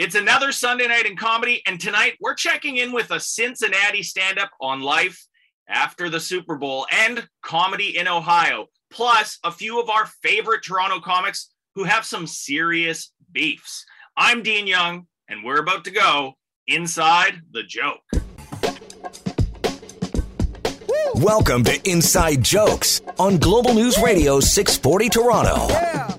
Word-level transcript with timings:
It's 0.00 0.14
another 0.14 0.50
Sunday 0.50 0.86
night 0.86 1.04
in 1.04 1.14
comedy, 1.14 1.60
and 1.66 1.78
tonight 1.78 2.14
we're 2.22 2.32
checking 2.32 2.78
in 2.78 2.90
with 2.90 3.10
a 3.10 3.20
Cincinnati 3.20 4.02
stand 4.02 4.38
up 4.38 4.48
on 4.58 4.80
life 4.80 5.26
after 5.68 6.08
the 6.08 6.18
Super 6.18 6.56
Bowl 6.56 6.86
and 6.90 7.28
comedy 7.42 7.98
in 7.98 8.08
Ohio, 8.08 8.68
plus 8.90 9.38
a 9.44 9.52
few 9.52 9.78
of 9.78 9.90
our 9.90 10.06
favorite 10.22 10.62
Toronto 10.62 11.00
comics 11.00 11.50
who 11.74 11.84
have 11.84 12.06
some 12.06 12.26
serious 12.26 13.12
beefs. 13.30 13.84
I'm 14.16 14.42
Dean 14.42 14.66
Young, 14.66 15.06
and 15.28 15.44
we're 15.44 15.60
about 15.60 15.84
to 15.84 15.90
go 15.90 16.32
inside 16.66 17.42
the 17.52 17.62
joke. 17.62 18.00
Welcome 21.16 21.62
to 21.64 21.78
Inside 21.84 22.42
Jokes 22.42 23.02
on 23.18 23.36
Global 23.36 23.74
News 23.74 24.00
Radio 24.00 24.40
640 24.40 25.10
Toronto. 25.10 25.66
Cincinnati, 25.66 26.09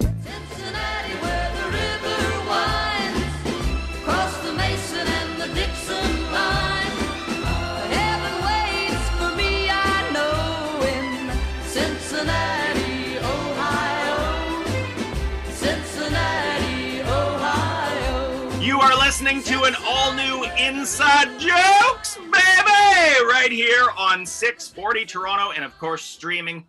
listening 19.34 19.60
to 19.60 19.66
an 19.66 19.76
all 19.86 20.14
new 20.14 20.44
Inside 20.58 21.40
Jokes, 21.40 22.18
baby, 22.18 23.24
right 23.30 23.50
here 23.50 23.88
on 23.98 24.26
640 24.26 25.06
Toronto, 25.06 25.52
and 25.52 25.64
of 25.64 25.78
course, 25.78 26.02
streaming 26.02 26.66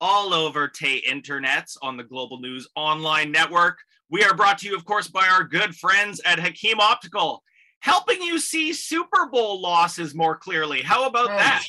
all 0.00 0.32
over 0.32 0.66
Tay 0.66 1.02
Internets 1.02 1.76
on 1.82 1.98
the 1.98 2.04
Global 2.04 2.40
News 2.40 2.66
Online 2.74 3.30
Network. 3.30 3.78
We 4.08 4.24
are 4.24 4.34
brought 4.34 4.58
to 4.58 4.68
you, 4.68 4.76
of 4.76 4.86
course, 4.86 5.08
by 5.08 5.28
our 5.28 5.44
good 5.44 5.74
friends 5.74 6.22
at 6.24 6.40
Hakim 6.40 6.80
Optical, 6.80 7.42
helping 7.80 8.22
you 8.22 8.38
see 8.38 8.72
Super 8.72 9.28
Bowl 9.30 9.60
losses 9.60 10.14
more 10.14 10.36
clearly. 10.36 10.80
How 10.80 11.06
about 11.06 11.30
oh, 11.30 11.36
that? 11.36 11.64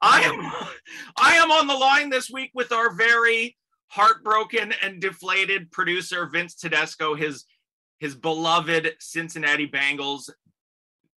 I 0.00 0.22
am 0.22 0.68
I 1.16 1.34
am 1.36 1.50
on 1.50 1.66
the 1.66 1.74
line 1.74 2.10
this 2.10 2.30
week 2.30 2.52
with 2.54 2.70
our 2.70 2.94
very 2.94 3.56
heartbroken 3.88 4.72
and 4.82 5.00
deflated 5.00 5.72
producer 5.72 6.26
Vince 6.26 6.54
Tedesco. 6.54 7.16
His 7.16 7.44
his 8.04 8.14
beloved 8.14 8.92
Cincinnati 9.00 9.66
Bengals 9.66 10.28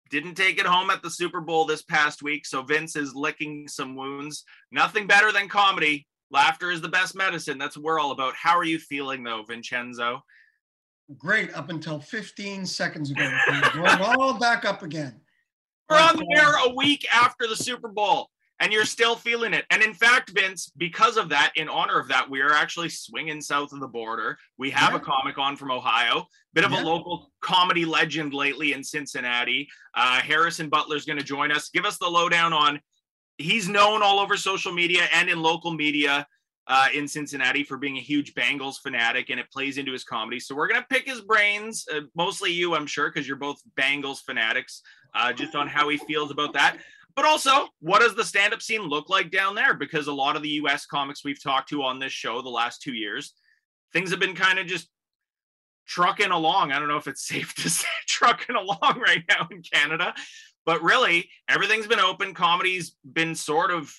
didn't 0.08 0.36
take 0.36 0.60
it 0.60 0.66
home 0.66 0.88
at 0.88 1.02
the 1.02 1.10
Super 1.10 1.40
Bowl 1.40 1.64
this 1.64 1.82
past 1.82 2.22
week, 2.22 2.46
so 2.46 2.62
Vince 2.62 2.94
is 2.94 3.12
licking 3.12 3.66
some 3.66 3.96
wounds. 3.96 4.44
Nothing 4.70 5.08
better 5.08 5.32
than 5.32 5.48
comedy. 5.48 6.06
Laughter 6.30 6.70
is 6.70 6.80
the 6.80 6.88
best 6.88 7.16
medicine. 7.16 7.58
That's 7.58 7.76
what 7.76 7.82
we're 7.82 7.98
all 7.98 8.12
about. 8.12 8.34
How 8.36 8.56
are 8.56 8.62
you 8.62 8.78
feeling 8.78 9.24
though, 9.24 9.42
Vincenzo? 9.42 10.22
great 11.18 11.52
up 11.54 11.70
until 11.70 11.98
15 11.98 12.64
seconds 12.66 13.10
ago. 13.10 13.28
We're 13.74 13.98
all 14.00 14.38
back 14.38 14.64
up 14.64 14.84
again. 14.84 15.20
We're 15.90 15.98
on 15.98 16.16
the 16.16 16.36
air 16.36 16.52
a 16.66 16.72
week 16.72 17.04
after 17.12 17.48
the 17.48 17.56
Super 17.56 17.88
Bowl, 17.88 18.30
and 18.60 18.72
you're 18.72 18.84
still 18.84 19.16
feeling 19.16 19.52
it. 19.52 19.66
And 19.70 19.82
in 19.82 19.92
fact, 19.92 20.30
Vince, 20.30 20.72
because 20.76 21.16
of 21.16 21.28
that, 21.28 21.52
in 21.56 21.68
honor 21.68 21.98
of 21.98 22.08
that, 22.08 22.28
we 22.28 22.40
are 22.40 22.52
actually 22.52 22.88
swinging 22.88 23.40
south 23.40 23.72
of 23.72 23.80
the 23.80 23.88
border. 23.88 24.38
We 24.56 24.70
have 24.70 24.92
Yeah. 24.92 24.98
a 24.98 25.00
comic 25.00 25.36
on 25.38 25.56
from 25.56 25.70
Ohio, 25.70 26.26
bit 26.54 26.64
of 26.64 26.72
Yeah. 26.72 26.82
a 26.82 26.84
local 26.84 27.32
comedy 27.40 27.84
legend 27.84 28.32
lately 28.32 28.72
in 28.72 28.82
Cincinnati. 28.82 29.68
Uh, 29.94 30.20
Harrison 30.20 30.68
Butler's 30.68 31.04
going 31.04 31.18
to 31.18 31.24
join 31.24 31.52
us. 31.52 31.68
Give 31.68 31.84
us 31.84 31.98
the 31.98 32.08
lowdown 32.08 32.52
on. 32.52 32.80
He's 33.38 33.68
known 33.68 34.02
all 34.02 34.18
over 34.18 34.36
social 34.38 34.72
media 34.72 35.08
and 35.12 35.28
in 35.28 35.40
local 35.42 35.72
media 35.72 36.26
uh, 36.68 36.88
in 36.92 37.06
Cincinnati 37.06 37.62
for 37.62 37.76
being 37.76 37.96
a 37.96 38.00
huge 38.00 38.34
Bengals 38.34 38.80
fanatic, 38.82 39.30
and 39.30 39.38
it 39.38 39.48
plays 39.52 39.78
into 39.78 39.92
his 39.92 40.02
comedy. 40.02 40.40
So 40.40 40.52
we're 40.54 40.66
gonna 40.66 40.86
pick 40.90 41.06
his 41.06 41.20
brains, 41.20 41.86
uh, 41.94 42.00
mostly 42.16 42.50
you, 42.50 42.74
I'm 42.74 42.88
sure, 42.88 43.08
because 43.08 43.28
you're 43.28 43.36
both 43.36 43.60
Bengals 43.78 44.20
fanatics, 44.24 44.82
uh, 45.14 45.32
just 45.32 45.54
on 45.54 45.68
how 45.68 45.88
he 45.88 45.96
feels 45.96 46.32
about 46.32 46.54
that. 46.54 46.78
But 47.16 47.24
also, 47.24 47.68
what 47.80 48.00
does 48.00 48.14
the 48.14 48.24
stand-up 48.24 48.60
scene 48.60 48.82
look 48.82 49.08
like 49.08 49.30
down 49.30 49.54
there? 49.54 49.72
Because 49.72 50.06
a 50.06 50.12
lot 50.12 50.36
of 50.36 50.42
the 50.42 50.50
U.S. 50.50 50.84
comics 50.84 51.24
we've 51.24 51.42
talked 51.42 51.70
to 51.70 51.82
on 51.82 51.98
this 51.98 52.12
show 52.12 52.42
the 52.42 52.50
last 52.50 52.82
two 52.82 52.92
years, 52.92 53.32
things 53.94 54.10
have 54.10 54.20
been 54.20 54.34
kind 54.34 54.58
of 54.58 54.66
just 54.66 54.88
trucking 55.86 56.30
along. 56.30 56.72
I 56.72 56.78
don't 56.78 56.88
know 56.88 56.98
if 56.98 57.08
it's 57.08 57.26
safe 57.26 57.54
to 57.54 57.70
say 57.70 57.88
trucking 58.06 58.56
along 58.56 59.00
right 59.00 59.24
now 59.28 59.48
in 59.50 59.62
Canada, 59.62 60.14
but 60.66 60.82
really 60.82 61.30
everything's 61.48 61.86
been 61.86 62.00
open. 62.00 62.34
Comedy's 62.34 62.94
been 63.10 63.34
sort 63.34 63.70
of 63.70 63.92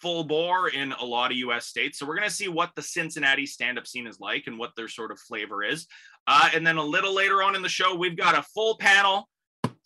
full 0.00 0.24
bore 0.24 0.68
in 0.68 0.92
a 0.92 1.04
lot 1.04 1.30
of 1.30 1.36
US 1.38 1.66
states. 1.66 1.98
So 1.98 2.06
we're 2.06 2.16
going 2.16 2.28
to 2.28 2.34
see 2.34 2.48
what 2.48 2.70
the 2.76 2.82
Cincinnati 2.82 3.46
stand 3.46 3.78
up 3.78 3.86
scene 3.86 4.06
is 4.06 4.20
like 4.20 4.46
and 4.46 4.58
what 4.58 4.76
their 4.76 4.88
sort 4.88 5.10
of 5.10 5.18
flavor 5.18 5.64
is. 5.64 5.86
Uh, 6.26 6.50
and 6.54 6.66
then 6.66 6.76
a 6.76 6.84
little 6.84 7.14
later 7.14 7.42
on 7.42 7.56
in 7.56 7.62
the 7.62 7.68
show, 7.68 7.94
we've 7.94 8.16
got 8.16 8.38
a 8.38 8.42
full 8.42 8.76
panel, 8.76 9.28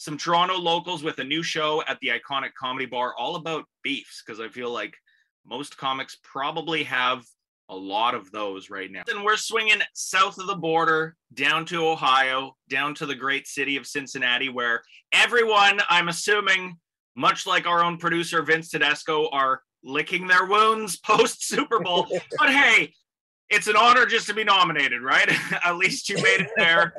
some 0.03 0.19
Toronto 0.19 0.59
locals 0.59 1.05
with 1.05 1.21
a 1.21 1.25
new 1.25 1.45
show 1.45 1.81
at 1.87 1.97
the 2.01 2.09
iconic 2.09 2.55
comedy 2.59 2.87
bar 2.87 3.15
all 3.17 3.37
about 3.37 3.67
beefs, 3.85 4.21
because 4.27 4.41
I 4.41 4.49
feel 4.49 4.71
like 4.71 4.97
most 5.47 5.77
comics 5.77 6.19
probably 6.25 6.83
have 6.83 7.25
a 7.69 7.77
lot 7.77 8.17
of 8.17 8.29
those 8.33 8.69
right 8.69 8.91
now. 8.91 9.03
And 9.09 9.25
we're 9.25 9.37
swinging 9.37 9.81
south 9.95 10.39
of 10.39 10.49
the 10.49 10.57
border 10.57 11.15
down 11.35 11.65
to 11.67 11.87
Ohio, 11.87 12.57
down 12.69 12.97
to 12.97 13.07
the 13.07 13.15
great 13.15 13.47
city 13.47 13.77
of 13.77 13.87
Cincinnati, 13.87 14.49
where 14.49 14.83
everyone, 15.13 15.81
I'm 15.89 16.09
assuming, 16.09 16.79
much 17.15 17.47
like 17.47 17.69
our 17.69 17.85
own 17.85 17.97
producer 17.97 18.43
Vince 18.43 18.71
Tedesco, 18.71 19.29
are 19.31 19.63
licking 19.85 20.27
their 20.27 20.47
wounds 20.47 20.97
post 21.07 21.47
Super 21.47 21.79
Bowl. 21.79 22.09
but 22.39 22.51
hey, 22.51 22.93
it's 23.51 23.69
an 23.69 23.77
honor 23.77 24.05
just 24.07 24.27
to 24.27 24.35
be 24.35 24.43
nominated, 24.43 25.01
right? 25.01 25.31
At 25.65 25.77
least 25.77 26.09
you 26.09 26.17
made 26.17 26.41
it 26.41 26.51
there. 26.57 26.93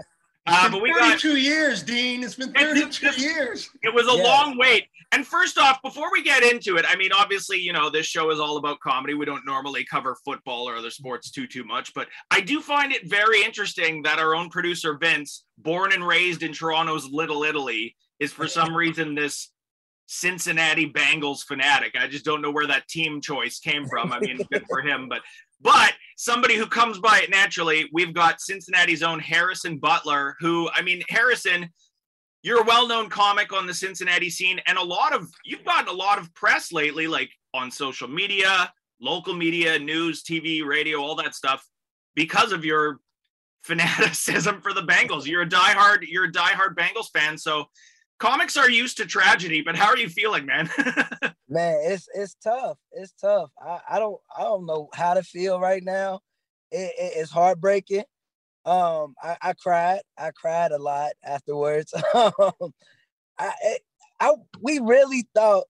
Uh, 0.45 0.63
but 0.69 0.71
been 0.73 0.81
we 0.83 0.89
got 0.93 1.19
32 1.21 1.37
years, 1.37 1.83
Dean. 1.83 2.23
It's 2.23 2.35
been 2.35 2.49
It's- 2.49 2.97
32 2.99 3.21
years. 3.21 3.69
it 3.81 3.93
was 3.93 4.07
a 4.07 4.17
Yeah. 4.17 4.23
long 4.23 4.57
wait. 4.57 4.87
And 5.13 5.25
first 5.25 5.57
off, 5.59 5.81
before 5.83 6.11
we 6.11 6.23
get 6.23 6.43
into 6.43 6.75
it, 6.77 6.85
I 6.87 6.95
mean, 6.95 7.11
obviously, 7.13 7.59
you 7.59 7.71
know, 7.71 7.89
this 7.89 8.07
show 8.07 8.29
is 8.31 8.39
all 8.39 8.57
about 8.57 8.79
comedy. 8.79 9.13
We 9.13 9.25
don't 9.25 9.45
normally 9.45 9.85
cover 9.85 10.17
football 10.25 10.67
or 10.67 10.75
other 10.75 10.89
sports 10.89 11.29
too, 11.31 11.45
too 11.47 11.63
much, 11.63 11.93
but 11.93 12.07
I 12.31 12.41
do 12.41 12.61
find 12.61 12.91
it 12.91 13.07
very 13.07 13.43
interesting 13.43 14.01
that 14.03 14.17
our 14.19 14.33
own 14.35 14.49
producer, 14.49 14.97
Vince, 14.97 15.45
born 15.59 15.93
and 15.93 16.05
raised 16.05 16.41
in 16.43 16.51
Toronto's 16.51 17.05
Little 17.09 17.43
Italy, 17.43 17.95
is 18.19 18.33
for 18.33 18.47
some 18.47 18.75
reason 18.75 19.13
this 19.15 19.51
Cincinnati 20.07 20.91
Bengals 20.91 21.43
fanatic. 21.45 21.95
I 21.97 22.07
just 22.07 22.25
don't 22.25 22.41
know 22.41 22.51
where 22.51 22.67
that 22.67 22.87
team 22.89 23.21
choice 23.21 23.59
came 23.59 23.87
from. 23.87 24.11
I 24.11 24.19
mean, 24.19 24.39
good 24.51 24.65
for 24.67 24.81
him, 24.81 25.07
but 25.07 25.21
but 25.61 25.93
somebody 26.17 26.55
who 26.55 26.67
comes 26.67 26.99
by 26.99 27.19
it 27.19 27.29
naturally, 27.29 27.89
we've 27.93 28.13
got 28.13 28.41
Cincinnati's 28.41 29.03
own 29.03 29.19
Harrison 29.19 29.77
Butler, 29.77 30.35
who 30.39 30.69
I 30.73 30.81
mean, 30.81 31.01
Harrison, 31.09 31.69
you're 32.41 32.61
a 32.61 32.65
well-known 32.65 33.09
comic 33.09 33.53
on 33.53 33.67
the 33.67 33.73
Cincinnati 33.73 34.29
scene, 34.29 34.59
and 34.67 34.77
a 34.77 34.83
lot 34.83 35.13
of 35.13 35.29
you've 35.45 35.63
gotten 35.65 35.87
a 35.87 35.97
lot 35.97 36.19
of 36.19 36.33
press 36.33 36.71
lately, 36.71 37.07
like 37.07 37.29
on 37.53 37.71
social 37.71 38.07
media, 38.07 38.71
local 38.99 39.33
media, 39.33 39.79
news, 39.79 40.23
TV, 40.23 40.65
radio, 40.65 40.99
all 40.99 41.15
that 41.15 41.35
stuff, 41.35 41.65
because 42.15 42.51
of 42.51 42.65
your 42.65 42.99
fanaticism 43.63 44.59
for 44.61 44.73
the 44.73 44.81
Bengals. 44.81 45.25
You're 45.25 45.43
a 45.43 45.49
diehard, 45.49 45.99
you're 46.05 46.25
a 46.25 46.31
diehard 46.31 46.75
Bengals 46.75 47.09
fan, 47.13 47.37
so 47.37 47.65
comics 48.23 48.55
are 48.55 48.69
used 48.69 48.95
to 48.97 49.05
tragedy. 49.05 49.61
But 49.61 49.75
how 49.75 49.87
are 49.87 49.97
you 49.97 50.07
feeling, 50.09 50.45
man? 50.45 50.69
Man, 51.49 51.77
it's 51.83 52.07
it's 52.15 52.35
tough. 52.43 52.77
It's 52.93 53.11
tough. 53.11 53.51
I, 53.61 53.79
I 53.91 53.99
don't 53.99 54.19
I 54.35 54.43
don't 54.43 54.65
know 54.65 54.89
how 54.95 55.13
to 55.13 55.21
feel 55.23 55.59
right 55.59 55.83
now. 55.83 56.21
It, 56.71 56.91
it- 56.97 57.13
it's 57.17 57.29
heartbreaking. 57.31 58.05
Um, 58.65 59.13
I, 59.21 59.35
I 59.41 59.53
cried. 59.53 59.99
I 60.17 60.31
cried 60.31 60.71
a 60.71 60.77
lot 60.79 61.11
afterwards. 61.23 61.93
Um, 62.15 62.71
I, 63.39 63.51
it, 63.63 63.81
I 64.19 64.31
we 64.61 64.79
really 64.79 65.27
thought 65.35 65.65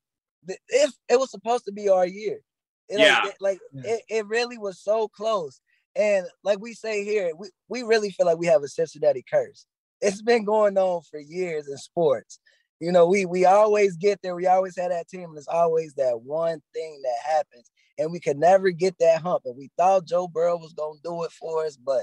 that 0.45 0.57
if 0.69 0.91
it 1.09 1.19
was 1.19 1.31
supposed 1.31 1.65
to 1.65 1.71
be 1.71 1.89
our 1.89 2.05
year. 2.05 2.39
It, 2.87 2.97
like- 2.99 3.07
Yeah. 3.07 3.27
it- 3.27 3.35
like 3.41 3.59
Yeah. 3.73 3.91
it, 3.93 4.01
it 4.09 4.27
really 4.27 4.57
was 4.59 4.79
so 4.79 5.07
close. 5.07 5.59
And 5.95 6.25
like 6.43 6.59
we 6.59 6.73
say 6.73 7.03
here, 7.03 7.31
we, 7.37 7.49
we 7.67 7.81
really 7.83 8.11
feel 8.11 8.25
like 8.27 8.37
we 8.37 8.47
have 8.47 8.63
a 8.63 8.67
Cincinnati 8.67 9.23
curse. 9.29 9.65
It's 10.01 10.21
been 10.21 10.43
going 10.43 10.77
on 10.77 11.01
for 11.09 11.19
years 11.19 11.67
in 11.69 11.77
sports. 11.77 12.39
You 12.83 12.91
know, 12.91 13.07
we 13.07 13.25
we 13.25 13.45
always 13.45 13.95
get 13.95 14.19
there. 14.21 14.35
We 14.35 14.45
always 14.45 14.75
have 14.77 14.89
that 14.89 15.07
team, 15.07 15.29
and 15.29 15.37
it's 15.37 15.47
always 15.47 15.93
that 15.93 16.19
one 16.21 16.61
thing 16.73 17.01
that 17.01 17.31
happens, 17.33 17.71
and 17.97 18.11
we 18.11 18.19
could 18.19 18.37
never 18.37 18.71
get 18.71 18.97
that 18.99 19.21
hump. 19.21 19.43
And 19.45 19.55
we 19.55 19.69
thought 19.77 20.05
Joe 20.05 20.27
Burrow 20.27 20.57
was 20.57 20.73
gonna 20.73 20.99
do 21.01 21.23
it 21.23 21.31
for 21.31 21.65
us, 21.65 21.77
but 21.77 22.01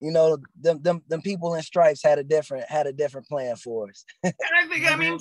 you 0.00 0.12
know, 0.12 0.38
them 0.60 0.80
them, 0.80 1.02
them 1.08 1.22
people 1.22 1.54
in 1.54 1.62
stripes 1.62 2.04
had 2.04 2.20
a 2.20 2.22
different 2.22 2.68
had 2.70 2.86
a 2.86 2.92
different 2.92 3.26
plan 3.26 3.56
for 3.56 3.88
us. 3.88 4.04
and 4.22 4.32
I 4.56 4.68
think, 4.68 4.88
I 4.88 4.94
mean, 4.94 5.18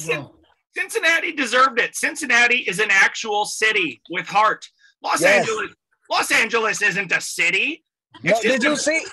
Cincinnati 0.78 1.32
deserved 1.32 1.80
it. 1.80 1.96
Cincinnati 1.96 2.58
is 2.60 2.80
an 2.80 2.90
actual 2.92 3.46
city 3.46 4.04
with 4.12 4.28
heart. 4.28 4.68
Los 5.02 5.22
Yes. 5.22 5.40
Angeles, 5.50 5.72
Los 6.12 6.32
Angeles 6.32 6.82
isn't 6.84 7.12
a 7.12 7.22
city. 7.22 7.84
No, 8.22 8.40
did 8.40 8.62
you 8.62 8.74
a- 8.74 8.78
see? 8.78 9.04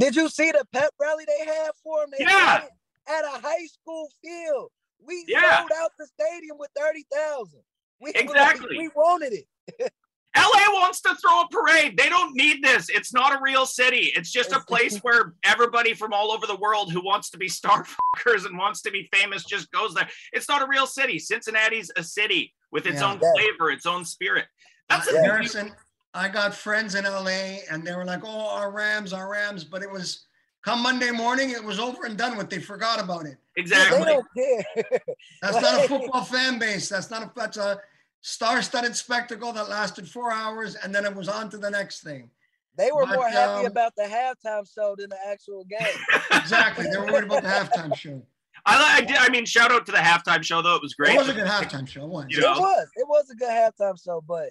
Did 0.00 0.16
you 0.16 0.28
see 0.28 0.50
the 0.50 0.64
pep 0.72 0.90
rally 1.00 1.24
they 1.28 1.44
had 1.46 1.70
for 1.84 2.02
him? 2.02 2.10
They 2.18 2.24
Yeah. 2.24 2.64
at 3.06 3.24
a 3.24 3.40
high 3.40 3.66
school 3.66 4.08
field. 4.24 4.70
We 5.04 5.24
Yeah. 5.28 5.58
sold 5.58 5.70
out 5.76 5.90
the 5.98 6.06
stadium 6.06 6.58
with 6.58 6.70
thirty 6.76 7.04
thousand. 7.12 7.62
We 8.00 8.12
Exactly. 8.14 8.78
we 8.78 8.88
wanted 8.94 9.32
it. 9.32 9.92
LA 10.34 10.72
wants 10.72 11.02
to 11.02 11.14
throw 11.16 11.42
a 11.42 11.48
parade. 11.50 11.96
They 11.98 12.08
don't 12.08 12.34
need 12.34 12.64
this. 12.64 12.88
It's 12.88 13.12
not 13.12 13.38
a 13.38 13.42
real 13.42 13.66
city. 13.66 14.12
It's 14.16 14.30
just 14.32 14.52
a 14.52 14.60
place 14.60 14.98
where 15.02 15.34
everybody 15.44 15.92
from 15.92 16.14
all 16.14 16.32
over 16.32 16.46
the 16.46 16.56
world 16.56 16.90
who 16.90 17.04
wants 17.04 17.28
to 17.30 17.38
be 17.38 17.48
star 17.60 17.84
fuckers 17.84 18.46
and 18.46 18.56
wants 18.56 18.80
to 18.82 18.90
be 18.90 19.08
famous 19.12 19.44
just 19.44 19.70
goes 19.72 19.92
there. 19.94 20.08
It's 20.32 20.48
not 20.48 20.62
a 20.62 20.66
real 20.66 20.86
city. 20.86 21.18
Cincinnati's 21.18 21.90
a 21.96 22.02
city 22.02 22.54
with 22.70 22.86
its 22.86 23.00
Yeah. 23.00 23.10
own 23.12 23.20
Yeah. 23.22 23.30
flavor, 23.34 23.70
its 23.70 23.84
own 23.84 24.04
spirit. 24.06 24.46
That's 24.88 25.06
a 25.08 25.12
Yeah. 25.14 25.22
Harrison, 25.22 25.76
I 26.14 26.28
got 26.28 26.54
friends 26.54 26.94
in 26.94 27.04
LA 27.04 27.60
and 27.70 27.86
they 27.86 27.94
were 27.94 28.04
like, 28.06 28.20
oh, 28.24 28.48
our 28.56 28.70
Rams, 28.70 29.12
our 29.12 29.28
Rams. 29.30 29.64
But 29.64 29.82
it 29.82 29.90
was 29.90 30.26
come 30.62 30.82
Monday 30.82 31.10
morning, 31.10 31.50
it 31.50 31.62
was 31.62 31.78
over 31.78 32.06
and 32.06 32.16
done 32.16 32.36
with. 32.36 32.50
They 32.50 32.60
forgot 32.60 33.00
about 33.00 33.26
it. 33.26 33.36
They 33.56 33.62
exactly. 33.62 34.04
don't 34.04 34.26
care. 34.36 35.00
That's 35.42 35.60
not 35.60 35.84
a 35.84 35.88
football 35.88 36.24
fan 36.24 36.58
base. 36.58 36.88
That's 36.88 37.10
not 37.10 37.22
a 37.22 37.30
that's 37.34 37.56
a 37.56 37.80
star-studded 38.22 38.94
spectacle 38.94 39.52
that 39.52 39.68
lasted 39.68 40.08
four 40.08 40.32
hours 40.32 40.76
and 40.76 40.94
then 40.94 41.04
it 41.04 41.14
was 41.14 41.28
on 41.28 41.50
to 41.50 41.58
the 41.58 41.70
next 41.70 42.02
thing. 42.02 42.30
They 42.78 42.90
were 42.92 43.04
But, 43.04 43.16
more 43.16 43.28
happy 43.28 43.66
um, 43.66 43.66
about 43.66 43.94
the 43.96 44.04
halftime 44.04 44.66
show 44.72 44.94
than 44.96 45.10
the 45.10 45.18
actual 45.28 45.64
game. 45.64 45.80
Exactly. 46.30 46.86
They 46.90 46.96
were 46.96 47.06
worried 47.06 47.24
about 47.24 47.42
the 47.42 47.48
halftime 47.48 47.94
show. 47.94 48.22
I, 48.64 48.98
I 48.98 49.00
did. 49.00 49.16
I 49.16 49.28
mean, 49.28 49.44
shout 49.44 49.72
out 49.72 49.86
to 49.86 49.92
the 49.92 49.98
halftime 49.98 50.42
show 50.42 50.62
though. 50.62 50.76
It 50.76 50.82
was 50.82 50.94
great. 50.94 51.14
It 51.14 51.18
was 51.18 51.28
a 51.28 51.34
good 51.34 51.46
halftime 51.46 51.86
show. 51.86 52.04
It 52.04 52.08
was. 52.08 52.26
You 52.28 52.38
It 52.38 52.58
was. 52.58 52.88
It 52.96 53.08
was 53.08 53.30
a 53.30 53.34
good 53.34 53.50
halftime 53.50 54.02
show, 54.02 54.22
but 54.26 54.50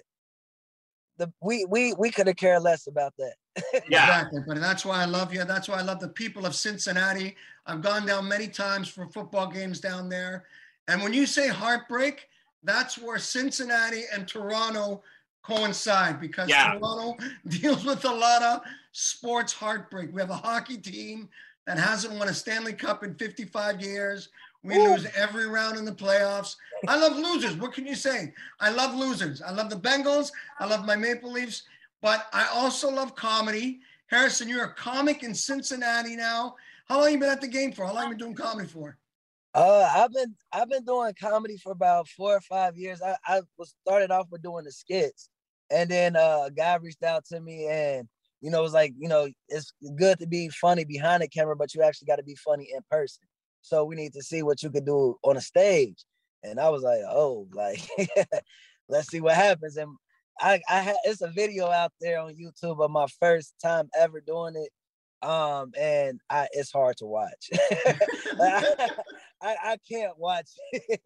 the 1.18 1.32
we 1.42 1.64
we 1.66 1.94
we 1.94 2.10
could 2.10 2.26
have 2.26 2.36
cared 2.36 2.62
less 2.62 2.86
about 2.86 3.14
that. 3.18 3.34
Yeah. 3.88 4.04
Exactly. 4.04 4.40
But 4.46 4.60
that's 4.60 4.84
why 4.84 5.02
I 5.02 5.04
love 5.04 5.32
you. 5.34 5.44
That's 5.44 5.68
why 5.68 5.76
I 5.78 5.82
love 5.82 6.00
the 6.00 6.08
people 6.08 6.46
of 6.46 6.54
Cincinnati. 6.54 7.36
I've 7.66 7.82
gone 7.82 8.06
down 8.06 8.26
many 8.26 8.48
times 8.48 8.88
for 8.88 9.06
football 9.08 9.46
games 9.46 9.78
down 9.80 10.08
there. 10.08 10.44
And 10.88 11.02
when 11.02 11.12
you 11.12 11.26
say 11.26 11.48
heartbreak, 11.48 12.28
that's 12.62 12.96
where 12.98 13.18
Cincinnati 13.18 14.04
and 14.12 14.26
Toronto 14.26 15.02
coincide 15.42 16.20
because 16.20 16.48
Yeah. 16.48 16.74
Toronto 16.74 17.16
deals 17.48 17.84
with 17.84 18.04
a 18.04 18.12
lot 18.12 18.42
of 18.42 18.62
sports 18.92 19.52
heartbreak. 19.52 20.12
We 20.14 20.20
have 20.20 20.30
a 20.30 20.34
hockey 20.34 20.78
team 20.78 21.28
that 21.66 21.78
hasn't 21.78 22.14
won 22.18 22.28
a 22.28 22.34
Stanley 22.34 22.72
Cup 22.72 23.04
in 23.04 23.14
55 23.16 23.80
years. 23.82 24.30
We 24.62 24.76
Ooh. 24.76 24.92
lose 24.92 25.06
every 25.16 25.46
round 25.46 25.76
in 25.76 25.84
the 25.84 25.92
playoffs. 25.92 26.56
I 26.86 26.96
love 26.96 27.16
losers. 27.16 27.56
What 27.56 27.72
can 27.72 27.86
you 27.86 27.94
say? 27.94 28.32
I 28.60 28.70
love 28.70 28.94
losers. 28.94 29.42
I 29.42 29.50
love 29.50 29.70
the 29.70 29.76
Bengals. 29.76 30.30
I 30.58 30.66
love 30.66 30.84
my 30.84 30.96
Maple 30.96 31.32
Leafs, 31.32 31.62
but 32.00 32.26
I 32.32 32.46
also 32.52 32.90
love 32.90 33.14
comedy. 33.14 33.80
Harrison, 34.06 34.48
you're 34.48 34.64
a 34.64 34.74
comic 34.74 35.22
in 35.22 35.34
Cincinnati 35.34 36.16
now. 36.16 36.54
How 36.88 37.00
long 37.00 37.12
you 37.12 37.18
been 37.18 37.30
at 37.30 37.40
the 37.40 37.48
game 37.48 37.72
for? 37.72 37.86
How 37.86 37.94
long 37.94 38.04
you 38.04 38.10
been 38.10 38.18
doing 38.18 38.34
comedy 38.34 38.68
for? 38.68 38.98
Uh, 39.54 39.88
I've 39.94 40.12
been 40.12 40.34
I've 40.52 40.68
been 40.68 40.84
doing 40.84 41.12
comedy 41.20 41.56
for 41.58 41.72
about 41.72 42.08
four 42.08 42.36
or 42.36 42.40
five 42.40 42.76
years. 42.76 43.02
I, 43.02 43.16
I 43.26 43.42
was 43.58 43.74
started 43.86 44.10
off 44.10 44.28
with 44.30 44.42
doing 44.42 44.64
the 44.64 44.72
skits, 44.72 45.28
and 45.70 45.90
then 45.90 46.16
uh, 46.16 46.44
a 46.46 46.50
guy 46.50 46.76
reached 46.76 47.02
out 47.02 47.24
to 47.26 47.40
me 47.40 47.66
and 47.68 48.08
you 48.40 48.50
know 48.50 48.62
was 48.62 48.72
like, 48.72 48.94
you 48.98 49.08
know, 49.08 49.28
it's 49.48 49.72
good 49.96 50.18
to 50.20 50.26
be 50.26 50.48
funny 50.48 50.84
behind 50.84 51.22
the 51.22 51.28
camera, 51.28 51.54
but 51.54 51.74
you 51.74 51.82
actually 51.82 52.06
got 52.06 52.16
to 52.16 52.22
be 52.22 52.34
funny 52.36 52.70
in 52.74 52.80
person. 52.90 53.24
So 53.62 53.84
we 53.84 53.94
need 53.96 54.12
to 54.14 54.22
see 54.22 54.42
what 54.42 54.62
you 54.62 54.70
could 54.70 54.84
do 54.84 55.16
on 55.22 55.36
a 55.36 55.40
stage. 55.40 56.04
And 56.42 56.58
I 56.58 56.68
was 56.68 56.82
like, 56.82 57.00
oh, 57.08 57.48
like 57.54 57.80
let's 58.88 59.08
see 59.08 59.20
what 59.20 59.34
happens. 59.34 59.76
And 59.76 59.96
I 60.40 60.60
I 60.68 60.94
it's 61.04 61.22
a 61.22 61.28
video 61.28 61.68
out 61.68 61.92
there 62.00 62.20
on 62.20 62.34
YouTube 62.34 62.82
of 62.82 62.90
my 62.90 63.06
first 63.20 63.54
time 63.62 63.88
ever 63.98 64.20
doing 64.20 64.54
it. 64.56 65.26
Um, 65.26 65.72
and 65.80 66.20
I 66.28 66.48
it's 66.52 66.72
hard 66.72 66.96
to 66.98 67.06
watch. 67.06 67.50
I, 68.40 68.90
I 69.40 69.76
can't 69.90 70.18
watch 70.18 70.50
it. 70.72 71.00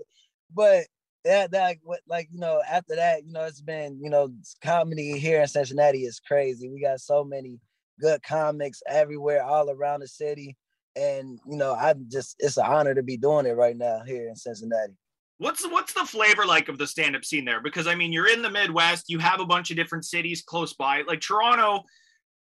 but 0.54 0.84
that 1.24 1.50
that 1.50 1.76
like 2.08 2.28
you 2.32 2.38
know 2.38 2.62
after 2.68 2.96
that 2.96 3.24
you 3.26 3.32
know 3.32 3.44
it's 3.44 3.60
been 3.60 3.98
you 4.00 4.08
know 4.08 4.30
comedy 4.62 5.18
here 5.18 5.42
in 5.42 5.48
Cincinnati 5.48 6.04
is 6.04 6.20
crazy. 6.20 6.70
We 6.70 6.80
got 6.80 7.00
so 7.00 7.24
many 7.24 7.60
good 8.00 8.22
comics 8.22 8.82
everywhere 8.88 9.42
all 9.42 9.70
around 9.70 10.00
the 10.00 10.08
city 10.08 10.56
and 10.96 11.38
you 11.46 11.56
know 11.56 11.75
I'm 11.75 12.06
just 12.10 12.37
it's 12.38 12.56
an 12.56 12.64
honor 12.66 12.94
to 12.94 13.02
be 13.02 13.16
doing 13.16 13.46
it 13.46 13.52
right 13.56 13.76
now 13.76 14.00
here 14.06 14.28
in 14.28 14.37
Cincinnati. 14.37 14.94
What's 15.38 15.69
what's 15.69 15.93
the 15.93 16.06
flavor 16.06 16.46
like 16.46 16.69
of 16.69 16.78
the 16.78 16.87
stand-up 16.87 17.25
scene 17.25 17.44
there? 17.44 17.60
Because 17.60 17.87
I 17.87 17.94
mean, 17.94 18.12
you're 18.12 18.28
in 18.32 18.43
the 18.43 18.50
Midwest. 18.50 19.04
You 19.08 19.19
have 19.19 19.40
a 19.40 19.46
bunch 19.46 19.70
of 19.70 19.76
different 19.76 20.04
cities 20.06 20.43
close 20.43 20.72
by. 20.72 21.02
Like 21.06 21.20
Toronto, 21.20 21.84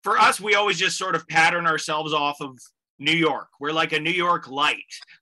for 0.03 0.19
us, 0.19 0.41
we 0.41 0.55
always 0.55 0.79
just 0.79 0.97
sort 0.97 1.15
of 1.15 1.29
pattern 1.29 1.67
ourselves 1.67 2.15
off 2.15 2.41
of 2.41 2.59
New 2.99 3.13
York. 3.13 3.49
We're 3.61 3.73
like 3.73 3.93
a 3.93 4.01
New 4.01 4.11
York 4.11 4.49
light. 4.49 4.79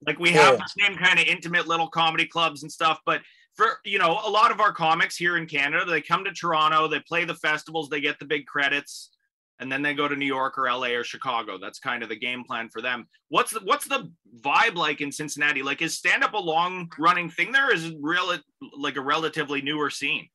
Like 0.07 0.21
we 0.21 0.31
have 0.31 0.55
Yeah. 0.55 0.65
the 0.65 0.85
same 0.87 0.97
kind 0.97 1.19
of 1.19 1.27
intimate 1.27 1.67
little 1.67 1.89
comedy 1.89 2.27
clubs 2.27 2.63
and 2.63 2.71
stuff. 2.71 3.01
But 3.05 3.23
for 3.57 3.79
you 3.85 3.99
know, 3.99 4.21
a 4.25 4.31
lot 4.31 4.53
of 4.53 4.61
our 4.61 4.73
comics 4.73 5.17
here 5.17 5.37
in 5.37 5.47
Canada, 5.47 5.85
they 5.85 6.01
come 6.01 6.25
to 6.25 6.33
Toronto, 6.33 6.87
they 6.87 7.01
play 7.01 7.25
the 7.25 7.35
festivals, 7.35 7.89
they 7.89 8.01
get 8.01 8.21
the 8.21 8.25
big 8.25 8.47
credits, 8.47 9.11
and 9.61 9.71
then 9.71 9.83
they 9.83 9.95
go 9.95 10.07
to 10.07 10.17
New 10.17 10.27
York 10.27 10.57
or 10.59 10.71
LA 10.71 10.89
or 10.89 11.05
Chicago. 11.05 11.59
That's 11.59 11.79
kind 11.79 12.03
of 12.03 12.09
the 12.09 12.17
game 12.17 12.45
plan 12.45 12.69
for 12.69 12.81
them. 12.81 13.09
What's 13.29 13.53
the 13.53 13.61
what's 13.61 13.87
the 13.87 14.11
vibe 14.41 14.77
like 14.77 15.01
in 15.01 15.11
Cincinnati? 15.11 15.63
Like 15.63 15.83
is 15.83 15.97
stand 15.97 16.23
up 16.23 16.35
a 16.35 16.39
long 16.39 16.91
running 16.99 17.31
thing 17.31 17.53
there? 17.53 17.73
Is 17.73 17.87
it 17.87 17.97
real 18.01 18.33
like 18.77 18.97
a 18.97 19.01
relatively 19.01 19.61
newer 19.61 19.91
scene? 19.91 20.29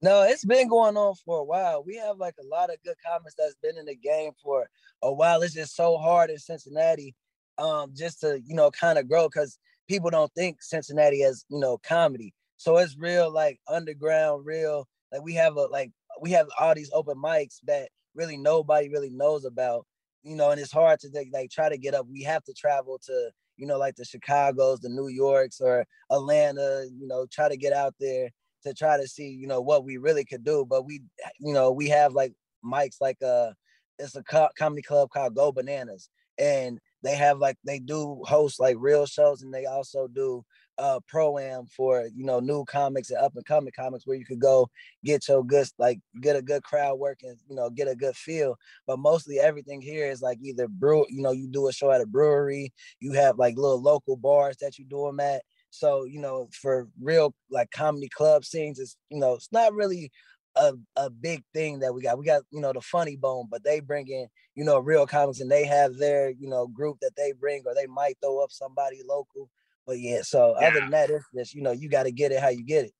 No, 0.00 0.22
it's 0.22 0.44
been 0.44 0.68
going 0.68 0.96
on 0.96 1.14
for 1.24 1.38
a 1.38 1.44
while. 1.44 1.84
We 1.84 1.96
have 1.96 2.16
like 2.16 2.34
a 2.40 2.46
lot 2.46 2.70
of 2.70 2.76
good 2.84 2.96
comics 3.06 3.34
that's 3.38 3.54
been 3.62 3.78
in 3.78 3.86
the 3.86 3.94
game 3.94 4.32
for 4.42 4.66
a 5.02 5.12
while. 5.12 5.42
It's 5.42 5.54
just 5.54 5.76
so 5.76 5.96
hard 5.96 6.30
in 6.30 6.38
Cincinnati, 6.38 7.14
um, 7.58 7.92
just 7.94 8.20
to 8.20 8.40
you 8.44 8.54
know 8.54 8.70
kind 8.70 8.98
of 8.98 9.08
grow 9.08 9.28
because 9.28 9.58
people 9.88 10.10
don't 10.10 10.32
think 10.34 10.62
Cincinnati 10.62 11.22
as 11.22 11.44
you 11.48 11.60
know 11.60 11.78
comedy. 11.78 12.34
So 12.56 12.78
it's 12.78 12.96
real 12.96 13.30
like 13.30 13.60
underground, 13.68 14.46
real 14.46 14.88
like 15.12 15.22
we 15.22 15.34
have 15.34 15.56
a 15.56 15.66
like 15.66 15.92
we 16.20 16.30
have 16.32 16.46
all 16.58 16.74
these 16.74 16.90
open 16.92 17.16
mics 17.16 17.58
that 17.66 17.90
really 18.14 18.36
nobody 18.36 18.88
really 18.88 19.10
knows 19.10 19.44
about, 19.44 19.86
you 20.22 20.36
know, 20.36 20.50
and 20.50 20.60
it's 20.60 20.72
hard 20.72 21.00
to 21.00 21.08
like, 21.32 21.50
try 21.50 21.68
to 21.68 21.78
get 21.78 21.94
up. 21.94 22.06
We 22.10 22.22
have 22.22 22.44
to 22.44 22.54
travel 22.54 22.98
to 23.06 23.30
you 23.56 23.66
know 23.66 23.78
like 23.78 23.96
the 23.96 24.04
Chicago's, 24.04 24.80
the 24.80 24.88
New 24.88 25.08
Yorks, 25.08 25.60
or 25.60 25.84
Atlanta. 26.10 26.86
You 26.92 27.06
know, 27.06 27.26
try 27.30 27.48
to 27.48 27.56
get 27.56 27.72
out 27.72 27.94
there 28.00 28.30
to 28.64 28.74
try 28.74 28.96
to 28.96 29.06
see 29.06 29.28
you 29.28 29.46
know 29.46 29.60
what 29.60 29.84
we 29.84 29.96
really 29.96 30.24
could 30.24 30.44
do 30.44 30.64
but 30.68 30.84
we 30.84 31.02
you 31.38 31.52
know 31.52 31.70
we 31.70 31.88
have 31.88 32.12
like 32.12 32.32
mics 32.64 33.00
like 33.00 33.20
uh 33.22 33.50
it's 33.98 34.16
a 34.16 34.22
co- 34.22 34.48
comedy 34.58 34.82
club 34.82 35.10
called 35.10 35.34
go 35.34 35.52
bananas 35.52 36.08
and 36.38 36.78
they 37.02 37.14
have 37.14 37.38
like 37.38 37.56
they 37.64 37.78
do 37.78 38.22
host 38.24 38.60
like 38.60 38.76
real 38.78 39.06
shows 39.06 39.42
and 39.42 39.52
they 39.52 39.66
also 39.66 40.06
do 40.08 40.44
uh 40.78 40.98
pro-am 41.06 41.66
for 41.66 42.08
you 42.14 42.24
know 42.24 42.40
new 42.40 42.64
comics 42.64 43.10
and 43.10 43.18
up 43.18 43.34
and 43.36 43.44
coming 43.44 43.72
comics 43.74 44.06
where 44.06 44.16
you 44.16 44.24
could 44.24 44.40
go 44.40 44.68
get 45.04 45.28
your 45.28 45.44
good 45.44 45.66
like 45.78 46.00
get 46.20 46.34
a 46.36 46.42
good 46.42 46.62
crowd 46.62 46.98
working 46.98 47.36
you 47.48 47.54
know 47.54 47.68
get 47.68 47.88
a 47.88 47.94
good 47.94 48.16
feel 48.16 48.56
but 48.86 48.98
mostly 48.98 49.38
everything 49.38 49.80
here 49.82 50.10
is 50.10 50.22
like 50.22 50.38
either 50.42 50.66
brew 50.68 51.04
you 51.10 51.22
know 51.22 51.32
you 51.32 51.46
do 51.46 51.68
a 51.68 51.72
show 51.72 51.90
at 51.90 52.00
a 52.00 52.06
brewery 52.06 52.72
you 53.00 53.12
have 53.12 53.38
like 53.38 53.56
little 53.56 53.80
local 53.80 54.16
bars 54.16 54.56
that 54.60 54.78
you 54.78 54.84
do 54.86 55.04
them 55.06 55.20
at 55.20 55.42
so, 55.72 56.04
you 56.04 56.20
know, 56.20 56.48
for 56.52 56.86
real 57.00 57.34
like 57.50 57.70
comedy 57.70 58.08
club 58.08 58.44
scenes, 58.44 58.78
it's 58.78 58.96
you 59.08 59.18
know, 59.18 59.34
it's 59.34 59.50
not 59.52 59.72
really 59.72 60.12
a, 60.54 60.74
a 60.96 61.08
big 61.08 61.42
thing 61.54 61.78
that 61.80 61.94
we 61.94 62.02
got. 62.02 62.18
We 62.18 62.26
got, 62.26 62.42
you 62.50 62.60
know, 62.60 62.74
the 62.74 62.82
funny 62.82 63.16
bone, 63.16 63.46
but 63.50 63.64
they 63.64 63.80
bring 63.80 64.06
in, 64.08 64.26
you 64.54 64.64
know, 64.64 64.78
real 64.78 65.06
comics 65.06 65.40
and 65.40 65.50
they 65.50 65.64
have 65.64 65.96
their, 65.96 66.28
you 66.30 66.48
know, 66.48 66.66
group 66.66 66.98
that 67.00 67.16
they 67.16 67.32
bring, 67.32 67.62
or 67.64 67.74
they 67.74 67.86
might 67.86 68.16
throw 68.22 68.42
up 68.44 68.52
somebody 68.52 69.00
local. 69.08 69.48
But 69.86 69.98
yeah, 69.98 70.22
so 70.22 70.52
other 70.52 70.80
than 70.80 70.90
that, 70.90 71.10
it's 71.10 71.24
just, 71.34 71.54
you 71.54 71.62
know, 71.62 71.72
you 71.72 71.88
got 71.88 72.04
to 72.04 72.12
get 72.12 72.30
it 72.32 72.40
how 72.40 72.48
you 72.48 72.64
get 72.64 72.84
it. 72.86 72.92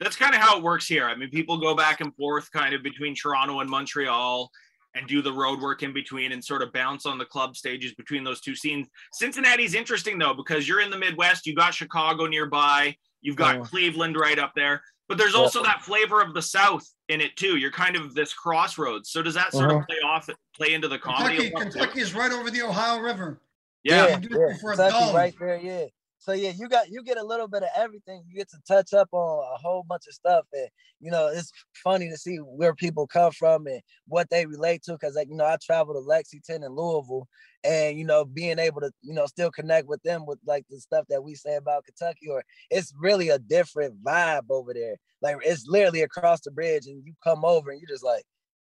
That's 0.00 0.16
kind 0.16 0.34
of 0.34 0.40
how 0.40 0.58
it 0.58 0.62
works 0.62 0.86
here. 0.86 1.06
I 1.06 1.14
mean, 1.14 1.30
people 1.30 1.58
go 1.58 1.74
back 1.74 2.00
and 2.00 2.14
forth 2.16 2.50
kind 2.52 2.74
of 2.74 2.82
between 2.82 3.14
Toronto 3.14 3.60
and 3.60 3.70
Montreal 3.70 4.50
and 4.94 5.06
do 5.06 5.22
the 5.22 5.32
road 5.32 5.60
work 5.60 5.82
in 5.82 5.92
between 5.94 6.32
and 6.32 6.44
sort 6.44 6.60
of 6.60 6.72
bounce 6.72 7.06
on 7.06 7.16
the 7.18 7.24
club 7.24 7.56
stages 7.56 7.94
between 7.94 8.24
those 8.24 8.40
two 8.40 8.54
scenes. 8.54 8.88
Cincinnati's 9.12 9.74
interesting 9.74 10.18
though 10.18 10.34
because 10.34 10.68
you're 10.68 10.80
in 10.80 10.90
the 10.90 10.98
Midwest, 10.98 11.46
you 11.46 11.54
got 11.54 11.72
Chicago 11.72 12.26
nearby, 12.26 12.94
you've 13.22 13.36
got 13.36 13.56
Yeah. 13.56 13.62
Cleveland 13.62 14.16
right 14.16 14.38
up 14.38 14.52
there, 14.54 14.82
but 15.08 15.16
there's 15.16 15.32
Yeah. 15.32 15.40
also 15.40 15.62
that 15.62 15.82
flavor 15.82 16.20
of 16.20 16.34
the 16.34 16.42
South 16.42 16.84
in 17.08 17.22
it 17.22 17.36
too. 17.36 17.56
You're 17.56 17.70
kind 17.70 17.96
of 17.96 18.14
this 18.14 18.34
crossroads. 18.34 19.10
So 19.10 19.22
does 19.22 19.34
that 19.34 19.52
sort 19.52 19.70
of 19.70 19.76
Uh-huh. 19.78 19.86
play 19.86 19.98
off 20.04 20.28
play 20.54 20.74
into 20.74 20.88
the 20.88 20.98
comedy? 20.98 21.36
Kentucky, 21.36 21.54
a 21.54 21.58
lot, 21.58 21.64
too? 21.72 21.78
Kentucky 21.78 22.00
is 22.00 22.12
right 22.12 22.32
over 22.32 22.50
the 22.50 22.60
Ohio 22.62 22.98
River. 23.00 23.40
Yeah. 23.84 24.18
You 24.18 24.28
do 24.28 24.42
it 24.48 24.58
for 24.60 24.72
a 24.72 24.76
Kentucky 24.76 25.14
right 25.14 25.34
there, 25.40 25.56
yeah. 25.56 25.86
So 26.22 26.30
yeah, 26.32 26.52
you 26.56 26.68
got 26.68 26.88
you 26.88 27.02
get 27.02 27.18
a 27.18 27.24
little 27.24 27.48
bit 27.48 27.64
of 27.64 27.70
everything. 27.76 28.22
You 28.28 28.36
get 28.36 28.48
to 28.50 28.58
touch 28.68 28.92
up 28.92 29.08
on 29.10 29.44
a 29.54 29.58
whole 29.58 29.82
bunch 29.82 30.04
of 30.06 30.14
stuff, 30.14 30.44
and 30.52 30.68
you 31.00 31.10
know 31.10 31.26
it's 31.26 31.50
funny 31.82 32.08
to 32.10 32.16
see 32.16 32.36
where 32.36 32.76
people 32.76 33.08
come 33.08 33.32
from 33.32 33.66
and 33.66 33.80
what 34.06 34.30
they 34.30 34.46
relate 34.46 34.84
to. 34.84 34.92
Because 34.92 35.16
like 35.16 35.26
you 35.28 35.34
know, 35.34 35.44
I 35.44 35.56
travel 35.60 35.94
to 35.94 35.98
Lexington 35.98 36.62
and 36.62 36.76
Louisville, 36.76 37.26
and 37.64 37.98
you 37.98 38.04
know, 38.04 38.24
being 38.24 38.60
able 38.60 38.80
to 38.82 38.92
you 39.02 39.12
know 39.14 39.26
still 39.26 39.50
connect 39.50 39.88
with 39.88 40.00
them 40.04 40.24
with 40.24 40.38
like 40.46 40.64
the 40.70 40.78
stuff 40.78 41.06
that 41.08 41.24
we 41.24 41.34
say 41.34 41.56
about 41.56 41.86
Kentucky, 41.86 42.28
or 42.30 42.44
it's 42.70 42.92
really 42.96 43.30
a 43.30 43.40
different 43.40 44.00
vibe 44.04 44.44
over 44.48 44.72
there. 44.72 44.94
Like 45.22 45.38
it's 45.42 45.66
literally 45.66 46.02
across 46.02 46.40
the 46.42 46.52
bridge, 46.52 46.86
and 46.86 47.04
you 47.04 47.14
come 47.24 47.44
over 47.44 47.72
and 47.72 47.80
you're 47.80 47.90
just 47.90 48.04
like, 48.04 48.22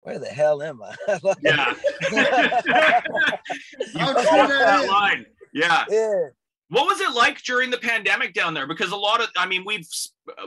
where 0.00 0.18
the 0.18 0.28
hell 0.28 0.62
am 0.62 0.80
I? 0.82 0.94
Like- 1.22 1.36
Yeah. 1.42 1.74
you 2.10 2.16
crossed 3.92 4.24
that 4.24 4.48
that 4.48 4.84
is. 4.84 4.88
line. 4.90 5.26
Yeah. 5.52 5.84
yeah. 5.90 6.28
What 6.74 6.88
was 6.88 7.00
it 7.00 7.14
like 7.14 7.40
during 7.44 7.70
the 7.70 7.78
pandemic 7.78 8.34
down 8.34 8.52
there? 8.52 8.66
Because 8.66 8.90
a 8.90 8.96
lot 8.96 9.22
of, 9.22 9.28
I 9.36 9.46
mean, 9.46 9.62
we've 9.64 9.86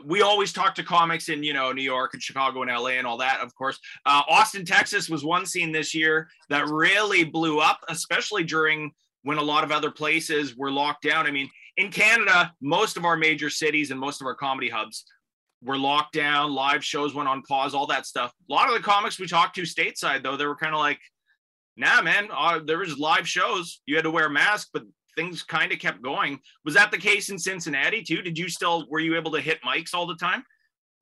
we 0.04 0.22
always 0.22 0.52
talk 0.52 0.76
to 0.76 0.84
comics 0.84 1.30
in 1.30 1.42
you 1.42 1.54
know 1.54 1.72
New 1.72 1.82
York 1.82 2.14
and 2.14 2.22
Chicago 2.22 2.64
and 2.64 2.70
LA 2.70 2.98
and 2.98 3.08
all 3.08 3.16
that. 3.20 3.40
Of 3.40 3.56
course, 3.56 3.80
uh, 4.06 4.24
Austin, 4.28 4.66
Texas 4.66 5.08
was 5.08 5.24
one 5.24 5.46
scene 5.46 5.72
this 5.72 5.96
year 5.96 6.28
that 6.50 6.68
really 6.68 7.24
blew 7.24 7.62
up, 7.62 7.80
especially 7.88 8.44
during 8.44 8.92
when 9.24 9.38
a 9.38 9.42
lot 9.42 9.64
of 9.64 9.72
other 9.72 9.90
places 9.90 10.58
were 10.58 10.70
locked 10.70 11.04
down. 11.04 11.28
I 11.28 11.32
mean, 11.32 11.50
in 11.78 11.92
Canada, 11.92 12.52
most 12.60 12.98
of 12.98 13.06
our 13.06 13.16
major 13.16 13.50
cities 13.50 13.92
and 13.92 14.00
most 14.00 14.20
of 14.20 14.28
our 14.28 14.36
comedy 14.36 14.68
hubs 14.68 15.06
were 15.64 15.78
locked 15.78 16.12
down. 16.12 16.52
Live 16.52 16.84
shows 16.84 17.14
went 17.14 17.30
on 17.30 17.42
pause, 17.44 17.74
all 17.74 17.88
that 17.88 18.06
stuff. 18.06 18.34
A 18.50 18.54
lot 18.54 18.68
of 18.68 18.74
the 18.74 18.82
comics 18.82 19.18
we 19.18 19.28
talked 19.28 19.56
to 19.56 19.62
stateside, 19.62 20.24
though, 20.24 20.36
they 20.36 20.46
were 20.46 20.58
kind 20.58 20.74
of 20.74 20.80
like, 20.80 21.00
"Nah, 21.78 22.02
man, 22.02 22.28
uh, 22.34 22.60
there 22.66 22.80
was 22.80 22.98
live 22.98 23.30
shows. 23.30 23.82
You 23.86 23.96
had 23.96 24.04
to 24.04 24.12
wear 24.12 24.26
a 24.26 24.30
mask, 24.30 24.72
but." 24.74 24.84
Things 25.18 25.44
kind 25.44 25.72
of 25.74 25.80
kept 25.80 26.02
going. 26.02 26.40
Was 26.64 26.76
that 26.76 26.92
the 26.92 26.98
case 26.98 27.30
in 27.30 27.40
Cincinnati 27.40 28.04
too? 28.04 28.22
Did 28.22 28.38
you 28.38 28.48
still 28.48 28.88
were 28.90 29.00
you 29.00 29.18
able 29.18 29.32
to 29.32 29.42
hit 29.42 29.60
mics 29.64 29.94
all 29.94 30.06
the 30.06 30.16
time? 30.16 30.44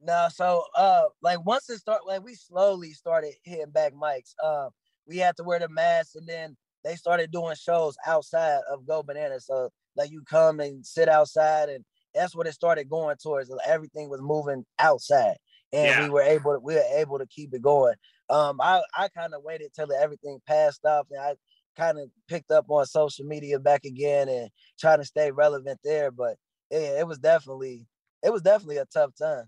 No, 0.02 0.28
so 0.34 0.64
uh 0.76 1.04
like 1.22 1.46
once 1.46 1.70
it 1.70 1.80
started, 1.80 2.06
like 2.08 2.24
we 2.24 2.34
slowly 2.36 2.92
started 2.94 3.34
hitting 3.44 3.72
back 3.72 3.94
mics. 3.94 4.34
Uh, 4.44 4.70
we 5.08 5.18
had 5.18 5.36
to 5.38 5.44
wear 5.44 5.60
the 5.60 5.70
mask 5.70 6.16
and 6.16 6.28
then 6.28 6.56
they 6.84 6.96
started 6.96 7.32
doing 7.32 7.56
shows 7.56 7.96
outside 8.08 8.60
of 8.72 8.88
Go 8.88 9.04
Banana. 9.04 9.40
So 9.40 9.70
like 9.98 10.12
you 10.12 10.24
come 10.30 10.60
and 10.62 10.86
sit 10.86 11.10
outside 11.10 11.70
and 11.70 11.84
that's 12.14 12.36
what 12.36 12.48
it 12.48 12.54
started 12.54 12.90
going 12.90 13.18
towards. 13.22 13.52
Everything 13.68 14.10
was 14.10 14.22
moving 14.22 14.66
outside. 14.80 15.36
And 15.74 15.90
Yeah. 15.90 16.04
we 16.04 16.10
were 16.10 16.22
able 16.22 16.54
to 16.54 16.60
we 16.60 16.76
were 16.76 16.84
able 16.96 17.20
to 17.20 17.28
keep 17.28 17.54
it 17.54 17.62
going. 17.62 17.96
Um 18.30 18.62
I, 18.62 18.82
I 18.98 19.10
kind 19.10 19.34
of 19.34 19.44
waited 19.44 19.72
till 19.76 19.92
everything 19.94 20.40
passed 20.48 20.86
off 20.86 21.08
and 21.12 21.20
I 21.22 21.36
kind 21.76 22.00
of 22.00 22.10
picked 22.28 22.52
up 22.52 22.66
on 22.70 22.86
social 22.86 23.26
media 23.26 23.60
back 23.60 23.86
again 23.86 24.30
and 24.30 24.50
trying 24.80 25.00
to 25.00 25.06
stay 25.06 25.32
relevant 25.32 25.80
there. 25.84 26.12
But 26.12 26.36
yeah, 26.72 27.00
it 27.00 27.08
was 27.08 27.18
definitely 27.20 27.86
it 28.24 28.32
was 28.32 28.42
definitely 28.42 28.78
a 28.78 28.86
tough 28.86 29.12
time. 29.20 29.46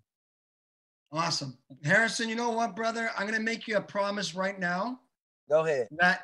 Awesome. 1.11 1.57
Harrison, 1.83 2.27
you 2.29 2.35
know 2.35 2.49
what, 2.49 2.75
brother? 2.75 3.09
I'm 3.17 3.27
going 3.27 3.39
to 3.39 3.43
make 3.43 3.67
you 3.67 3.77
a 3.77 3.81
promise 3.81 4.35
right 4.35 4.59
now 4.59 4.99
Go 5.49 5.63
ahead. 5.65 5.87
that 5.91 6.23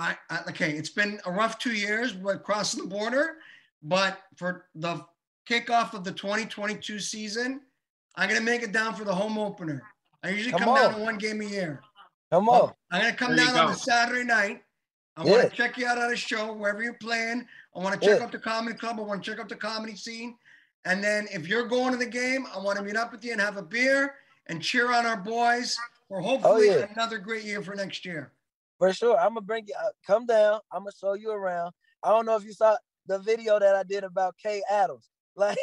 I, 0.00 0.16
I 0.28 0.40
okay, 0.50 0.72
it's 0.72 0.90
been 0.90 1.20
a 1.24 1.30
rough 1.30 1.58
two 1.58 1.72
years 1.72 2.14
with 2.14 2.42
crossing 2.42 2.82
the 2.82 2.88
border, 2.88 3.36
but 3.82 4.18
for 4.36 4.66
the 4.74 5.04
kickoff 5.48 5.94
of 5.94 6.02
the 6.04 6.12
2022 6.12 6.98
season, 6.98 7.60
I'm 8.16 8.28
gonna 8.28 8.40
make 8.40 8.62
it 8.62 8.72
down 8.72 8.94
for 8.94 9.04
the 9.04 9.14
home 9.14 9.38
opener. 9.38 9.82
I 10.24 10.30
usually 10.30 10.50
Come 10.52 10.62
come, 10.62 10.74
down 10.74 10.86
on. 10.86 10.94
to 10.98 11.00
one 11.04 11.18
game 11.18 11.40
a 11.40 11.44
year. 11.44 11.80
Come 12.32 12.48
on. 12.48 12.72
I'm 12.90 13.00
gonna 13.02 13.14
come 13.14 13.36
There 13.36 13.46
down 13.46 13.56
on 13.56 13.66
go. 13.68 13.72
a 13.72 13.76
Saturday 13.76 14.24
night. 14.24 14.62
I 15.18 15.24
Yeah. 15.24 15.30
want 15.32 15.50
to 15.50 15.56
check 15.56 15.76
you 15.76 15.86
out 15.86 15.98
at 15.98 16.12
a 16.12 16.16
show 16.16 16.52
wherever 16.52 16.80
you're 16.82 16.94
playing. 16.94 17.46
I 17.74 17.78
want 17.80 18.00
to 18.00 18.06
check 18.06 18.18
Yeah. 18.20 18.24
out 18.24 18.32
the 18.32 18.38
comedy 18.38 18.76
club. 18.78 18.98
I 19.00 19.02
want 19.02 19.24
to 19.24 19.30
check 19.30 19.40
out 19.40 19.48
the 19.48 19.56
comedy 19.56 19.96
scene. 19.96 20.38
And 20.84 21.02
then 21.02 21.26
if 21.32 21.48
you're 21.48 21.66
going 21.66 21.90
to 21.90 21.98
the 21.98 22.06
game, 22.06 22.46
I 22.54 22.58
want 22.58 22.78
to 22.78 22.84
meet 22.84 22.96
up 22.96 23.10
with 23.10 23.24
you 23.24 23.32
and 23.32 23.40
have 23.40 23.56
a 23.56 23.62
beer 23.62 24.14
and 24.46 24.62
cheer 24.62 24.92
on 24.92 25.06
our 25.06 25.16
boys 25.16 25.76
for 26.06 26.20
hopefully 26.20 26.70
Oh, 26.70 26.78
yeah. 26.78 26.86
another 26.92 27.18
great 27.18 27.42
year 27.44 27.62
for 27.62 27.74
next 27.74 28.04
year. 28.04 28.32
For 28.78 28.92
sure. 28.92 29.18
I'm 29.18 29.30
gonna 29.30 29.40
bring 29.40 29.66
you 29.66 29.74
uh, 29.74 29.90
come 30.06 30.24
down. 30.24 30.60
I'm 30.70 30.82
gonna 30.82 30.92
show 30.92 31.14
you 31.14 31.32
around. 31.32 31.72
I 32.04 32.10
don't 32.10 32.24
know 32.24 32.36
if 32.36 32.44
you 32.44 32.52
saw 32.52 32.76
the 33.06 33.18
video 33.18 33.58
that 33.58 33.74
I 33.74 33.82
did 33.82 34.04
about 34.04 34.36
Kay 34.42 34.62
Adams. 34.70 35.10
Like 35.38 35.56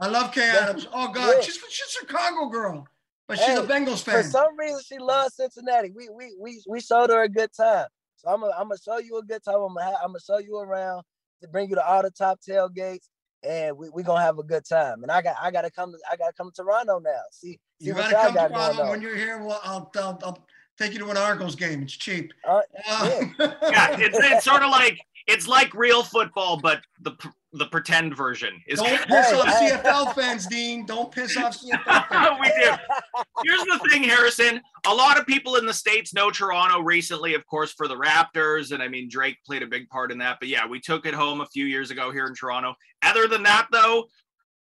I 0.00 0.08
love 0.08 0.32
Kay 0.32 0.48
Adams. 0.50 0.88
Oh 0.92 1.08
God, 1.12 1.42
she's 1.42 1.56
she's 1.68 1.86
a 1.86 2.00
Chicago 2.00 2.48
girl, 2.48 2.84
but 3.28 3.38
she's 3.38 3.56
a 3.58 3.62
Hey, 3.62 3.66
Bengals 3.68 4.02
for 4.02 4.22
some 4.24 4.56
reason 4.58 4.80
she 4.84 4.98
loves 4.98 5.34
Cincinnati. 5.36 5.90
We 5.94 6.08
we 6.10 6.34
we 6.38 6.60
we 6.66 6.80
showed 6.80 7.10
her 7.10 7.22
a 7.22 7.28
good 7.28 7.50
time. 7.52 7.86
So 8.24 8.30
I'm 8.32 8.40
gonna 8.40 8.52
I'm 8.58 8.68
gonna 8.68 8.78
show 8.82 8.98
you 8.98 9.18
a 9.18 9.22
good 9.22 9.42
time. 9.44 9.56
I'm 9.56 9.74
gonna 9.74 9.84
ha- 9.84 9.98
I'm 10.02 10.08
gonna 10.08 10.20
show 10.20 10.38
you 10.38 10.58
around 10.58 11.02
to 11.42 11.48
bring 11.48 11.68
you 11.68 11.74
to 11.76 11.86
all 11.86 12.02
the 12.02 12.10
top 12.10 12.40
tailgates, 12.40 13.08
and 13.42 13.76
we 13.76 13.90
we 13.90 14.02
gonna 14.02 14.22
have 14.22 14.38
a 14.38 14.42
good 14.42 14.64
time. 14.64 15.02
And 15.02 15.12
I 15.12 15.20
got 15.20 15.36
I 15.40 15.50
gotta 15.50 15.70
come 15.70 15.92
to 15.92 15.98
I 16.10 16.16
gotta 16.16 16.32
come 16.32 16.50
to 16.50 16.62
Toronto 16.62 16.98
now. 17.00 17.10
See 17.30 17.58
see 17.80 17.88
you 17.88 17.94
gotta 17.94 18.14
come 18.14 18.28
to 18.28 18.34
got 18.34 18.52
going 18.52 18.62
Toronto 18.76 18.90
when 18.90 19.02
you're 19.02 19.16
here. 19.16 19.42
Well, 19.42 19.60
I'll, 19.62 19.90
I'll 19.96 20.18
I'll 20.24 20.46
take 20.78 20.92
you 20.94 20.98
to 21.00 21.10
an 21.10 21.16
Argos 21.18 21.54
game. 21.54 21.82
It's 21.82 21.92
cheap. 21.92 22.32
Uh, 22.48 22.62
Um, 22.88 23.34
Yeah, 23.38 23.96
it's, 23.98 24.18
it's 24.18 24.44
sort 24.44 24.62
of 24.62 24.70
like 24.70 24.98
it's 25.26 25.48
like 25.48 25.72
real 25.74 26.02
football, 26.02 26.60
but 26.60 26.80
the 27.00 27.12
the 27.54 27.66
pretend 27.66 28.16
version 28.16 28.60
is. 28.66 28.80
Don't 28.80 29.06
piss 29.06 29.32
off. 29.32 29.46
CFL 29.46 30.14
fans, 30.14 30.46
Dean. 30.46 30.84
Don't 30.84 31.10
piss 31.10 31.36
off 31.36 31.56
CFL 31.56 32.08
fans. 32.08 32.38
we 32.40 32.48
do. 32.48 32.72
Here's 33.44 33.64
the 33.64 33.88
thing, 33.90 34.02
Harrison. 34.02 34.60
A 34.86 34.94
lot 34.94 35.18
of 35.18 35.26
people 35.26 35.56
in 35.56 35.64
the 35.64 35.72
states 35.72 36.12
know 36.12 36.30
Toronto 36.30 36.80
recently, 36.80 37.34
of 37.34 37.46
course, 37.46 37.72
for 37.72 37.88
the 37.88 37.94
Raptors, 37.94 38.72
and 38.72 38.82
I 38.82 38.88
mean 38.88 39.08
Drake 39.08 39.36
played 39.46 39.62
a 39.62 39.66
big 39.66 39.88
part 39.88 40.10
in 40.12 40.18
that. 40.18 40.38
But 40.40 40.48
yeah, 40.48 40.66
we 40.66 40.80
took 40.80 41.06
it 41.06 41.14
home 41.14 41.40
a 41.40 41.46
few 41.46 41.64
years 41.64 41.90
ago 41.90 42.10
here 42.10 42.26
in 42.26 42.34
Toronto. 42.34 42.74
Other 43.02 43.28
than 43.28 43.44
that, 43.44 43.68
though, 43.70 44.06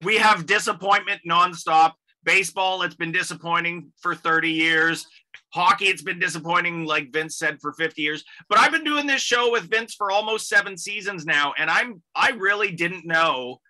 we 0.02 0.18
have 0.18 0.46
disappointment 0.46 1.22
nonstop. 1.28 1.94
Baseball, 2.28 2.82
it's 2.82 2.94
been 2.94 3.14
disappointing 3.14 3.90
for 4.02 4.14
30 4.14 4.52
years. 4.52 5.08
Hockey, 5.54 5.86
it's 5.86 6.02
been 6.02 6.20
disappointing, 6.20 6.84
like 6.86 7.14
Vince 7.14 7.38
said, 7.38 7.62
for 7.62 7.72
50 7.72 8.02
years. 8.02 8.22
But 8.50 8.60
I've 8.60 8.74
been 8.74 8.84
doing 8.84 9.08
this 9.08 9.22
show 9.22 9.50
with 9.50 9.70
Vince 9.72 9.96
for 9.96 10.12
almost 10.12 10.50
seven 10.50 10.78
seasons 10.78 11.26
now, 11.26 11.54
and 11.58 11.70
I'm 11.70 12.02
I 12.14 12.32
really 12.32 12.72
didn't 12.74 13.06
know 13.06 13.62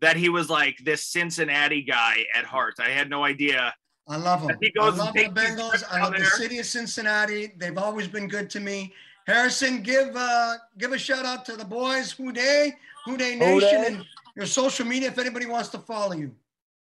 that 0.00 0.16
he 0.16 0.30
was 0.30 0.48
like 0.48 0.78
this 0.82 1.04
Cincinnati 1.04 1.82
guy 1.82 2.24
at 2.34 2.46
heart. 2.46 2.76
I 2.80 2.88
had 2.88 3.10
no 3.10 3.24
idea. 3.24 3.74
I 4.08 4.16
love 4.16 4.46
them. 4.46 4.56
He 4.62 4.68
I 4.68 4.80
goes 4.80 4.94
and 4.94 4.98
love 5.00 5.12
the 5.12 5.24
Bengals. 5.24 5.84
I 5.90 5.96
down 5.96 6.04
love 6.04 6.12
the 6.14 6.18
there. 6.20 6.30
city 6.30 6.58
of 6.60 6.64
Cincinnati. 6.64 7.52
They've 7.58 7.76
always 7.76 8.08
been 8.08 8.26
good 8.26 8.48
to 8.50 8.60
me. 8.60 8.94
Harrison, 9.26 9.82
give 9.82 10.16
uh 10.16 10.54
give 10.78 10.92
a 10.92 10.98
shout 10.98 11.26
out 11.26 11.44
to 11.44 11.56
the 11.56 11.64
boys, 11.64 12.12
Who 12.12 12.32
Dey, 12.32 12.72
Who 13.04 13.18
Dey 13.18 13.36
Nation, 13.36 13.82
Day. 13.82 13.86
and 13.88 14.04
your 14.34 14.46
social 14.46 14.86
media 14.86 15.08
if 15.08 15.18
anybody 15.18 15.44
wants 15.44 15.68
to 15.70 15.78
follow 15.78 16.14
you. 16.14 16.34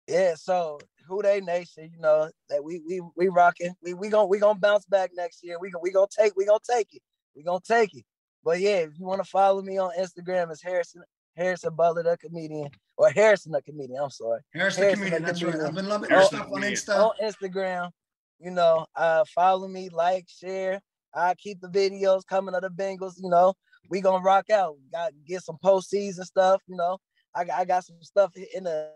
Yeah, 0.07 0.35
so 0.35 0.79
who 1.07 1.21
dey 1.21 1.41
nation, 1.41 1.89
you 1.93 1.99
know, 1.99 2.29
that 2.49 2.63
we 2.63 2.81
we 2.87 3.01
we 3.15 3.27
rocking. 3.29 3.73
We 3.81 3.93
we 3.93 4.09
gonna 4.09 4.27
we 4.27 4.39
gonna 4.39 4.59
bounce 4.59 4.85
back 4.85 5.11
next 5.15 5.43
year. 5.43 5.57
We 5.59 5.71
gonna 5.71 5.81
we 5.81 5.91
gonna 5.91 6.07
take 6.15 6.35
we 6.35 6.45
gonna 6.45 6.59
take 6.69 6.93
it. 6.93 7.01
We 7.35 7.43
gonna 7.43 7.59
take 7.65 7.95
it. 7.95 8.05
But 8.43 8.59
yeah, 8.59 8.77
if 8.77 8.91
you 8.97 9.05
want 9.05 9.23
to 9.23 9.29
follow 9.29 9.61
me 9.61 9.77
on 9.77 9.91
Instagram, 9.99 10.51
it's 10.51 10.61
Harrison 10.63 11.03
Harrison 11.35 11.75
Butler 11.75 12.03
the 12.03 12.17
comedian 12.17 12.69
or 12.97 13.09
Harrison 13.09 13.51
the 13.51 13.61
comedian. 13.61 14.01
I'm 14.01 14.09
sorry. 14.09 14.41
Harrison, 14.53 14.83
the 14.89 14.93
comedian. 14.95 15.21
the 15.21 15.27
That's 15.27 15.43
right. 15.43 15.55
I've 15.55 15.75
been 15.75 15.87
loving 15.87 16.09
your 16.09 16.19
Harrison, 16.19 16.39
stuff 16.39 16.51
on. 16.51 16.61
Insta. 16.61 16.99
On 16.99 17.11
Instagram, 17.21 17.91
you 18.39 18.51
know, 18.51 18.85
uh 18.95 19.23
follow 19.35 19.67
me, 19.67 19.89
like, 19.89 20.27
share. 20.27 20.81
I 21.13 21.35
keep 21.35 21.61
the 21.61 21.67
videos 21.69 22.25
coming 22.25 22.55
of 22.55 22.61
the 22.61 22.69
Bengals. 22.69 23.13
You 23.21 23.29
know, 23.29 23.53
we 23.89 24.01
gonna 24.01 24.23
rock 24.23 24.49
out. 24.49 24.75
Got 24.91 25.13
get 25.27 25.43
some 25.43 25.57
postseason 25.63 26.23
stuff. 26.23 26.61
You 26.67 26.75
know, 26.75 26.97
I 27.35 27.45
got 27.45 27.59
I 27.59 27.65
got 27.65 27.85
some 27.85 28.01
stuff 28.01 28.31
in 28.55 28.63
the 28.63 28.91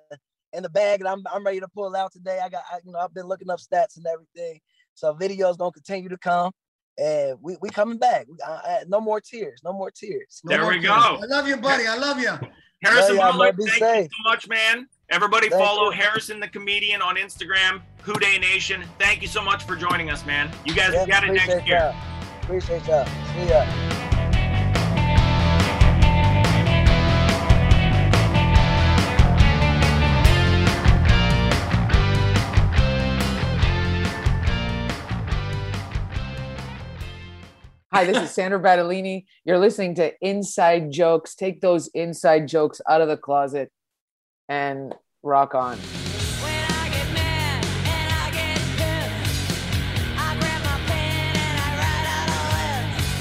in 0.54 0.64
the 0.64 0.70
bag 0.70 1.02
that 1.02 1.08
I'm 1.10 1.24
I'm 1.32 1.46
ready 1.46 1.60
to 1.60 1.68
pull 1.68 1.96
out 1.96 2.12
today. 2.12 2.40
I 2.44 2.50
got 2.50 2.64
I, 2.72 2.80
you 2.86 2.92
know 2.92 3.00
I've 3.00 3.14
been 3.14 3.26
looking 3.28 3.50
up 3.50 3.60
stats 3.60 3.98
and 3.98 4.06
everything. 4.12 4.60
So 4.94 5.14
videos 5.14 5.58
gonna 5.58 5.72
continue 5.72 6.10
to 6.10 6.18
come, 6.18 6.52
and 6.98 7.38
we 7.42 7.58
we 7.62 7.70
coming 7.70 7.98
back. 7.98 8.28
We, 8.30 8.38
no 8.88 9.00
more 9.02 9.22
tears. 9.22 9.62
No 9.64 9.74
more 9.74 9.92
tears. 9.92 10.42
No 10.44 10.52
There 10.52 10.62
more 10.62 10.72
we 10.72 10.76
kids. 10.78 10.88
go. 10.88 10.94
I 11.22 11.26
love 11.26 11.48
you, 11.48 11.58
buddy. 11.58 11.88
I 11.88 11.96
love 11.96 12.20
you. 12.20 12.32
Harrison 12.84 13.16
Yeah, 13.16 13.22
yeah, 13.22 13.32
Butler, 13.32 13.54
thank 13.60 13.70
safe. 13.70 14.04
you 14.04 14.10
so 14.26 14.30
much, 14.30 14.48
man. 14.48 14.88
Everybody 15.10 15.50
Thank 15.50 15.62
follow 15.64 15.92
you. 15.92 16.00
Harrison 16.02 16.40
the 16.40 16.48
comedian 16.48 17.02
on 17.02 17.16
Instagram, 17.16 17.82
Who 18.02 18.14
Dey 18.14 18.40
Nation. 18.40 18.84
Thank 18.98 19.22
you 19.22 19.28
so 19.28 19.44
much 19.44 19.66
for 19.66 19.76
joining 19.76 20.10
us, 20.10 20.26
man. 20.26 20.50
You 20.66 20.74
guys 20.74 20.94
Yeah, 20.94 21.06
got 21.06 21.24
it 21.26 21.34
next 21.34 21.68
year. 21.68 21.78
y'all. 21.78 21.96
Appreciate 22.42 22.88
y'all. 22.88 23.06
See 23.06 23.50
ya. 23.50 24.01
Hi, 37.94 38.06
this 38.06 38.24
is 38.24 38.32
Sandra 38.32 38.58
Battaglini. 38.58 39.26
You're 39.44 39.60
listening 39.60 39.96
to 39.96 40.14
Inside 40.26 40.92
Jokes. 40.94 41.36
Take 41.36 41.60
those 41.60 41.90
inside 41.90 42.48
jokes 42.48 42.80
out 42.88 43.02
of 43.02 43.10
the 43.10 43.18
closet 43.18 43.70
and 44.48 44.96
rock 45.24 45.54
on. 45.56 45.78
When 45.78 46.54
I 46.72 46.88
get 46.88 47.12
mad 47.14 47.66
and 47.66 48.14
I 48.14 48.32
get 48.32 48.60
pissed, 48.80 49.44
I 50.18 50.38
grab 50.40 50.62
my 50.64 50.80
pen 50.88 51.36
and 51.36 51.60
I 51.60 51.76
write 51.76 52.08
out 52.16 52.32
a 52.32 52.44
list 52.56 53.12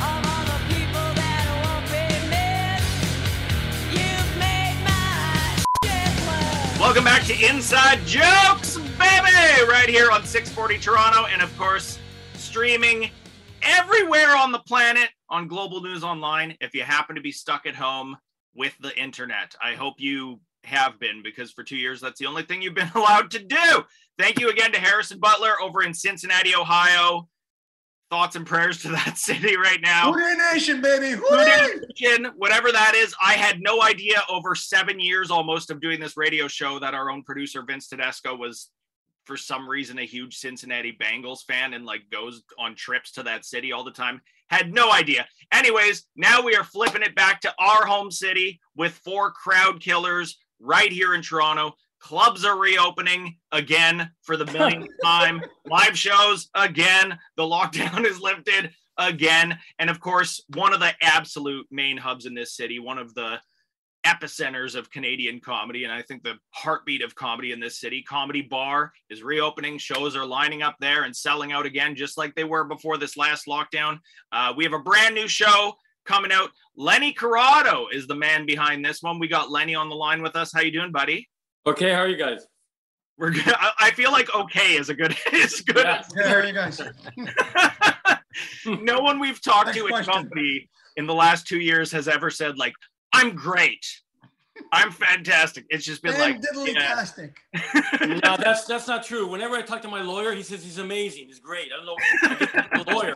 of 0.00 0.24
all 0.32 0.44
the 0.48 0.60
people 0.72 1.08
that 1.20 1.44
won't 1.60 1.84
be 1.92 2.08
missed. 2.32 3.04
You've 3.92 4.32
made 4.40 4.80
my 4.82 5.60
shit 5.84 6.08
list. 6.24 6.80
Welcome 6.80 7.04
back 7.04 7.24
to 7.24 7.34
Inside 7.34 8.00
Jokes, 8.06 8.78
baby! 8.96 9.68
Right 9.68 9.90
here 9.90 10.10
on 10.10 10.24
640 10.24 10.78
Toronto, 10.78 11.26
and 11.26 11.42
of 11.42 11.54
course, 11.58 11.98
streaming 12.32 13.10
everywhere 13.62 14.36
on 14.36 14.52
the 14.52 14.58
planet 14.60 15.08
on 15.28 15.48
Global 15.48 15.80
News 15.80 16.02
Online. 16.04 16.56
If 16.60 16.74
you 16.74 16.82
happen 16.82 17.16
to 17.16 17.22
be 17.22 17.32
stuck 17.32 17.66
at 17.66 17.74
home 17.74 18.16
with 18.54 18.76
the 18.80 18.96
internet, 18.98 19.54
I 19.62 19.74
hope 19.74 19.94
you 19.98 20.40
have 20.64 20.98
been 21.00 21.22
because 21.22 21.50
for 21.52 21.62
two 21.62 21.76
years, 21.76 22.00
that's 22.00 22.18
the 22.18 22.26
only 22.26 22.42
thing 22.42 22.62
you've 22.62 22.74
been 22.74 22.90
allowed 22.94 23.30
to 23.32 23.38
do. 23.38 23.84
Thank 24.18 24.38
you 24.40 24.50
again 24.50 24.72
to 24.72 24.78
Harrison 24.80 25.18
Butler 25.18 25.60
over 25.62 25.82
in 25.82 25.94
Cincinnati, 25.94 26.54
Ohio. 26.54 27.28
thoughts 28.10 28.36
and 28.36 28.44
prayers 28.46 28.82
to 28.82 28.88
that 28.88 29.16
city 29.16 29.56
right 29.56 29.80
now. 29.80 30.12
Hootie 30.12 30.52
Nation, 30.52 30.80
baby. 30.82 31.18
Hootie! 31.20 31.80
Nation, 32.00 32.32
whatever 32.36 32.72
that 32.72 32.94
is. 32.94 33.14
I 33.22 33.34
had 33.34 33.60
no 33.60 33.82
idea 33.82 34.20
over 34.28 34.54
seven 34.54 34.98
years 35.00 35.30
almost 35.30 35.70
of 35.70 35.80
doing 35.80 36.00
this 36.00 36.16
radio 36.16 36.48
show 36.48 36.78
that 36.80 36.92
our 36.94 37.10
own 37.10 37.22
producer 37.22 37.62
Vince 37.62 37.88
Tedesco 37.88 38.36
was 38.36 38.70
for 39.24 39.36
some 39.36 39.68
reason 39.68 39.98
a 39.98 40.06
huge 40.06 40.36
Cincinnati 40.36 40.96
Bengals 41.00 41.44
fan 41.44 41.74
and 41.74 41.84
like 41.84 42.02
goes 42.10 42.42
on 42.58 42.74
trips 42.74 43.12
to 43.12 43.22
that 43.24 43.44
city 43.44 43.72
all 43.72 43.84
the 43.84 43.90
time. 43.90 44.20
Had 44.48 44.72
no 44.72 44.90
idea. 44.90 45.26
Anyways, 45.52 46.06
now 46.16 46.42
we 46.42 46.56
are 46.56 46.64
flipping 46.64 47.02
it 47.02 47.14
back 47.14 47.40
to 47.42 47.54
our 47.58 47.86
home 47.86 48.10
city 48.10 48.60
with 48.76 48.92
four 49.04 49.30
crowd 49.30 49.80
killers 49.80 50.38
right 50.58 50.90
here 50.90 51.14
in 51.14 51.22
Toronto. 51.22 51.72
Clubs 52.00 52.44
are 52.44 52.58
reopening 52.58 53.36
again 53.52 54.10
for 54.22 54.36
the 54.36 54.46
millionth 54.46 54.90
time. 55.04 55.42
Live 55.66 55.96
shows 55.96 56.48
again. 56.54 57.18
The 57.36 57.42
lockdown 57.42 58.04
is 58.06 58.20
lifted 58.20 58.72
again. 58.96 59.58
And 59.78 59.90
of 59.90 60.00
course, 60.00 60.42
one 60.54 60.72
of 60.72 60.80
the 60.80 60.92
absolute 61.02 61.66
main 61.70 61.96
hubs 61.96 62.26
in 62.26 62.34
this 62.34 62.56
city, 62.56 62.78
one 62.78 62.98
of 62.98 63.14
the 63.14 63.38
epicenters 64.06 64.74
of 64.74 64.90
Canadian 64.90 65.40
comedy, 65.40 65.84
and 65.84 65.92
I 65.92 66.02
think 66.02 66.22
the 66.22 66.34
heartbeat 66.50 67.02
of 67.02 67.14
comedy 67.14 67.52
in 67.52 67.60
this 67.60 67.80
city, 67.80 68.02
Comedy 68.02 68.42
Bar, 68.42 68.92
is 69.10 69.22
reopening. 69.22 69.78
Shows 69.78 70.16
are 70.16 70.26
lining 70.26 70.62
up 70.62 70.76
there 70.80 71.04
and 71.04 71.14
selling 71.14 71.52
out 71.52 71.66
again, 71.66 71.94
just 71.94 72.16
like 72.16 72.34
they 72.34 72.44
were 72.44 72.64
before 72.64 72.96
this 72.96 73.16
last 73.16 73.46
lockdown. 73.46 73.98
Uh, 74.32 74.52
we 74.56 74.64
have 74.64 74.72
a 74.72 74.78
brand 74.78 75.14
new 75.14 75.28
show 75.28 75.74
coming 76.04 76.32
out. 76.32 76.50
Leny 76.76 77.12
Corrado 77.12 77.86
is 77.92 78.06
the 78.06 78.14
man 78.14 78.46
behind 78.46 78.84
this 78.84 79.02
one. 79.02 79.18
We 79.18 79.28
got 79.28 79.50
Leny 79.50 79.74
on 79.74 79.88
the 79.88 79.96
line 79.96 80.22
with 80.22 80.36
us. 80.36 80.52
How 80.52 80.60
you 80.60 80.72
doing, 80.72 80.92
buddy? 80.92 81.28
Okay, 81.66 81.92
how 81.92 82.00
are 82.00 82.08
you 82.08 82.16
guys? 82.16 82.46
We're 83.18 83.30
good. 83.32 83.48
I 83.48 83.72
I 83.78 83.90
feel 83.90 84.12
like 84.12 84.34
okay 84.34 84.76
is 84.76 84.88
a 84.88 84.94
good 84.94 85.14
is 85.32 85.60
good. 85.60 85.84
Yeah. 85.84 86.02
Yeah, 86.16 86.28
how 86.28 86.34
are 86.36 86.46
you 86.46 86.54
guys? 86.54 86.80
no 88.66 89.00
one 89.00 89.18
we've 89.18 89.42
talked 89.42 89.66
Next 89.66 89.78
to 89.78 89.84
in 89.86 89.90
question. 89.90 90.12
company 90.12 90.68
in 90.96 91.06
the 91.06 91.14
last 91.14 91.46
two 91.46 91.60
years 91.60 91.92
has 91.92 92.08
ever 92.08 92.30
said 92.30 92.58
like, 92.58 92.72
"I'm 93.12 93.34
great, 93.34 93.86
I'm 94.72 94.90
fantastic." 94.90 95.66
It's 95.70 95.84
just 95.84 96.02
been 96.02 96.18
like, 96.18 96.36
And 96.36 96.44
diddly 96.44 96.74
yeah. 96.74 98.20
no, 98.24 98.36
that's 98.36 98.64
that's 98.64 98.86
not 98.88 99.04
true. 99.04 99.26
Whenever 99.26 99.56
I 99.56 99.62
talk 99.62 99.82
to 99.82 99.88
my 99.88 100.02
lawyer, 100.02 100.34
he 100.34 100.42
says 100.42 100.62
he's 100.62 100.78
amazing. 100.78 101.26
He's 101.26 101.40
great. 101.40 101.70
I 101.72 101.76
don't 101.76 101.86
know. 101.86 101.96
I 102.76 102.84
the 102.84 102.94
lawyer. 102.94 103.14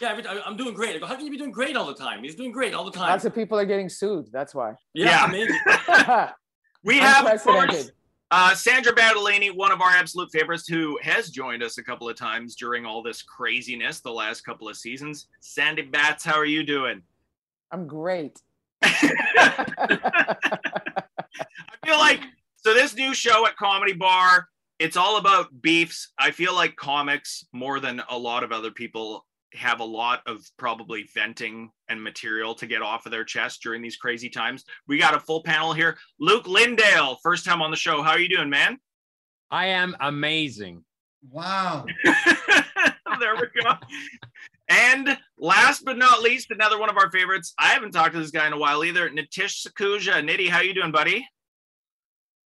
Yeah, 0.00 0.10
every 0.10 0.22
time, 0.22 0.38
I'm 0.44 0.58
doing 0.58 0.74
great. 0.74 0.94
I 0.94 0.98
go, 0.98 1.06
how 1.06 1.16
can 1.16 1.24
you 1.24 1.30
be 1.30 1.38
doing 1.38 1.50
great 1.52 1.74
all 1.74 1.86
the 1.86 1.94
time? 1.94 2.22
He's 2.22 2.34
doing 2.34 2.52
great 2.52 2.74
all 2.74 2.84
the 2.84 2.90
time. 2.90 3.08
Lots 3.08 3.24
of 3.24 3.34
people 3.34 3.58
are 3.58 3.64
getting 3.64 3.88
sued. 3.88 4.26
That's 4.30 4.54
why. 4.54 4.74
yeah, 4.92 5.06
Yeah. 5.06 5.24
amazing. 5.24 5.58
we 6.84 6.98
have 6.98 7.26
of 7.26 7.42
course, 7.42 7.90
uh, 8.30 8.54
Sandra 8.54 8.92
Battaglini, 8.92 9.54
one 9.54 9.72
of 9.72 9.80
our 9.80 9.90
absolute 9.90 10.30
favorites, 10.32 10.68
who 10.68 10.98
has 11.00 11.30
joined 11.30 11.62
us 11.62 11.78
a 11.78 11.82
couple 11.82 12.08
of 12.10 12.16
times 12.16 12.56
during 12.56 12.84
all 12.84 13.02
this 13.02 13.22
craziness 13.22 14.00
the 14.00 14.10
last 14.10 14.42
couple 14.42 14.68
of 14.68 14.76
seasons. 14.76 15.28
Sandy 15.40 15.82
Bats, 15.82 16.24
how 16.24 16.34
are 16.34 16.44
you 16.44 16.62
doing? 16.62 17.00
I'm 17.70 17.86
great. 17.86 18.38
I 18.82 20.36
feel 21.84 21.98
like 21.98 22.20
so 22.56 22.74
this 22.74 22.94
new 22.94 23.14
show 23.14 23.46
at 23.46 23.56
Comedy 23.56 23.92
Bar, 23.92 24.48
it's 24.78 24.96
all 24.96 25.18
about 25.18 25.62
beefs. 25.62 26.12
I 26.18 26.30
feel 26.30 26.54
like 26.54 26.76
comics 26.76 27.46
more 27.52 27.80
than 27.80 28.02
a 28.10 28.18
lot 28.18 28.42
of 28.42 28.52
other 28.52 28.70
people 28.70 29.24
have 29.54 29.80
a 29.80 29.84
lot 29.84 30.20
of 30.26 30.44
probably 30.58 31.08
venting 31.14 31.70
and 31.88 32.02
material 32.02 32.54
to 32.54 32.66
get 32.66 32.82
off 32.82 33.06
of 33.06 33.12
their 33.12 33.24
chest 33.24 33.62
during 33.62 33.82
these 33.82 33.96
crazy 33.96 34.28
times. 34.28 34.64
We 34.86 34.98
got 34.98 35.14
a 35.14 35.20
full 35.20 35.42
panel 35.42 35.72
here. 35.72 35.96
Luke 36.20 36.44
Lynndale, 36.44 37.16
first 37.22 37.44
time 37.44 37.62
on 37.62 37.70
the 37.70 37.76
show. 37.76 38.02
How 38.02 38.10
are 38.10 38.18
you 38.18 38.28
doing, 38.28 38.50
man? 38.50 38.78
I 39.50 39.66
am 39.66 39.96
amazing. 40.00 40.84
Wow. 41.30 41.86
there 42.04 43.36
we 43.36 43.62
go. 43.62 43.72
And 44.68 45.16
last 45.38 45.84
but 45.84 45.96
not 45.96 46.22
least, 46.22 46.50
another 46.50 46.78
one 46.78 46.90
of 46.90 46.96
our 46.96 47.10
favorites. 47.10 47.54
I 47.58 47.68
haven't 47.68 47.92
talked 47.92 48.14
to 48.14 48.20
this 48.20 48.30
guy 48.30 48.46
in 48.46 48.52
a 48.52 48.58
while 48.58 48.84
either. 48.84 49.08
Nitish 49.08 49.66
Sakhuja. 49.66 50.26
Nitty, 50.26 50.48
how 50.48 50.60
you 50.60 50.74
doing, 50.74 50.92
buddy? 50.92 51.26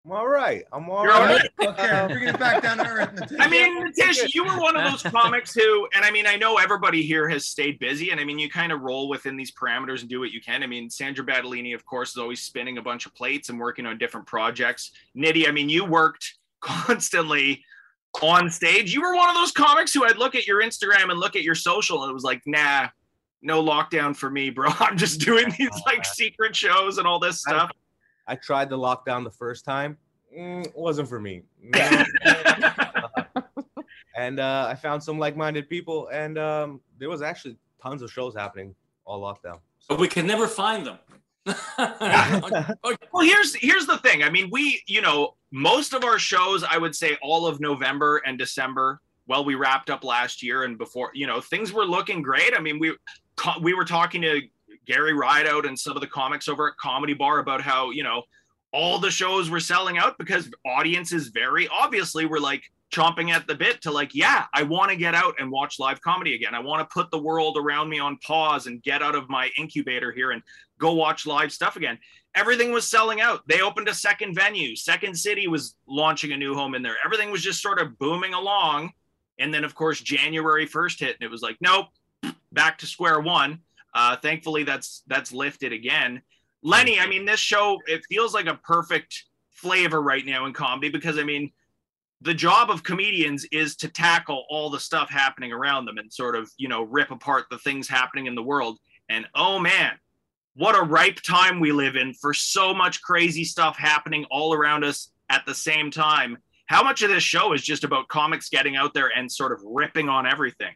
I'm 0.06 0.12
all 0.12 0.28
right. 0.28 0.64
I'm 0.70 0.88
all 0.90 1.02
You're 1.02 1.12
all 1.12 1.22
right. 1.22 1.48
Okay, 1.60 2.06
bringing 2.08 2.28
it 2.28 2.38
back 2.38 2.62
down 2.62 2.76
to 2.76 2.86
earth. 2.86 3.14
Natish. 3.14 3.36
I 3.40 3.48
mean, 3.48 3.90
Nitish, 3.92 4.34
you 4.34 4.44
were 4.44 4.60
one 4.60 4.76
of 4.76 4.90
those 4.90 5.02
comics 5.12 5.54
who, 5.54 5.88
and 5.94 6.04
I 6.04 6.10
mean, 6.10 6.26
I 6.26 6.36
know 6.36 6.58
everybody 6.58 7.02
here 7.02 7.26
has 7.30 7.46
stayed 7.46 7.78
busy, 7.78 8.10
and 8.10 8.20
I 8.20 8.24
mean, 8.24 8.38
you 8.38 8.50
kind 8.50 8.70
of 8.70 8.82
roll 8.82 9.08
within 9.08 9.34
these 9.34 9.50
parameters 9.50 10.02
and 10.02 10.10
do 10.10 10.20
what 10.20 10.30
you 10.30 10.42
can. 10.42 10.62
I 10.62 10.66
mean, 10.66 10.90
Sandra 10.90 11.24
Battaglini, 11.24 11.74
of 11.74 11.86
course, 11.86 12.10
is 12.10 12.16
always 12.18 12.42
spinning 12.42 12.76
a 12.76 12.82
bunch 12.82 13.06
of 13.06 13.14
plates 13.14 13.48
and 13.48 13.58
working 13.58 13.86
on 13.86 13.96
different 13.96 14.26
projects. 14.26 14.90
Nitty, 15.16 15.48
I 15.48 15.52
mean, 15.52 15.70
you 15.70 15.86
worked 15.86 16.34
constantly 16.60 17.64
on 18.22 18.50
stage. 18.50 18.92
You 18.92 19.02
were 19.02 19.14
one 19.14 19.28
of 19.28 19.34
those 19.34 19.52
comics 19.52 19.92
who 19.92 20.04
I'd 20.04 20.18
look 20.18 20.34
at 20.34 20.46
your 20.46 20.62
Instagram 20.62 21.10
and 21.10 21.18
look 21.18 21.36
at 21.36 21.42
your 21.42 21.54
social, 21.54 22.02
and 22.02 22.10
it 22.10 22.14
was 22.14 22.24
like, 22.24 22.42
nah, 22.46 22.88
no 23.42 23.62
lockdown 23.62 24.16
for 24.16 24.30
me, 24.30 24.50
bro. 24.50 24.70
I'm 24.80 24.96
just 24.96 25.20
doing 25.20 25.52
these 25.58 25.70
like 25.86 26.04
secret 26.04 26.56
shows 26.56 26.98
and 26.98 27.06
all 27.06 27.18
this 27.18 27.40
stuff. 27.40 27.70
I 28.26 28.36
tried 28.36 28.70
the 28.70 28.78
lockdown 28.78 29.22
the 29.24 29.30
first 29.30 29.64
time. 29.64 29.98
Mm, 30.36 30.74
wasn't 30.74 31.08
for 31.08 31.20
me. 31.20 31.42
and 34.16 34.40
uh, 34.40 34.66
I 34.68 34.74
found 34.74 35.02
some 35.02 35.18
like-minded 35.18 35.68
people, 35.68 36.08
and 36.08 36.38
um, 36.38 36.80
there 36.98 37.10
was 37.10 37.22
actually 37.22 37.56
tons 37.80 38.02
of 38.02 38.10
shows 38.10 38.34
happening 38.34 38.74
all 39.04 39.20
lockdown. 39.20 39.60
but 39.88 39.98
we 39.98 40.08
can 40.08 40.26
never 40.26 40.48
find 40.48 40.86
them. 40.86 40.98
Well, 43.12 43.24
here's 43.24 43.54
here's 43.54 43.86
the 43.86 43.98
thing. 43.98 44.22
I 44.22 44.30
mean, 44.30 44.48
we, 44.50 44.82
you 44.86 45.00
know, 45.00 45.34
most 45.52 45.92
of 45.92 46.04
our 46.04 46.18
shows, 46.18 46.64
I 46.64 46.78
would 46.78 46.96
say 46.96 47.16
all 47.22 47.46
of 47.46 47.60
November 47.60 48.18
and 48.26 48.38
December, 48.38 49.00
well, 49.26 49.44
we 49.44 49.54
wrapped 49.54 49.88
up 49.90 50.04
last 50.04 50.42
year 50.42 50.64
and 50.64 50.76
before, 50.76 51.10
you 51.14 51.26
know, 51.26 51.40
things 51.40 51.72
were 51.72 51.84
looking 51.84 52.22
great. 52.22 52.54
I 52.56 52.60
mean, 52.60 52.78
we 52.78 52.96
we 53.60 53.74
were 53.74 53.84
talking 53.84 54.22
to 54.22 54.42
Gary 54.86 55.12
Rideout 55.12 55.66
and 55.66 55.78
some 55.78 55.96
of 55.96 56.00
the 56.00 56.06
comics 56.06 56.48
over 56.48 56.68
at 56.68 56.76
Comedy 56.76 57.14
Bar 57.14 57.38
about 57.38 57.60
how, 57.60 57.90
you 57.90 58.02
know, 58.02 58.22
all 58.72 58.98
the 58.98 59.10
shows 59.10 59.48
were 59.48 59.60
selling 59.60 59.98
out 59.98 60.18
because 60.18 60.50
audiences 60.66 61.28
very 61.28 61.68
obviously 61.68 62.26
were 62.26 62.40
like 62.40 62.62
chomping 62.94 63.30
at 63.30 63.46
the 63.46 63.54
bit 63.54 63.82
to 63.82 63.90
like, 63.90 64.14
yeah, 64.14 64.44
I 64.54 64.62
want 64.62 64.90
to 64.90 64.96
get 64.96 65.14
out 65.14 65.34
and 65.38 65.50
watch 65.50 65.78
live 65.78 66.00
comedy 66.00 66.34
again. 66.34 66.54
I 66.54 66.60
want 66.60 66.88
to 66.88 66.92
put 66.92 67.10
the 67.10 67.18
world 67.18 67.56
around 67.58 67.88
me 67.88 67.98
on 67.98 68.18
pause 68.18 68.66
and 68.66 68.82
get 68.82 69.02
out 69.02 69.14
of 69.14 69.28
my 69.28 69.50
incubator 69.58 70.12
here 70.12 70.30
and 70.30 70.42
go 70.78 70.92
watch 70.92 71.26
live 71.26 71.52
stuff 71.52 71.76
again. 71.76 71.98
Everything 72.34 72.72
was 72.72 72.86
selling 72.86 73.20
out. 73.20 73.42
They 73.48 73.60
opened 73.60 73.88
a 73.88 73.94
second 73.94 74.34
venue. 74.34 74.76
Second 74.76 75.16
City 75.16 75.48
was 75.48 75.76
launching 75.86 76.32
a 76.32 76.36
new 76.36 76.54
home 76.54 76.74
in 76.74 76.82
there. 76.82 76.96
Everything 77.04 77.30
was 77.30 77.42
just 77.42 77.62
sort 77.62 77.80
of 77.80 77.98
booming 77.98 78.34
along. 78.34 78.92
And 79.38 79.52
then, 79.52 79.64
of 79.64 79.74
course, 79.74 80.00
January 80.00 80.66
1st 80.66 81.00
hit, 81.00 81.16
and 81.20 81.26
it 81.26 81.30
was 81.30 81.42
like, 81.42 81.56
nope, 81.60 81.86
back 82.52 82.78
to 82.78 82.86
square 82.86 83.20
one. 83.20 83.60
Uh, 83.92 84.16
thankfully, 84.16 84.64
that's 84.64 85.02
that's 85.06 85.32
lifted 85.32 85.72
again. 85.72 86.22
Leny, 86.62 86.98
I 86.98 87.06
mean, 87.06 87.24
this 87.24 87.40
show 87.40 87.78
it 87.86 88.02
feels 88.08 88.34
like 88.34 88.46
a 88.46 88.54
perfect 88.54 89.24
flavor 89.50 90.02
right 90.02 90.24
now 90.24 90.46
in 90.46 90.52
comedy 90.52 90.88
because 90.88 91.18
I 91.18 91.22
mean, 91.22 91.52
the 92.24 92.34
job 92.34 92.70
of 92.70 92.82
comedians 92.82 93.44
is 93.52 93.76
to 93.76 93.88
tackle 93.88 94.46
all 94.48 94.70
the 94.70 94.80
stuff 94.80 95.10
happening 95.10 95.52
around 95.52 95.84
them 95.84 95.98
and 95.98 96.12
sort 96.12 96.34
of 96.34 96.50
you 96.56 96.68
know 96.68 96.82
rip 96.82 97.10
apart 97.10 97.44
the 97.50 97.58
things 97.58 97.86
happening 97.86 98.26
in 98.26 98.34
the 98.34 98.42
world. 98.42 98.78
And 99.08 99.26
oh 99.34 99.58
man, 99.58 99.92
what 100.56 100.74
a 100.78 100.82
ripe 100.82 101.20
time 101.20 101.60
we 101.60 101.70
live 101.72 101.96
in 101.96 102.14
for 102.14 102.32
so 102.32 102.72
much 102.74 103.02
crazy 103.02 103.44
stuff 103.44 103.76
happening 103.76 104.24
all 104.30 104.54
around 104.54 104.84
us 104.84 105.10
at 105.28 105.44
the 105.46 105.54
same 105.54 105.90
time. 105.90 106.38
How 106.66 106.82
much 106.82 107.02
of 107.02 107.10
this 107.10 107.22
show 107.22 107.52
is 107.52 107.62
just 107.62 107.84
about 107.84 108.08
comics 108.08 108.48
getting 108.48 108.74
out 108.74 108.94
there 108.94 109.10
and 109.14 109.30
sort 109.30 109.52
of 109.52 109.60
ripping 109.62 110.08
on 110.08 110.26
everything? 110.26 110.74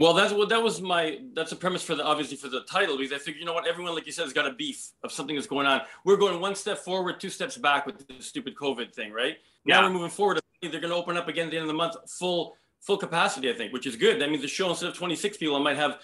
Well, 0.00 0.14
that's 0.14 0.32
what 0.32 0.48
that 0.48 0.62
was 0.62 0.80
my 0.80 1.20
that's 1.34 1.50
the 1.50 1.56
premise 1.56 1.82
for 1.82 1.94
the 1.94 2.04
obviously 2.04 2.36
for 2.36 2.48
the 2.48 2.62
title 2.62 2.96
because 2.96 3.12
I 3.12 3.18
figured 3.18 3.38
you 3.38 3.46
know 3.46 3.52
what 3.52 3.68
everyone 3.68 3.94
like 3.94 4.06
you 4.06 4.12
said 4.12 4.24
has 4.24 4.32
got 4.32 4.46
a 4.46 4.52
beef 4.52 4.90
of 5.04 5.12
something 5.12 5.36
that's 5.36 5.46
going 5.46 5.66
on. 5.66 5.82
We're 6.04 6.16
going 6.16 6.40
one 6.40 6.56
step 6.56 6.78
forward, 6.78 7.20
two 7.20 7.30
steps 7.30 7.56
back 7.56 7.86
with 7.86 8.04
the 8.06 8.14
stupid 8.20 8.56
COVID 8.56 8.92
thing, 8.92 9.12
right? 9.12 9.36
Now 9.64 9.80
Yeah. 9.80 9.86
we're 9.86 9.92
moving 9.94 10.10
forward. 10.10 10.40
They're 10.60 10.70
going 10.80 10.90
to 10.90 10.94
open 10.94 11.16
up 11.16 11.28
again 11.28 11.46
at 11.46 11.50
the 11.50 11.56
end 11.56 11.64
of 11.64 11.68
the 11.68 11.74
month, 11.74 11.96
full 12.10 12.56
full 12.80 12.96
capacity, 12.96 13.50
I 13.50 13.54
think, 13.54 13.72
which 13.72 13.86
is 13.86 13.96
good. 13.96 14.20
That 14.20 14.30
means 14.30 14.42
the 14.42 14.48
show 14.48 14.70
instead 14.70 14.88
of 14.88 14.96
26 14.96 15.36
people, 15.36 15.56
I 15.56 15.60
might 15.60 15.76
have 15.76 15.98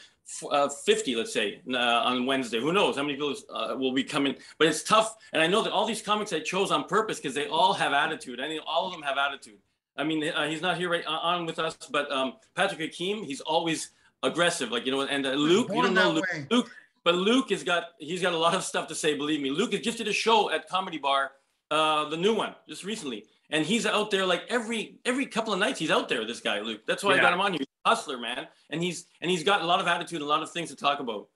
uh, 0.51 0.69
50, 0.69 1.17
let's 1.17 1.33
say, 1.33 1.61
uh, 1.73 1.77
on 1.77 2.27
Wednesday. 2.27 2.61
Who 2.61 2.73
knows 2.73 2.97
how 2.97 3.03
many 3.03 3.15
people 3.15 3.35
uh, 3.53 3.77
will 3.77 3.93
be 3.93 4.05
coming? 4.05 4.35
But 4.59 4.69
it's 4.69 4.83
tough, 4.83 5.15
and 5.33 5.43
I 5.43 5.47
know 5.47 5.63
that 5.63 5.73
all 5.73 5.87
these 5.87 6.03
comics 6.03 6.33
I 6.33 6.41
chose 6.41 6.71
on 6.71 6.85
purpose 6.85 7.19
because 7.19 7.35
they 7.35 7.47
all 7.47 7.73
have 7.75 7.93
attitude. 7.93 8.41
I 8.41 8.49
mean, 8.49 8.61
all 8.67 8.87
of 8.87 8.93
them 8.93 9.03
have 9.03 9.19
attitude. 9.19 9.59
I 9.97 10.05
mean, 10.05 10.29
uh, 10.29 10.47
he's 10.49 10.63
not 10.63 10.77
here 10.77 10.91
right 10.91 11.05
uh, 11.07 11.11
on 11.11 11.47
with 11.47 11.59
us, 11.59 11.77
but 11.91 12.11
um, 12.11 12.35
Patrick 12.57 12.81
Hakeem, 12.81 13.23
he's 13.23 13.41
always 13.41 13.91
aggressive, 14.23 14.71
like 14.71 14.87
you 14.87 14.93
know. 14.93 15.03
And 15.03 15.27
uh, 15.27 15.33
Luke, 15.33 15.69
you 15.73 15.83
don't 15.83 15.95
know 15.95 16.11
Luke. 16.11 16.27
Luke, 16.51 16.71
but 17.05 17.15
Luke 17.15 17.51
has 17.51 17.63
got 17.63 17.85
he's 17.99 18.23
got 18.23 18.33
a 18.33 18.39
lot 18.39 18.55
of 18.55 18.65
stuff 18.65 18.89
to 18.89 18.95
say. 18.95 19.17
Believe 19.17 19.41
me, 19.41 19.51
Luke 19.51 19.73
has 19.73 19.83
just 19.83 19.99
did 19.99 20.09
a 20.09 20.13
show 20.13 20.51
at 20.51 20.69
Comedy 20.69 20.99
Bar, 20.99 21.33
uh, 21.71 22.09
the 22.09 22.17
new 22.17 22.35
one, 22.35 22.55
just 22.69 22.85
recently, 22.85 23.27
and 23.51 23.65
he's 23.65 23.87
out 23.87 24.11
there 24.11 24.25
like 24.27 24.43
every 24.49 24.99
every 25.05 25.27
couple 25.27 25.53
of 25.53 25.59
nights. 25.59 25.79
He's 25.79 25.91
out 25.91 26.09
there. 26.09 26.21
With 26.21 26.29
this 26.29 26.41
guy, 26.41 26.61
Luke. 26.61 26.81
That's 26.87 27.05
why 27.05 27.15
I 27.15 27.21
got 27.21 27.33
him 27.33 27.41
on 27.41 27.53
here. 27.53 27.61
He's 27.61 27.69
a 27.85 27.89
hustler, 27.89 28.19
man, 28.19 28.47
and 28.71 28.83
he's 28.83 29.07
and 29.21 29.31
he's 29.31 29.45
got 29.45 29.63
a 29.63 29.67
lot 29.67 29.81
of 29.81 29.87
attitude, 29.87 30.23
a 30.23 30.27
lot 30.27 30.43
of 30.43 30.51
things 30.51 30.71
to 30.71 30.77
talk 30.77 31.01
about. 31.01 31.29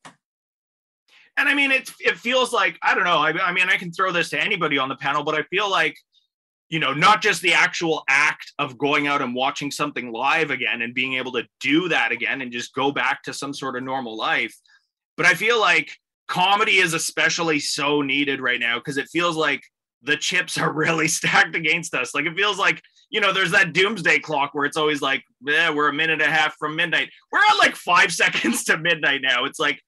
and 1.36 1.48
I 1.48 1.54
mean, 1.54 1.70
it 1.70 1.90
it 2.00 2.16
feels 2.16 2.52
like 2.52 2.78
I 2.82 2.94
don't 2.94 3.04
know. 3.04 3.18
I, 3.18 3.30
I 3.30 3.52
mean, 3.52 3.68
I 3.68 3.76
can 3.76 3.92
throw 3.92 4.12
this 4.12 4.30
to 4.30 4.40
anybody 4.40 4.78
on 4.78 4.88
the 4.88 4.96
panel, 4.96 5.22
but 5.22 5.34
I 5.34 5.42
feel 5.44 5.70
like 5.70 5.96
you 6.68 6.78
know, 6.78 6.92
not 6.92 7.22
just 7.22 7.40
the 7.40 7.54
actual 7.54 8.04
act 8.08 8.52
of 8.58 8.76
going 8.76 9.06
out 9.06 9.22
and 9.22 9.34
watching 9.34 9.70
something 9.70 10.12
live 10.12 10.50
again 10.50 10.82
and 10.82 10.94
being 10.94 11.14
able 11.14 11.32
to 11.32 11.44
do 11.60 11.88
that 11.88 12.12
again 12.12 12.42
and 12.42 12.52
just 12.52 12.74
go 12.74 12.92
back 12.92 13.22
to 13.22 13.32
some 13.32 13.54
sort 13.54 13.76
of 13.76 13.82
normal 13.82 14.16
life. 14.16 14.54
But 15.16 15.24
I 15.24 15.34
feel 15.34 15.58
like 15.58 15.90
comedy 16.26 16.76
is 16.76 16.92
especially 16.92 17.58
so 17.58 18.02
needed 18.02 18.40
right 18.40 18.60
now 18.60 18.78
because 18.78 18.98
it 18.98 19.08
feels 19.08 19.34
like 19.34 19.62
the 20.02 20.16
chips 20.16 20.58
are 20.58 20.72
really 20.84 21.08
stacked 21.08 21.54
against 21.56 21.94
us. 21.94 22.14
Like 22.14 22.26
it 22.26 22.36
feels 22.36 22.58
like, 22.58 22.82
you 23.10 23.20
know, 23.20 23.32
there's 23.32 23.52
that 23.52 23.72
doomsday 23.72 24.18
clock 24.18 24.54
where 24.54 24.64
it's 24.64 24.76
always 24.76 25.00
like, 25.00 25.22
yeah, 25.44 25.70
we're 25.70 25.88
a 25.88 25.94
minute 25.94 26.20
and 26.20 26.30
a 26.30 26.34
half 26.34 26.56
from 26.58 26.76
midnight. 26.76 27.10
We're 27.32 27.40
at 27.40 27.58
like 27.58 27.76
five 27.76 28.12
seconds 28.22 28.64
to 28.64 28.78
midnight 28.78 29.20
now. 29.22 29.44
It's 29.44 29.58
like 29.58 29.80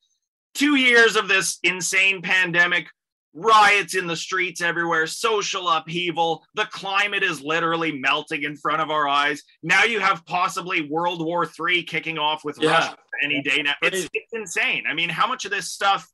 two 0.55 0.77
years 0.77 1.17
of 1.17 1.29
this 1.29 1.59
insane 1.63 2.23
pandemic, 2.23 2.87
riots 3.35 3.95
in 3.95 4.07
the 4.07 4.17
streets 4.17 4.61
everywhere, 4.61 5.07
social 5.07 5.69
upheaval. 5.69 6.43
The 6.55 6.65
climate 6.67 7.23
is 7.23 7.41
literally 7.41 7.93
melting 7.93 8.43
in 8.43 8.57
front 8.57 8.81
of 8.81 8.91
our 8.91 9.07
eyes. 9.07 9.43
Now 9.63 9.85
you 9.85 10.01
have 10.01 10.27
possibly 10.27 10.89
World 10.89 11.25
War 11.25 11.47
III 11.47 11.83
kicking 11.85 12.19
off 12.19 12.45
with 12.45 12.59
Yeah. 12.61 12.71
Russia 12.71 12.97
any 13.23 13.43
day 13.43 13.63
now. 13.63 13.75
It's, 13.83 14.09
it's 14.13 14.33
insane. 14.33 14.85
I 14.89 14.95
mean, 14.95 15.09
how 15.11 15.27
much 15.27 15.45
of 15.45 15.51
this 15.51 15.71
stuff 15.71 16.09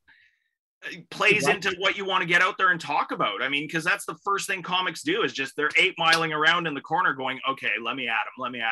plays 1.09 1.47
into 1.47 1.75
what 1.79 1.97
you 1.97 2.05
want 2.05 2.21
to 2.21 2.27
get 2.27 2.41
out 2.41 2.55
there 2.57 2.69
and 2.71 2.79
talk 2.79 3.11
about? 3.11 3.41
I 3.41 3.49
mean, 3.49 3.65
because 3.67 3.83
that's 3.83 4.05
the 4.05 4.15
first 4.23 4.47
thing 4.47 4.61
comics 4.61 5.03
do 5.03 5.23
is 5.23 5.33
just 5.33 5.55
they're 5.55 5.69
eight 5.77 5.95
miling 5.99 6.35
around 6.35 6.67
in 6.67 6.73
the 6.73 6.81
corner 6.81 7.13
going, 7.13 7.39
okay, 7.49 7.71
let 7.83 7.95
me 7.95 8.07
at 8.07 8.11
him, 8.11 8.33
let 8.37 8.51
me 8.51 8.59
at 8.59 8.65
him. 8.65 8.71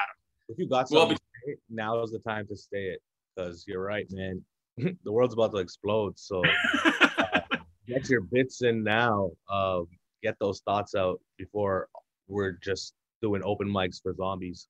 If 0.50 0.60
you 0.60 0.68
got 0.70 0.88
something, 0.90 1.18
to 1.18 1.24
say, 1.48 1.56
now 1.70 2.02
is 2.04 2.12
the 2.12 2.20
time 2.20 2.48
to 2.48 2.56
stay 2.56 2.86
it 2.86 3.02
because 3.36 3.66
you're 3.68 3.84
right, 3.84 4.06
man. 4.12 4.44
the 4.78 5.12
world's 5.12 5.34
about 5.34 5.52
to 5.54 5.58
explode. 5.58 6.18
So 6.20 6.44
uh, 6.46 7.40
get 7.88 8.10
your 8.10 8.22
bits 8.22 8.62
in 8.62 8.84
now. 8.84 9.32
Uh, 9.50 9.82
get 10.22 10.36
those 10.40 10.62
thoughts 10.62 10.96
out 10.96 11.20
before 11.38 11.88
we're 12.28 12.54
just 12.64 12.94
doing 13.22 13.42
open 13.44 13.68
mics 13.68 14.02
for 14.02 14.14
zombies. 14.16 14.68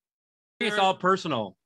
It's 0.59 0.77
all 0.77 0.95
personal. 0.95 1.57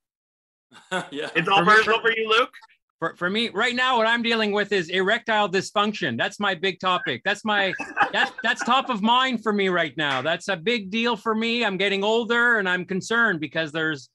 yeah. 1.11 1.29
It's 1.35 1.47
all 1.47 1.59
For 1.59 1.65
me- 1.65 1.71
personal 1.73 2.01
for 2.01 2.11
you, 2.11 2.27
Luke. 2.29 2.53
For, 2.99 3.15
for 3.15 3.29
me 3.29 3.47
right 3.49 3.75
now, 3.75 3.95
what 3.97 4.07
I'm 4.07 4.21
dealing 4.21 4.51
with 4.51 4.73
is 4.73 4.89
erectile 4.89 5.47
dysfunction. 5.47 6.17
That's 6.17 6.37
my 6.37 6.53
big 6.53 6.81
topic. 6.81 7.21
That's 7.23 7.45
my 7.45 7.73
that's 8.11 8.31
that's 8.43 8.61
top 8.65 8.89
of 8.89 9.01
mind 9.01 9.41
for 9.41 9.53
me 9.53 9.69
right 9.69 9.95
now. 9.95 10.21
That's 10.21 10.49
a 10.49 10.57
big 10.57 10.89
deal 10.91 11.15
for 11.15 11.33
me. 11.33 11.63
I'm 11.63 11.77
getting 11.77 12.03
older 12.03 12.59
and 12.59 12.67
I'm 12.67 12.83
concerned 12.83 13.39
because 13.39 13.71
there's 13.71 14.09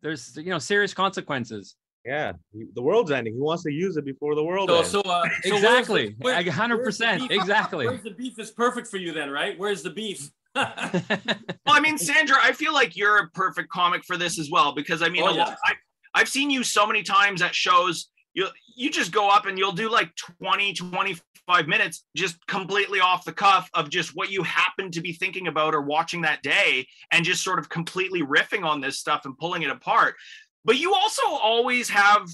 there's 0.00 0.36
you 0.36 0.50
know 0.50 0.60
serious 0.60 0.94
consequences. 0.94 1.74
Yeah, 2.04 2.32
the 2.74 2.82
world's 2.82 3.10
ending. 3.10 3.34
He 3.34 3.40
wants 3.40 3.64
to 3.64 3.72
use 3.72 3.96
it 3.96 4.04
before 4.04 4.34
the 4.36 4.44
world 4.44 4.68
So, 4.68 4.76
ends. 4.76 4.90
so, 4.90 5.00
uh, 5.00 5.22
so 5.42 5.50
where's 5.54 5.62
Exactly. 5.64 6.08
the- 6.10 6.14
where- 6.18 6.42
100%, 6.42 6.78
where's 6.78 6.98
the 6.98 7.28
exactly. 7.34 7.86
Where's 7.86 8.02
the 8.02 8.10
beef 8.10 8.38
is 8.38 8.50
perfect 8.50 8.86
for 8.88 8.98
you 8.98 9.12
then, 9.12 9.30
right? 9.30 9.58
Where's 9.58 9.82
the 9.82 9.90
beef? 9.90 10.28
Well, 10.54 11.76
I 11.76 11.80
mean, 11.80 11.96
Sandra, 11.98 12.36
I 12.42 12.52
feel 12.52 12.74
like 12.74 12.94
you're 12.94 13.18
a 13.18 13.28
perfect 13.30 13.70
comic 13.70 14.04
for 14.04 14.16
this 14.18 14.38
as 14.38 14.50
well 14.50 14.72
because 14.74 15.02
I 15.02 15.08
mean, 15.08 15.22
Oh, 15.24 15.30
a 15.30 15.32
lot. 15.32 15.56
I, 15.64 15.72
I've 16.14 16.28
seen 16.28 16.50
you 16.50 16.62
so 16.62 16.86
many 16.86 17.02
times 17.02 17.42
at 17.42 17.54
shows. 17.54 18.08
You 18.34 18.48
you 18.76 18.90
just 18.90 19.12
go 19.12 19.28
up 19.28 19.46
and 19.46 19.58
you'll 19.58 19.72
do 19.72 19.90
like 19.90 20.10
20, 20.40 20.72
25 20.74 21.68
minutes 21.68 22.04
just 22.16 22.44
completely 22.46 23.00
off 23.00 23.24
the 23.24 23.32
cuff 23.32 23.70
of 23.74 23.90
just 23.90 24.16
what 24.16 24.30
you 24.30 24.42
happen 24.42 24.90
to 24.90 25.00
be 25.00 25.12
thinking 25.12 25.46
about 25.46 25.74
or 25.74 25.82
watching 25.82 26.22
that 26.22 26.42
day 26.42 26.86
and 27.12 27.24
just 27.24 27.44
sort 27.44 27.58
of 27.58 27.68
completely 27.68 28.22
riffing 28.22 28.64
on 28.64 28.80
this 28.80 28.98
stuff 28.98 29.24
and 29.24 29.38
pulling 29.38 29.62
it 29.62 29.70
apart. 29.70 30.16
But 30.64 30.78
you 30.78 30.94
also 30.94 31.26
always 31.26 31.88
have 31.90 32.28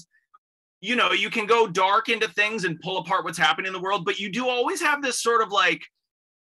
you 0.83 0.95
know, 0.95 1.11
you 1.11 1.29
can 1.29 1.45
go 1.45 1.67
dark 1.67 2.09
into 2.09 2.27
things 2.27 2.65
and 2.65 2.79
pull 2.79 2.97
apart 2.97 3.23
what's 3.23 3.37
happening 3.37 3.67
in 3.67 3.73
the 3.73 3.79
world, 3.79 4.03
but 4.03 4.19
you 4.19 4.31
do 4.31 4.49
always 4.49 4.81
have 4.81 5.01
this 5.01 5.21
sort 5.21 5.43
of 5.43 5.51
like 5.51 5.83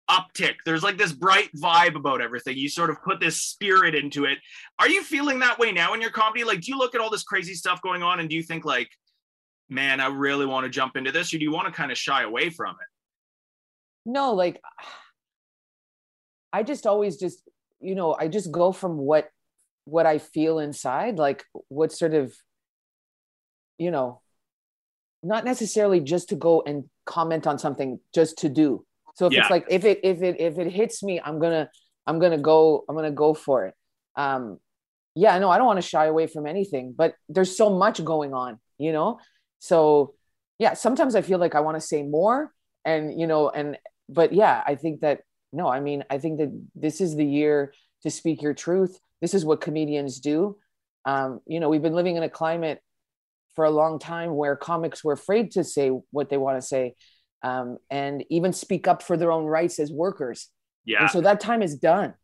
uptick. 0.08 0.54
There's 0.64 0.82
like 0.82 0.98
this 0.98 1.12
bright 1.12 1.50
vibe 1.56 1.96
about 1.96 2.20
everything. 2.20 2.56
You 2.56 2.68
sort 2.68 2.90
of 2.90 3.02
put 3.02 3.20
this 3.20 3.40
spirit 3.40 3.94
into 3.94 4.24
it. 4.24 4.38
Are 4.78 4.88
you 4.88 5.02
feeling 5.02 5.40
that 5.40 5.58
way 5.58 5.72
now 5.72 5.94
in 5.94 6.00
your 6.00 6.10
comedy? 6.10 6.44
Like, 6.44 6.60
do 6.60 6.72
you 6.72 6.78
look 6.78 6.94
at 6.94 7.00
all 7.00 7.10
this 7.10 7.22
crazy 7.22 7.54
stuff 7.54 7.82
going 7.82 8.02
on 8.02 8.20
and 8.20 8.28
do 8.28 8.36
you 8.36 8.42
think 8.42 8.64
like, 8.64 8.90
man, 9.68 10.00
I 10.00 10.06
really 10.08 10.46
want 10.46 10.64
to 10.64 10.70
jump 10.70 10.96
into 10.96 11.12
this, 11.12 11.32
or 11.32 11.38
do 11.38 11.44
you 11.44 11.52
want 11.52 11.66
to 11.66 11.72
kind 11.72 11.92
of 11.92 11.98
shy 11.98 12.22
away 12.22 12.50
from 12.50 12.70
it? 12.70 12.86
no 14.06 14.32
like 14.32 14.60
i 16.52 16.62
just 16.62 16.86
always 16.86 17.16
just 17.16 17.42
you 17.80 17.94
know 17.94 18.16
i 18.18 18.28
just 18.28 18.50
go 18.50 18.72
from 18.72 18.96
what 18.96 19.28
what 19.84 20.06
i 20.06 20.18
feel 20.18 20.58
inside 20.58 21.18
like 21.18 21.44
what 21.68 21.92
sort 21.92 22.14
of 22.14 22.34
you 23.78 23.90
know 23.90 24.20
not 25.22 25.44
necessarily 25.44 26.00
just 26.00 26.30
to 26.30 26.34
go 26.34 26.62
and 26.66 26.84
comment 27.04 27.46
on 27.46 27.58
something 27.58 28.00
just 28.14 28.38
to 28.38 28.48
do 28.48 28.84
so 29.14 29.26
if 29.26 29.32
Yeah. 29.32 29.40
it's 29.40 29.50
like 29.50 29.66
if 29.68 29.84
it 29.84 30.00
if 30.02 30.22
it 30.22 30.40
if 30.40 30.58
it 30.58 30.70
hits 30.72 31.02
me 31.02 31.20
i'm 31.24 31.38
gonna 31.38 31.68
i'm 32.06 32.18
gonna 32.18 32.38
go 32.38 32.84
i'm 32.88 32.96
gonna 32.96 33.10
go 33.10 33.34
for 33.34 33.66
it. 33.66 33.74
Um 34.16 34.58
yeah 35.14 35.38
no 35.38 35.50
i 35.50 35.58
don't 35.58 35.66
want 35.66 35.78
to 35.78 35.86
shy 35.88 36.06
away 36.06 36.26
from 36.26 36.46
anything 36.46 36.94
but 36.96 37.14
there's 37.28 37.56
so 37.56 37.70
much 37.70 38.02
going 38.04 38.32
on 38.34 38.58
you 38.78 38.92
know? 38.92 39.18
So 39.58 40.14
yeah 40.58 40.74
sometimes 40.74 41.14
i 41.14 41.22
feel 41.22 41.38
like 41.38 41.54
i 41.54 41.60
want 41.60 41.76
to 41.76 41.80
say 41.80 42.02
more 42.02 42.52
and 42.84 43.18
you 43.20 43.26
know 43.26 43.50
and 43.50 43.78
but 44.08 44.32
yeah 44.32 44.62
i 44.66 44.74
think 44.74 45.00
that 45.00 45.20
no 45.52 45.68
i 45.68 45.80
mean 45.80 46.04
i 46.10 46.18
think 46.18 46.38
that 46.38 46.50
this 46.74 47.00
is 47.00 47.16
the 47.16 47.24
year 47.24 47.72
to 48.02 48.10
speak 48.10 48.40
your 48.40 48.54
truth. 48.54 48.98
This 49.20 49.34
is 49.34 49.44
what 49.44 49.60
comedians 49.60 50.20
do. 50.20 50.56
Um, 51.04 51.40
you 51.46 51.60
know 51.60 51.68
we've 51.68 51.82
been 51.82 51.94
living 51.94 52.16
in 52.16 52.22
a 52.22 52.30
climate 52.30 52.80
for 53.54 53.64
a 53.64 53.70
long 53.70 53.98
time 53.98 54.34
where 54.34 54.54
comics 54.56 55.02
were 55.04 55.12
afraid 55.12 55.50
to 55.52 55.64
say 55.64 55.90
what 56.10 56.30
they 56.30 56.36
want 56.38 56.56
to 56.60 56.66
say 56.66 56.94
um, 57.42 57.78
and 57.90 58.24
even 58.30 58.52
speak 58.52 58.88
up 58.88 59.02
for 59.02 59.16
their 59.16 59.32
own 59.32 59.44
rights 59.44 59.78
as 59.78 59.90
workers. 59.92 60.48
Yeah. 60.84 61.02
and 61.02 61.10
so 61.10 61.20
that 61.20 61.40
time 61.40 61.62
is 61.62 61.76
done 61.76 62.14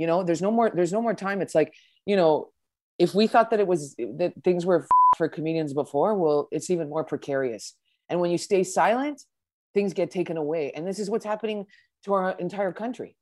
you 0.00 0.06
know? 0.06 0.22
There's 0.22 0.42
no 0.42 0.50
more 0.50 0.70
there's 0.70 0.92
no 0.92 1.02
more 1.02 1.14
time. 1.14 1.40
It's 1.42 1.54
like 1.54 1.74
you 2.06 2.16
know 2.16 2.50
if 2.98 3.14
we 3.14 3.26
thought 3.26 3.50
that 3.50 3.60
it 3.60 3.66
was 3.66 3.94
that 3.96 4.32
things 4.42 4.66
were 4.66 4.86
for 5.16 5.28
comedians 5.28 5.74
before 5.74 6.14
well 6.14 6.48
it's 6.50 6.70
even 6.70 6.88
more 6.88 7.04
precarious. 7.04 7.74
And 8.08 8.20
when 8.20 8.30
you 8.30 8.38
stay 8.38 8.64
silent 8.64 9.22
things 9.72 9.92
get 9.92 10.10
taken 10.10 10.36
away. 10.36 10.72
And 10.74 10.86
this 10.86 10.98
is 10.98 11.08
what's 11.08 11.24
happening 11.24 11.66
to 12.04 12.14
our 12.14 12.32
entire 12.32 12.72
country 12.72 13.14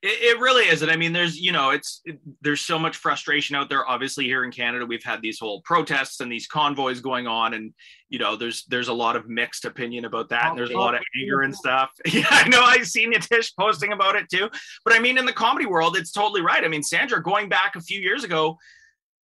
It, 0.00 0.36
it 0.36 0.40
really 0.40 0.64
is, 0.64 0.82
and 0.82 0.92
I 0.92 0.96
mean, 0.96 1.12
there's 1.12 1.40
you 1.40 1.50
know, 1.50 1.70
it's 1.70 2.00
it, 2.04 2.20
there's 2.40 2.60
so 2.60 2.78
much 2.78 2.96
frustration 2.96 3.56
out 3.56 3.68
there. 3.68 3.88
Obviously, 3.88 4.26
here 4.26 4.44
in 4.44 4.52
Canada, 4.52 4.86
we've 4.86 5.02
had 5.02 5.20
these 5.22 5.40
whole 5.40 5.60
protests 5.62 6.20
and 6.20 6.30
these 6.30 6.46
convoys 6.46 7.00
going 7.00 7.26
on, 7.26 7.54
and 7.54 7.74
you 8.08 8.20
know, 8.20 8.36
there's 8.36 8.64
there's 8.66 8.88
a 8.88 8.92
lot 8.92 9.16
of 9.16 9.28
mixed 9.28 9.64
opinion 9.64 10.04
about 10.04 10.28
that, 10.28 10.50
and 10.50 10.58
there's 10.58 10.70
a 10.70 10.78
lot 10.78 10.94
of 10.94 11.00
anger 11.20 11.42
and 11.42 11.54
stuff. 11.54 11.90
Yeah, 12.12 12.26
I 12.30 12.48
know. 12.48 12.62
I've 12.62 12.86
seen 12.86 13.12
Tish 13.12 13.54
posting 13.56 13.92
about 13.92 14.14
it 14.14 14.28
too. 14.30 14.48
But 14.84 14.94
I 14.94 15.00
mean, 15.00 15.18
in 15.18 15.26
the 15.26 15.32
comedy 15.32 15.66
world, 15.66 15.96
it's 15.96 16.12
totally 16.12 16.42
right. 16.42 16.64
I 16.64 16.68
mean, 16.68 16.82
Sandra, 16.82 17.22
going 17.22 17.48
back 17.48 17.74
a 17.74 17.80
few 17.80 18.00
years 18.00 18.24
ago, 18.24 18.56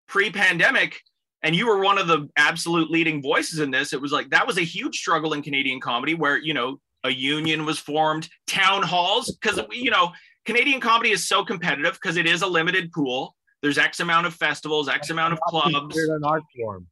pre-pandemic. 0.07 1.01
And 1.43 1.55
you 1.55 1.65
were 1.65 1.81
one 1.81 1.97
of 1.97 2.07
the 2.07 2.29
absolute 2.37 2.91
leading 2.91 3.19
voices 3.19 3.59
in 3.59 3.71
this. 3.71 3.93
It 3.93 4.01
was 4.01 4.11
like 4.11 4.29
that 4.29 4.45
was 4.45 4.59
a 4.59 4.63
huge 4.63 4.95
struggle 4.95 5.33
in 5.33 5.41
Canadian 5.41 5.79
comedy 5.79 6.13
where, 6.13 6.37
you 6.37 6.53
know, 6.53 6.79
a 7.03 7.09
union 7.09 7.65
was 7.65 7.79
formed, 7.79 8.29
town 8.45 8.83
halls, 8.83 9.35
because, 9.41 9.59
you 9.71 9.89
know, 9.89 10.11
Canadian 10.45 10.79
comedy 10.79 11.11
is 11.11 11.27
so 11.27 11.43
competitive 11.43 11.93
because 11.93 12.17
it 12.17 12.25
is 12.25 12.41
a 12.41 12.47
limited 12.47 12.91
pool. 12.91 13.35
There's 13.61 13.77
X 13.77 13.99
amount 13.99 14.25
of 14.25 14.33
festivals, 14.33 14.89
X 14.89 15.09
amount 15.09 15.33
of 15.33 15.39
clubs. 15.41 15.95
An 15.97 16.23
art 16.23 16.43
form. 16.57 16.87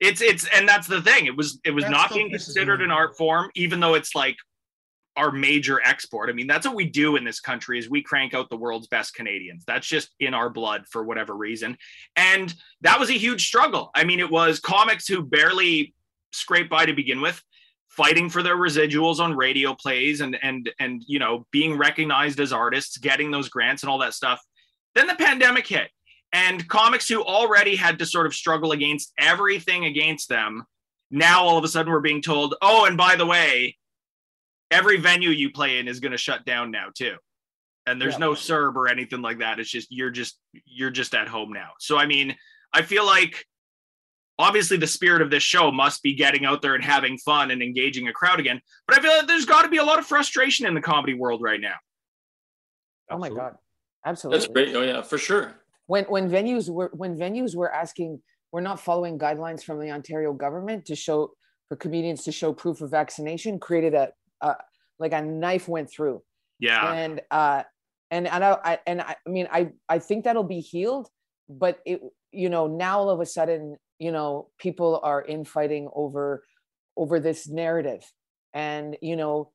It's 0.00 0.20
it's 0.22 0.46
and 0.54 0.68
that's 0.68 0.86
the 0.86 1.02
thing. 1.02 1.26
It 1.26 1.36
was 1.36 1.60
it 1.64 1.72
was 1.72 1.84
That 1.84 1.90
not 1.90 2.10
being 2.10 2.30
considered 2.30 2.80
an 2.82 2.90
art 2.90 3.16
form, 3.16 3.50
even 3.54 3.80
though 3.80 3.94
it's 3.94 4.14
like 4.14 4.36
our 5.18 5.32
major 5.32 5.80
export. 5.84 6.30
I 6.30 6.32
mean, 6.32 6.46
that's 6.46 6.64
what 6.64 6.76
we 6.76 6.88
do 6.88 7.16
in 7.16 7.24
this 7.24 7.40
country 7.40 7.78
is 7.78 7.90
we 7.90 8.02
crank 8.02 8.34
out 8.34 8.48
the 8.48 8.56
world's 8.56 8.86
best 8.86 9.14
Canadians. 9.14 9.64
That's 9.66 9.86
just 9.86 10.10
in 10.20 10.32
our 10.32 10.48
blood 10.48 10.84
for 10.88 11.02
whatever 11.02 11.34
reason. 11.34 11.76
And 12.14 12.54
that 12.82 13.00
was 13.00 13.10
a 13.10 13.14
huge 13.14 13.44
struggle. 13.44 13.90
I 13.96 14.04
mean, 14.04 14.20
it 14.20 14.30
was 14.30 14.60
comics 14.60 15.08
who 15.08 15.22
barely 15.22 15.92
scraped 16.32 16.70
by 16.70 16.86
to 16.86 16.92
begin 16.92 17.20
with, 17.20 17.42
fighting 17.98 18.30
for 18.30 18.42
their 18.42 18.56
residuals 18.56 19.18
on 19.18 19.36
radio 19.36 19.74
plays 19.74 20.20
and 20.22 20.38
and 20.42 20.70
and 20.78 21.02
you 21.06 21.18
know, 21.18 21.46
being 21.50 21.76
recognized 21.76 22.38
as 22.40 22.52
artists, 22.52 22.96
getting 22.96 23.30
those 23.30 23.48
grants 23.50 23.82
and 23.82 23.90
all 23.90 23.98
that 23.98 24.14
stuff. 24.14 24.40
Then 24.94 25.06
the 25.08 25.14
pandemic 25.16 25.66
hit. 25.66 25.90
And 26.32 26.66
comics 26.68 27.08
who 27.08 27.22
already 27.22 27.74
had 27.74 27.98
to 27.98 28.06
sort 28.06 28.26
of 28.26 28.34
struggle 28.34 28.72
against 28.72 29.12
everything 29.18 29.86
against 29.86 30.28
them, 30.28 30.64
now 31.10 31.42
all 31.42 31.58
of 31.58 31.64
a 31.64 31.68
sudden 31.68 31.90
we're 31.90 32.00
being 32.00 32.22
told, 32.22 32.54
oh, 32.62 32.84
and 32.84 32.96
by 32.96 33.16
the 33.16 33.26
way, 33.26 33.76
every 34.70 34.98
venue 34.98 35.30
you 35.30 35.50
play 35.50 35.78
in 35.78 35.88
is 35.88 36.00
going 36.00 36.12
to 36.12 36.18
shut 36.18 36.44
down 36.44 36.70
now 36.70 36.88
too. 36.94 37.16
And 37.86 38.00
there's 38.00 38.14
Yeah. 38.14 38.26
no 38.28 38.32
CERB 38.34 38.76
or 38.76 38.88
anything 38.88 39.22
like 39.22 39.38
that. 39.38 39.58
It's 39.58 39.70
just 39.70 39.88
you're 39.90 40.10
just 40.10 40.38
you're 40.66 40.90
just 41.00 41.14
at 41.14 41.28
home 41.28 41.52
now. 41.52 41.70
So 41.80 41.96
I 41.98 42.06
mean, 42.06 42.36
I 42.72 42.82
feel 42.82 43.06
like 43.06 43.46
obviously 44.38 44.76
the 44.76 44.86
spirit 44.86 45.22
of 45.22 45.30
this 45.30 45.42
show 45.42 45.70
must 45.72 46.02
be 46.02 46.14
getting 46.14 46.44
out 46.44 46.62
there 46.62 46.74
and 46.74 46.84
having 46.84 47.18
fun 47.18 47.50
and 47.50 47.62
engaging 47.62 48.08
a 48.08 48.12
crowd 48.12 48.38
again. 48.40 48.60
But 48.86 48.98
I 48.98 49.02
feel 49.02 49.10
like 49.16 49.26
there's 49.26 49.44
got 49.46 49.62
to 49.62 49.68
be 49.68 49.78
a 49.78 49.84
lot 49.84 49.98
of 49.98 50.06
frustration 50.06 50.66
in 50.66 50.74
the 50.74 50.80
comedy 50.80 51.14
world 51.14 51.42
right 51.42 51.60
now. 51.60 51.74
oh 53.10 53.18
my 53.18 53.28
god 53.30 53.54
absolutely 54.04 54.38
That's 54.38 54.52
great. 54.52 54.74
Oh 54.76 54.82
yeah, 54.82 55.02
for 55.02 55.18
sure. 55.18 55.54
when 55.86 56.04
when 56.04 56.30
venues 56.30 56.68
were 56.70 56.90
when 56.94 57.16
venues 57.16 57.56
were 57.56 57.72
asking 57.72 58.20
we're 58.52 58.60
not 58.62 58.80
following 58.80 59.18
guidelines 59.18 59.62
from 59.62 59.78
the 59.80 59.90
ontario 59.90 60.32
government 60.32 60.84
to 60.86 60.94
show 60.96 61.30
for 61.68 61.76
comedians 61.76 62.24
to 62.24 62.32
show 62.32 62.52
proof 62.52 62.80
of 62.80 62.90
vaccination 62.90 63.58
created 63.58 63.94
a, 63.94 64.08
a 64.40 64.54
like 64.98 65.12
a 65.12 65.20
knife 65.22 65.68
went 65.68 65.90
through 65.90 66.22
Yeah. 66.60 66.92
and 66.92 67.20
uh 67.30 67.62
and 68.10 68.26
and 68.26 68.42
I, 68.44 68.58
I 68.64 68.78
and 68.86 69.00
I, 69.02 69.16
I 69.26 69.30
mean 69.30 69.48
I 69.50 69.70
I 69.88 69.98
think 69.98 70.24
that'll 70.24 70.44
be 70.44 70.60
healed, 70.60 71.08
but 71.48 71.78
it 71.84 72.00
you 72.32 72.48
know 72.48 72.66
now 72.66 73.00
all 73.00 73.10
of 73.10 73.20
a 73.20 73.26
sudden 73.26 73.76
you 73.98 74.12
know 74.12 74.48
people 74.58 75.00
are 75.02 75.24
infighting 75.24 75.88
over 75.94 76.44
over 76.96 77.20
this 77.20 77.48
narrative, 77.48 78.02
and 78.54 78.96
you 79.02 79.16
know 79.16 79.50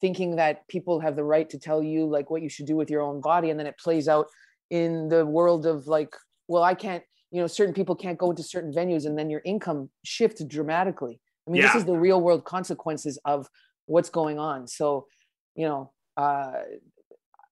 thinking 0.00 0.36
that 0.36 0.66
people 0.68 1.00
have 1.00 1.16
the 1.16 1.24
right 1.24 1.50
to 1.50 1.58
tell 1.58 1.82
you 1.82 2.06
like 2.06 2.30
what 2.30 2.42
you 2.42 2.48
should 2.48 2.66
do 2.66 2.76
with 2.76 2.90
your 2.90 3.02
own 3.02 3.20
body, 3.20 3.50
and 3.50 3.58
then 3.58 3.66
it 3.66 3.78
plays 3.78 4.08
out 4.08 4.26
in 4.70 5.08
the 5.08 5.24
world 5.24 5.66
of 5.66 5.86
like 5.86 6.14
well 6.46 6.62
I 6.62 6.74
can't 6.74 7.02
you 7.30 7.40
know 7.40 7.46
certain 7.46 7.74
people 7.74 7.94
can't 7.94 8.18
go 8.18 8.30
into 8.30 8.42
certain 8.42 8.72
venues, 8.72 9.06
and 9.06 9.18
then 9.18 9.30
your 9.30 9.42
income 9.44 9.90
shifts 10.04 10.44
dramatically. 10.44 11.20
I 11.46 11.50
mean 11.50 11.62
this 11.62 11.74
is 11.74 11.84
the 11.84 11.98
real 11.98 12.20
world 12.20 12.44
consequences 12.44 13.18
of 13.24 13.48
what's 13.86 14.10
going 14.10 14.38
on. 14.38 14.66
So 14.66 15.06
you 15.54 15.66
know. 15.66 15.92
Uh, 16.16 16.62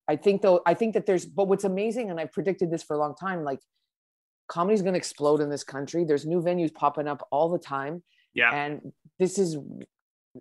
I 0.09 0.17
think 0.17 0.43
though, 0.43 0.61
I 0.67 0.75
think 0.75 0.95
that 0.95 1.07
there's, 1.07 1.27
but 1.27 1.49
what's 1.49 1.65
amazing, 1.65 2.11
and 2.11 2.21
I've 2.21 2.33
predicted 2.33 2.71
this 2.71 2.83
for 2.83 2.95
a 2.95 2.99
long 2.99 3.15
time, 3.15 3.43
like 3.43 3.61
comedy's 4.49 4.83
going 4.83 4.95
to 4.95 4.99
explode 4.99 5.41
in 5.41 5.49
this 5.49 5.65
country. 5.65 6.05
There's 6.05 6.27
new 6.27 6.41
venues 6.41 6.73
popping 6.73 7.09
up 7.09 7.27
all 7.31 7.49
the 7.49 7.59
time. 7.59 8.03
Yeah. 8.35 8.53
And 8.53 8.93
this 9.19 9.39
is, 9.39 9.57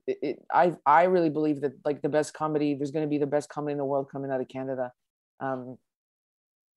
it, 0.07 0.17
it, 0.21 0.45
I, 0.51 0.75
I 0.85 1.03
really 1.03 1.29
believe 1.29 1.61
that 1.61 1.73
like 1.85 2.01
the 2.01 2.09
best 2.09 2.33
comedy, 2.33 2.75
there's 2.75 2.91
going 2.91 3.05
to 3.05 3.09
be 3.09 3.17
the 3.17 3.27
best 3.27 3.49
comedy 3.49 3.73
in 3.73 3.77
the 3.77 3.85
world 3.85 4.09
coming 4.11 4.31
out 4.31 4.41
of 4.41 4.47
Canada. 4.47 4.91
Um, 5.39 5.77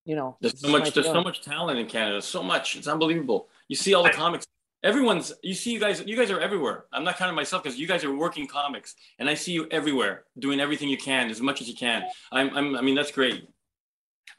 you 0.05 0.15
know, 0.15 0.37
There's 0.41 0.59
so 0.59 0.69
much. 0.69 0.93
There's 0.93 1.05
so 1.05 1.21
much 1.21 1.41
talent 1.41 1.77
in 1.77 1.85
Canada. 1.85 2.21
So 2.21 2.41
much. 2.41 2.75
It's 2.75 2.87
unbelievable. 2.87 3.47
You 3.67 3.75
see 3.75 3.93
all 3.93 4.01
the 4.01 4.09
comics. 4.09 4.45
Everyone's. 4.83 5.33
You 5.43 5.53
see, 5.53 5.71
you 5.71 5.79
guys. 5.79 6.01
You 6.03 6.15
guys 6.15 6.31
are 6.31 6.39
everywhere. 6.39 6.85
I'm 6.91 7.03
not 7.03 7.17
counting 7.17 7.35
myself 7.35 7.61
because 7.61 7.77
you 7.77 7.85
guys 7.85 8.03
are 8.03 8.15
working 8.15 8.47
comics, 8.47 8.95
and 9.19 9.29
I 9.29 9.35
see 9.35 9.51
you 9.51 9.67
everywhere, 9.69 10.23
doing 10.39 10.59
everything 10.59 10.89
you 10.89 10.97
can, 10.97 11.29
as 11.29 11.41
much 11.41 11.61
as 11.61 11.67
you 11.67 11.75
can. 11.75 12.03
I'm. 12.31 12.49
I'm 12.55 12.75
I 12.75 12.81
mean, 12.81 12.95
that's 12.95 13.11
great. 13.11 13.47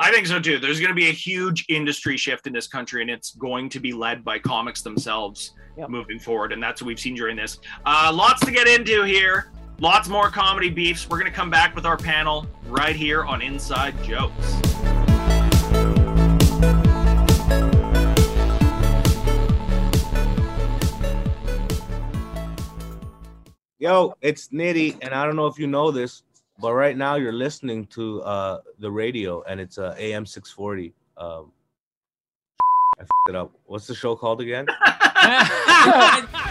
I 0.02 0.10
think 0.10 0.26
so 0.26 0.40
too. 0.40 0.58
There's 0.58 0.80
going 0.80 0.88
to 0.88 0.94
be 0.94 1.10
a 1.10 1.12
huge 1.12 1.66
industry 1.68 2.16
shift 2.16 2.46
in 2.46 2.54
this 2.54 2.66
country, 2.66 3.02
and 3.02 3.10
it's 3.10 3.32
going 3.34 3.68
to 3.68 3.78
be 3.80 3.92
led 3.92 4.24
by 4.24 4.38
comics 4.38 4.80
themselves 4.80 5.52
Yep. 5.76 5.88
moving 5.90 6.18
forward. 6.18 6.52
And 6.52 6.62
that's 6.62 6.80
what 6.82 6.88
we've 6.88 6.98
seen 6.98 7.14
during 7.14 7.36
this. 7.36 7.58
Uh, 7.86 8.10
lots 8.12 8.44
to 8.44 8.50
get 8.50 8.66
into 8.66 9.02
here. 9.04 9.52
Lots 9.78 10.08
more 10.08 10.28
comedy 10.30 10.68
beefs. 10.68 11.08
We're 11.08 11.18
going 11.20 11.30
to 11.30 11.36
come 11.36 11.48
back 11.50 11.74
with 11.74 11.86
our 11.86 11.96
panel 11.96 12.46
right 12.66 12.96
here 12.96 13.24
on 13.24 13.40
Inside 13.40 13.94
Jokes. 14.02 14.56
Yo, 23.78 24.14
it's 24.20 24.48
Nitty, 24.48 24.98
and 25.00 25.14
I 25.14 25.24
don't 25.24 25.36
know 25.36 25.46
if 25.46 25.58
you 25.58 25.66
know 25.66 25.90
this, 25.90 26.22
but 26.60 26.74
right 26.74 26.96
now 26.96 27.16
you're 27.16 27.32
listening 27.32 27.86
to 27.86 28.22
uh 28.22 28.60
the 28.78 28.90
radio, 28.90 29.42
and 29.42 29.60
it's 29.60 29.78
uh, 29.78 29.94
AM 29.98 30.26
640. 30.26 30.92
Um, 31.16 31.52
I 32.98 33.02
f***ed 33.02 33.30
it 33.30 33.36
up. 33.36 33.52
What's 33.66 33.86
the 33.86 33.94
show 33.94 34.14
called 34.16 34.40
again? 34.40 34.66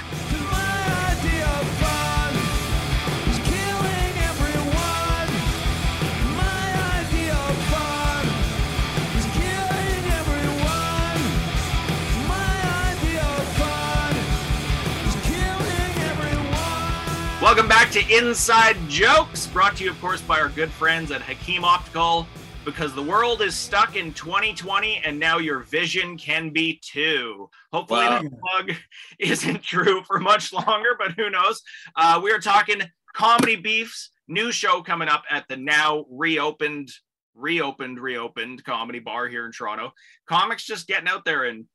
Welcome 17.60 17.78
back 17.78 17.92
to 17.92 18.18
Inside 18.18 18.78
Jokes, 18.88 19.46
brought 19.48 19.76
to 19.76 19.84
you, 19.84 19.90
of 19.90 20.00
course, 20.00 20.22
by 20.22 20.40
our 20.40 20.48
good 20.48 20.72
friends 20.72 21.12
at 21.12 21.22
Hakim 21.22 21.66
Optical. 21.66 22.26
Because 22.64 22.96
the 22.96 23.04
world 23.04 23.42
is 23.42 23.54
stuck 23.54 23.98
in 23.98 24.14
2020 24.14 25.02
and 25.04 25.20
now 25.20 25.40
your 25.40 25.60
vision 25.60 26.18
can 26.18 26.52
be 26.52 26.80
too. 26.82 27.50
Hopefully, 27.74 28.00
Wow. 28.00 28.22
that 28.22 28.40
plug 28.40 28.78
isn't 29.20 29.62
true 29.62 30.02
for 30.08 30.22
much 30.22 30.54
longer, 30.54 30.96
but 30.98 31.12
who 31.18 31.30
knows? 31.30 31.62
Uh, 31.98 32.22
we 32.24 32.32
are 32.32 32.40
talking 32.40 32.82
comedy 33.14 33.58
beefs, 33.58 34.12
new 34.30 34.54
show 34.54 34.82
coming 34.82 35.10
up 35.10 35.26
at 35.30 35.46
the 35.50 35.58
now 35.58 36.06
reopened, 36.10 36.90
reopened, 37.36 38.00
reopened 38.00 38.64
comedy 38.64 39.00
bar 39.00 39.28
here 39.28 39.46
in 39.46 39.52
Toronto. 39.52 39.92
Comics 40.28 40.64
just 40.64 40.88
getting 40.88 41.10
out 41.10 41.26
there 41.26 41.44
and 41.44 41.66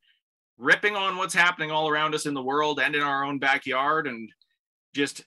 ripping 0.56 0.96
on 0.96 1.18
what's 1.18 1.34
happening 1.34 1.70
all 1.70 1.90
around 1.90 2.14
us 2.14 2.24
in 2.24 2.32
the 2.32 2.42
world 2.42 2.80
and 2.80 2.94
in 2.94 3.02
our 3.02 3.22
own 3.22 3.38
backyard 3.38 4.06
and 4.06 4.30
just 4.94 5.24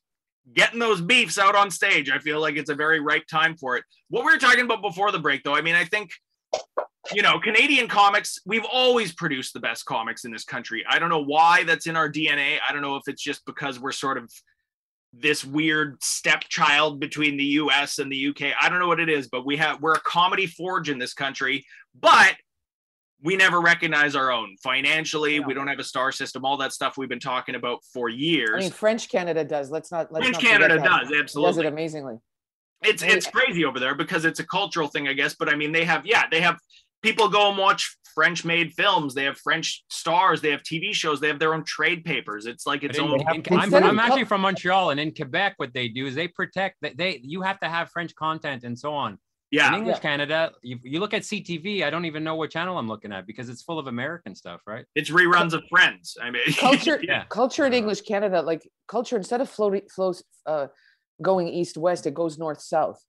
getting 0.54 0.80
those 0.80 1.02
beefs 1.02 1.38
out 1.38 1.56
on 1.56 1.70
stage. 1.70 2.10
I 2.10 2.20
feel 2.20 2.40
like 2.40 2.56
it's 2.56 2.70
a 2.70 2.76
very 2.76 3.00
ripe 3.00 3.28
time 3.28 3.56
for 3.58 3.76
it. 3.78 3.84
What 4.10 4.26
we 4.26 4.32
were 4.32 4.40
talking 4.40 4.64
about 4.66 4.82
before 4.82 5.12
the 5.12 5.20
break, 5.20 5.44
though, 5.44 5.56
I 5.56 5.62
mean, 5.62 5.76
I 5.76 5.84
think, 5.84 6.12
you 7.14 7.22
know, 7.22 7.40
Canadian 7.40 7.88
comics, 7.88 8.40
we've 8.46 8.66
always 8.66 9.14
produced 9.14 9.54
the 9.54 9.60
best 9.60 9.86
comics 9.86 10.26
in 10.26 10.32
this 10.32 10.44
country. 10.44 10.86
I 10.90 11.00
don't 11.00 11.10
know 11.10 11.24
why 11.24 11.64
that's 11.64 11.88
in 11.88 11.96
our 11.96 12.10
DNA. 12.10 12.58
I 12.68 12.72
don't 12.72 12.82
know 12.82 12.96
if 12.96 13.04
it's 13.08 13.22
just 13.22 13.46
because 13.46 13.80
we're 13.80 13.92
sort 13.92 14.18
of 14.18 14.32
this 15.14 15.44
weird 15.44 16.02
stepchild 16.04 17.00
between 17.00 17.38
the 17.38 17.44
US 17.44 18.00
and 18.00 18.12
the 18.12 18.28
UK. 18.28 18.54
I 18.60 18.70
don't 18.70 18.80
know 18.80 18.88
what 18.88 19.00
it 19.00 19.10
is, 19.10 19.28
but 19.28 19.46
we 19.46 19.58
have 19.58 19.82
we're 19.82 19.94
a 19.94 20.02
comedy 20.02 20.46
forge 20.46 20.90
in 20.90 21.00
this 21.00 21.14
country, 21.14 21.66
but 22.00 22.36
we 23.24 23.36
never 23.36 23.60
recognize 23.62 24.16
our 24.16 24.32
own 24.32 24.56
financially. 24.64 25.40
We 25.40 25.54
don't 25.54 25.68
have 25.68 25.80
a 25.80 25.84
star 25.84 26.12
system, 26.12 26.46
all 26.46 26.58
that 26.58 26.72
stuff 26.74 26.98
we've 26.98 27.10
been 27.10 27.20
talking 27.20 27.56
about 27.56 27.80
for 27.94 28.10
years. 28.10 28.56
I 28.56 28.60
mean, 28.60 28.72
French 28.72 29.10
Canada 29.10 29.44
does. 29.44 29.72
Let's 29.72 29.92
not. 29.92 30.12
Let's 30.12 30.28
French 30.28 30.44
not 30.44 30.52
Canada 30.52 30.76
that. 30.76 30.84
does, 30.84 31.10
Does 31.10 31.20
absolutely. 31.20 31.66
it 31.66 31.68
amazingly. 31.74 32.16
it's 32.84 33.02
Maybe- 33.02 33.14
it's 33.16 33.28
crazy 33.28 33.66
over 33.66 33.80
there 33.80 33.96
because 33.96 34.24
it's 34.26 34.40
a 34.40 34.46
cultural 34.46 34.88
thing, 34.88 35.08
I 35.08 35.14
guess. 35.14 35.36
But 35.38 35.50
I 35.50 35.56
mean, 35.56 35.72
they 35.72 35.84
have 35.86 36.06
yeah, 36.06 36.26
they 36.30 36.42
have 36.42 36.58
people 37.02 37.28
go 37.28 37.50
and 37.50 37.58
watch 37.58 37.98
French 38.14 38.46
made 38.46 38.74
films. 38.74 39.14
They 39.16 39.24
have 39.24 39.38
French 39.40 39.84
stars. 39.90 40.42
They 40.42 40.52
have 40.52 40.62
TV 40.62 40.94
shows. 40.94 41.20
They 41.20 41.28
have 41.28 41.40
their 41.40 41.54
own 41.56 41.64
trade 41.64 42.04
papers. 42.06 42.46
It's 42.46 42.68
like 42.68 42.84
its 42.84 42.98
In- 43.00 43.06
own. 43.06 43.20
in- 43.22 43.44
I'm, 43.52 43.74
I'm 43.74 44.00
actually 44.00 44.26
from 44.26 44.42
Montreal, 44.42 44.92
and 44.92 45.00
in 45.00 45.12
Quebec, 45.14 45.56
what 45.58 45.74
they 45.74 45.88
do 45.88 46.06
is 46.06 46.14
they 46.14 46.28
protect 46.28 46.78
that 46.84 46.98
they 46.98 47.20
you 47.24 47.42
have 47.42 47.60
to 47.62 47.68
have 47.68 47.90
French 47.90 48.14
content 48.16 48.64
and 48.64 48.78
so 48.78 48.94
on. 48.94 49.18
In 49.52 49.60
Yeah, 49.60 49.76
English 49.78 50.00
Canada, 50.00 50.52
you, 50.62 50.78
you 50.84 51.00
look 51.00 51.14
at 51.14 51.22
CTV, 51.22 51.84
I 51.84 51.90
don't 51.90 52.04
even 52.04 52.22
know 52.22 52.36
what 52.36 52.52
channel 52.52 52.78
I'm 52.78 52.88
looking 52.90 53.14
at 53.14 53.26
because 53.26 53.48
it's 53.48 53.62
full 53.62 53.80
of 53.80 53.88
American 53.88 54.36
stuff, 54.36 54.62
right? 54.68 54.86
it's 54.94 55.10
reruns 55.10 55.54
of 55.54 55.64
Friends. 55.70 56.18
I 56.22 56.32
mean, 56.32 56.42
culture 56.58 57.00
Yeah. 57.02 57.24
culture 57.30 57.66
in 57.66 57.74
english 57.74 58.02
canada 58.02 58.42
like 58.42 58.68
culture 58.88 59.16
instead 59.16 59.40
of 59.42 59.50
floating 59.50 59.84
flows 59.94 60.24
uh 60.46 60.68
going 61.22 61.48
east 61.48 61.78
west 61.78 62.06
it 62.08 62.14
goes 62.14 62.38
north 62.38 62.62
south 62.62 63.00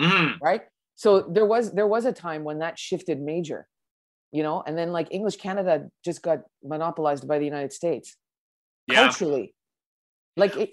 Mhm. 0.00 0.38
right 0.40 0.62
so 0.94 1.20
there 1.20 1.46
was 1.46 1.72
there 1.72 1.86
was 1.86 2.04
a 2.06 2.12
time 2.12 2.42
when 2.44 2.58
that 2.60 2.78
shifted 2.78 3.20
major 3.20 3.66
you 4.30 4.42
know 4.42 4.62
and 4.66 4.76
then 4.78 4.92
like 4.92 5.08
english 5.10 5.36
canada 5.36 5.88
just 6.04 6.22
got 6.22 6.38
monopolized 6.62 7.26
by 7.26 7.38
the 7.38 7.44
united 7.44 7.72
states 7.72 8.16
yeah. 8.86 8.96
culturally 9.04 9.54
like 10.36 10.56
it, 10.56 10.70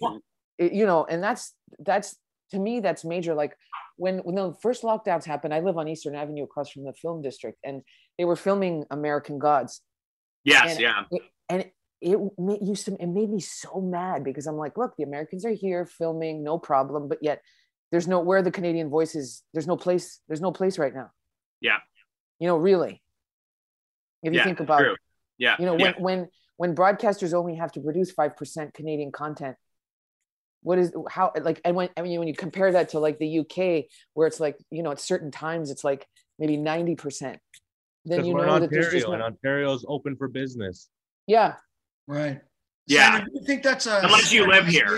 it- 0.57 0.73
you 0.73 0.85
know 0.85 1.05
and 1.05 1.21
that's 1.23 1.53
that's 1.79 2.15
to 2.51 2.59
me 2.59 2.79
that's 2.79 3.03
major 3.05 3.33
like 3.33 3.55
when 3.97 4.19
when 4.19 4.35
the 4.35 4.53
first 4.61 4.83
lockdowns 4.83 5.25
happened 5.25 5.53
i 5.53 5.59
live 5.59 5.77
on 5.77 5.87
eastern 5.87 6.15
avenue 6.15 6.43
across 6.43 6.71
from 6.71 6.83
the 6.83 6.93
film 6.93 7.21
district 7.21 7.57
and 7.63 7.81
they 8.17 8.25
were 8.25 8.35
filming 8.35 8.85
american 8.91 9.39
gods 9.39 9.81
Yes, 10.43 10.71
and 10.71 10.79
yeah. 10.79 11.03
it, 11.11 11.21
and 11.49 11.65
it 12.01 12.17
made 12.37 12.59
used 12.61 12.85
to 12.85 12.93
it 12.93 13.07
made 13.07 13.29
me 13.29 13.39
so 13.41 13.81
mad 13.81 14.23
because 14.23 14.47
I'm 14.47 14.55
like, 14.55 14.77
look, 14.77 14.95
the 14.97 15.03
Americans 15.03 15.45
are 15.45 15.51
here 15.51 15.85
filming, 15.85 16.43
no 16.43 16.57
problem, 16.57 17.09
but 17.09 17.19
yet 17.21 17.41
there's 17.91 18.07
no 18.07 18.21
where 18.21 18.41
the 18.41 18.51
Canadian 18.51 18.89
voices. 18.89 19.43
There's 19.53 19.67
no 19.67 19.75
place. 19.75 20.21
There's 20.27 20.41
no 20.41 20.51
place 20.51 20.79
right 20.79 20.93
now. 20.93 21.11
Yeah. 21.59 21.77
You 22.39 22.47
know, 22.47 22.57
really. 22.57 23.01
If 24.23 24.33
you 24.33 24.39
Yeah, 24.39 24.45
think 24.45 24.59
about, 24.59 24.79
True. 24.79 24.95
Yeah. 25.37 25.55
you 25.59 25.65
know, 25.65 25.75
when 25.75 25.93
when 25.99 26.27
when 26.57 26.75
broadcasters 26.75 27.33
only 27.33 27.55
have 27.55 27.71
to 27.73 27.81
produce 27.81 28.11
five 28.11 28.37
percent 28.37 28.73
Canadian 28.73 29.11
content, 29.11 29.57
what 30.61 30.77
is 30.77 30.93
how 31.09 31.31
like 31.41 31.61
and 31.63 31.75
when 31.75 31.89
I 31.95 32.01
mean 32.01 32.19
when 32.19 32.27
you 32.27 32.35
compare 32.35 32.71
that 32.71 32.89
to 32.89 32.99
like 32.99 33.17
the 33.19 33.39
UK 33.39 33.85
where 34.13 34.27
it's 34.27 34.39
like 34.39 34.57
you 34.71 34.83
know 34.83 34.91
at 34.91 34.99
certain 34.99 35.31
times 35.31 35.71
it's 35.71 35.83
like 35.83 36.07
maybe 36.37 36.57
ninety 36.57 36.95
percent, 36.95 37.39
then 38.05 38.25
you 38.25 38.33
know 38.33 38.55
in 38.55 38.61
that 38.61 38.71
there's 38.71 38.91
just 38.91 39.05
Ontario, 39.05 39.07
no, 39.07 39.25
and 39.25 39.35
Ontario's 39.35 39.85
open 39.87 40.15
for 40.15 40.27
business. 40.27 40.89
yeah 41.27 41.55
Right. 42.09 42.41
Yeah. 42.87 43.17
Sandy, 43.17 43.25
do 43.25 43.39
you 43.39 43.45
think 43.45 43.61
that's 43.61 43.85
a 43.85 43.99
Unless 44.01 44.33
you 44.33 44.47
live 44.47 44.65
here. 44.65 44.97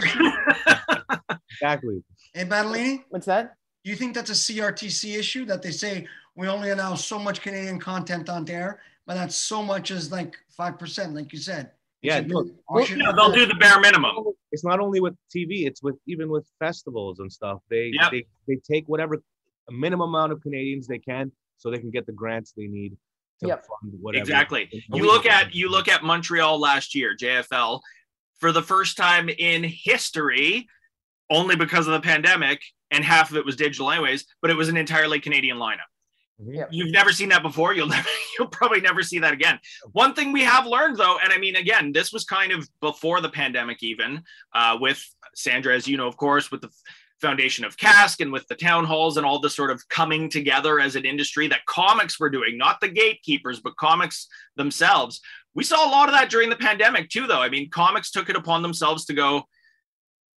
Exactly. 1.52 2.02
Hey, 2.34 2.46
Battaglini, 2.46 3.04
what's 3.10 3.26
that? 3.26 3.56
do 3.84 3.90
you 3.90 3.98
think 3.98 4.16
that's 4.16 4.30
a 4.30 4.34
CRTC 4.34 5.18
issue 5.18 5.46
that 5.46 5.62
they 5.62 5.72
say 5.72 6.08
we 6.36 6.48
only 6.48 6.70
allow 6.70 6.96
so 6.96 7.20
much 7.20 7.42
Canadian 7.42 7.80
content 7.80 8.30
on 8.30 8.46
there, 8.46 8.80
but 9.06 9.16
that's 9.16 9.36
so 9.36 9.62
much 9.62 9.92
as 9.92 10.12
like 10.12 10.38
five 10.56 10.80
percent, 10.80 11.14
like 11.14 11.34
you 11.34 11.40
said. 11.40 11.72
It 12.02 12.08
Yeah, 12.08 12.18
should 12.18 12.30
look, 12.32 12.48
or 12.68 12.86
should- 12.86 13.00
they'll 13.00 13.32
do 13.32 13.46
the 13.46 13.54
bare 13.56 13.80
minimum. 13.80 14.16
It's 14.52 14.64
not 14.64 14.80
only 14.80 15.00
with 15.00 15.16
TV; 15.34 15.66
it's 15.68 15.84
with 15.84 15.96
even 16.08 16.30
with 16.30 16.48
festivals 16.60 17.20
and 17.20 17.32
stuff. 17.32 17.60
They 17.70 17.92
Yep. 17.94 18.12
they 18.12 18.26
they 18.48 18.56
take 18.56 18.88
whatever 18.88 19.22
minimum 19.70 20.10
amount 20.10 20.32
of 20.32 20.42
Canadians 20.42 20.88
they 20.88 21.00
can, 21.00 21.32
so 21.58 21.70
they 21.70 21.78
can 21.80 21.92
get 21.92 22.06
the 22.08 22.12
grants 22.12 22.54
they 22.54 22.68
need 22.68 22.98
to 23.42 23.48
Yep. 23.48 23.66
fund 23.66 23.94
whatever. 24.02 24.22
Exactly. 24.22 24.70
You 24.94 25.06
look 25.06 25.26
at 25.26 25.54
you 25.54 25.70
look 25.70 25.88
at 25.88 26.04
Montreal 26.04 26.60
last 26.60 26.96
year, 26.96 27.16
JFL, 27.16 27.82
for 28.40 28.52
the 28.52 28.64
first 28.64 28.98
time 28.98 29.30
in 29.30 29.64
history, 29.64 30.68
only 31.30 31.56
because 31.56 31.86
of 31.88 31.94
the 31.94 32.02
pandemic, 32.02 32.64
and 32.90 33.06
half 33.06 33.30
of 33.30 33.38
it 33.38 33.46
was 33.46 33.56
digital 33.56 33.92
anyways, 33.92 34.26
but 34.42 34.50
it 34.50 34.58
was 34.58 34.70
an 34.70 34.76
entirely 34.78 35.20
Canadian 35.20 35.58
lineup. 35.58 35.86
Yep. 36.46 36.70
You've 36.72 36.92
never 36.92 37.12
seen 37.12 37.30
that 37.30 37.44
before. 37.44 37.74
You'll 37.74 37.88
never, 37.90 38.08
you'll 38.38 38.48
probably 38.48 38.82
never 38.82 39.04
see 39.04 39.20
that 39.20 39.34
again. 39.34 39.60
One 39.92 40.14
thing 40.14 40.32
we 40.32 40.44
have 40.44 40.66
learned 40.66 40.98
though, 40.98 41.18
and 41.24 41.32
I 41.32 41.38
mean, 41.38 41.56
again, 41.56 41.92
this 41.92 42.12
was 42.12 42.24
kind 42.24 42.52
of 42.52 42.68
before 42.80 43.22
the 43.22 43.30
pandemic, 43.30 43.84
even 43.84 44.24
uh, 44.54 44.78
with 44.80 45.04
Sandra, 45.36 45.76
as 45.76 45.88
you 45.88 45.98
know, 45.98 46.08
of 46.08 46.18
course, 46.18 46.52
with 46.52 46.62
the 46.62 46.70
foundation 47.22 47.64
of 47.64 47.78
CASC 47.78 48.20
and 48.20 48.32
with 48.32 48.48
the 48.48 48.56
town 48.56 48.84
halls 48.84 49.18
and 49.18 49.26
all 49.26 49.40
the 49.40 49.50
sort 49.50 49.70
of 49.70 49.88
coming 49.90 50.28
together 50.28 50.80
as 50.80 50.96
an 50.96 51.06
industry 51.06 51.48
that 51.48 51.66
comics 51.68 52.20
were 52.20 52.30
doing, 52.30 52.58
not 52.58 52.82
the 52.82 52.90
gatekeepers, 52.90 53.60
but 53.60 53.78
comics 53.78 54.28
themselves. 54.58 55.22
We 55.54 55.64
saw 55.64 55.88
a 55.88 55.92
lot 55.92 56.10
of 56.10 56.16
that 56.16 56.30
during 56.30 56.50
the 56.50 56.56
pandemic 56.56 57.10
too, 57.10 57.28
though. 57.28 57.42
I 57.42 57.50
mean, 57.50 57.70
comics 57.70 58.10
took 58.10 58.30
it 58.30 58.36
upon 58.36 58.64
themselves 58.64 59.06
to 59.06 59.14
go, 59.14 59.44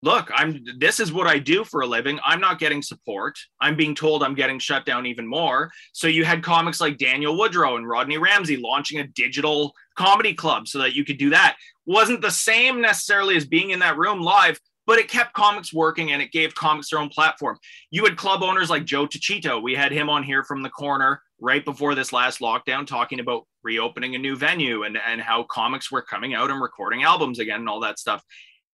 look, 0.05 0.31
I'm 0.35 0.62
this 0.79 1.01
is 1.01 1.12
what 1.12 1.27
I 1.27 1.38
do 1.38 1.64
for 1.64 1.81
a 1.81 1.87
living. 1.87 2.21
I'm 2.25 2.40
not 2.40 2.59
getting 2.59 2.83
support. 2.83 3.38
I'm 3.61 3.77
being 3.77 3.95
told 3.95 4.23
I'm 4.23 4.35
getting 4.35 4.59
shut 4.59 4.85
down 4.85 5.07
even 5.07 5.27
more. 5.27 5.71
So 5.93 6.07
you 6.07 6.25
had 6.25 6.43
comics 6.43 6.81
like 6.81 6.99
Daniel 6.99 7.37
Woodrow 7.37 7.77
and 7.77 7.88
Rodney 7.88 8.19
Ramsey 8.19 8.59
launching 8.59 9.01
a 9.01 9.07
digital 9.07 9.73
comedy 9.97 10.35
club 10.35 10.69
so 10.69 10.79
that 10.79 10.95
you 10.95 11.05
could 11.05 11.19
do 11.19 11.31
that. 11.31 11.57
Wasn't 11.87 12.21
the 12.21 12.31
same 12.31 12.81
necessarily 12.81 13.37
as 13.37 13.47
being 13.47 13.71
in 13.71 13.79
that 13.79 13.97
room 13.97 14.21
live, 14.21 14.61
but 14.87 14.99
it 14.99 15.09
kept 15.09 15.33
comics 15.33 15.73
working 15.73 16.12
and 16.12 16.21
it 16.21 16.33
gave 16.33 16.55
comics 16.55 16.90
their 16.90 16.99
own 16.99 17.09
platform. 17.09 17.59
You 17.90 18.05
had 18.05 18.17
club 18.17 18.43
owners 18.43 18.69
like 18.69 18.85
Joe 18.85 19.07
Tachito. 19.07 19.62
We 19.62 19.75
had 19.75 19.90
him 19.90 20.11
on 20.11 20.23
here 20.23 20.45
from 20.45 20.62
the 20.62 20.71
corner 20.71 21.23
right 21.40 21.64
before 21.64 21.95
this 21.95 22.12
last 22.12 22.40
lockdown 22.40 22.87
talking 22.87 23.21
about 23.21 23.47
reopening 23.62 24.14
a 24.14 24.19
new 24.19 24.37
venue 24.37 24.83
and, 24.83 24.99
and 25.07 25.21
how 25.21 25.45
comics 25.45 25.90
were 25.90 26.03
coming 26.03 26.35
out 26.35 26.51
and 26.51 26.61
recording 26.61 27.03
albums 27.03 27.38
again 27.38 27.61
and 27.61 27.69
all 27.69 27.81
that 27.81 27.99
stuff. 27.99 28.23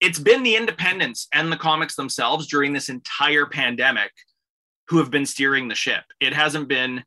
It's 0.01 0.19
been 0.19 0.43
the 0.43 0.57
independents 0.57 1.29
and 1.35 1.53
the 1.53 1.57
comics 1.57 1.95
themselves 1.95 2.47
during 2.47 2.73
this 2.73 2.89
entire 2.89 3.47
pandemic 3.47 4.11
who 4.89 4.99
have 4.99 5.11
been 5.11 5.27
steering 5.27 5.69
the 5.69 5.75
ship. 5.75 6.03
It 6.21 6.33
hasn't 6.33 6.69
been, 6.69 7.05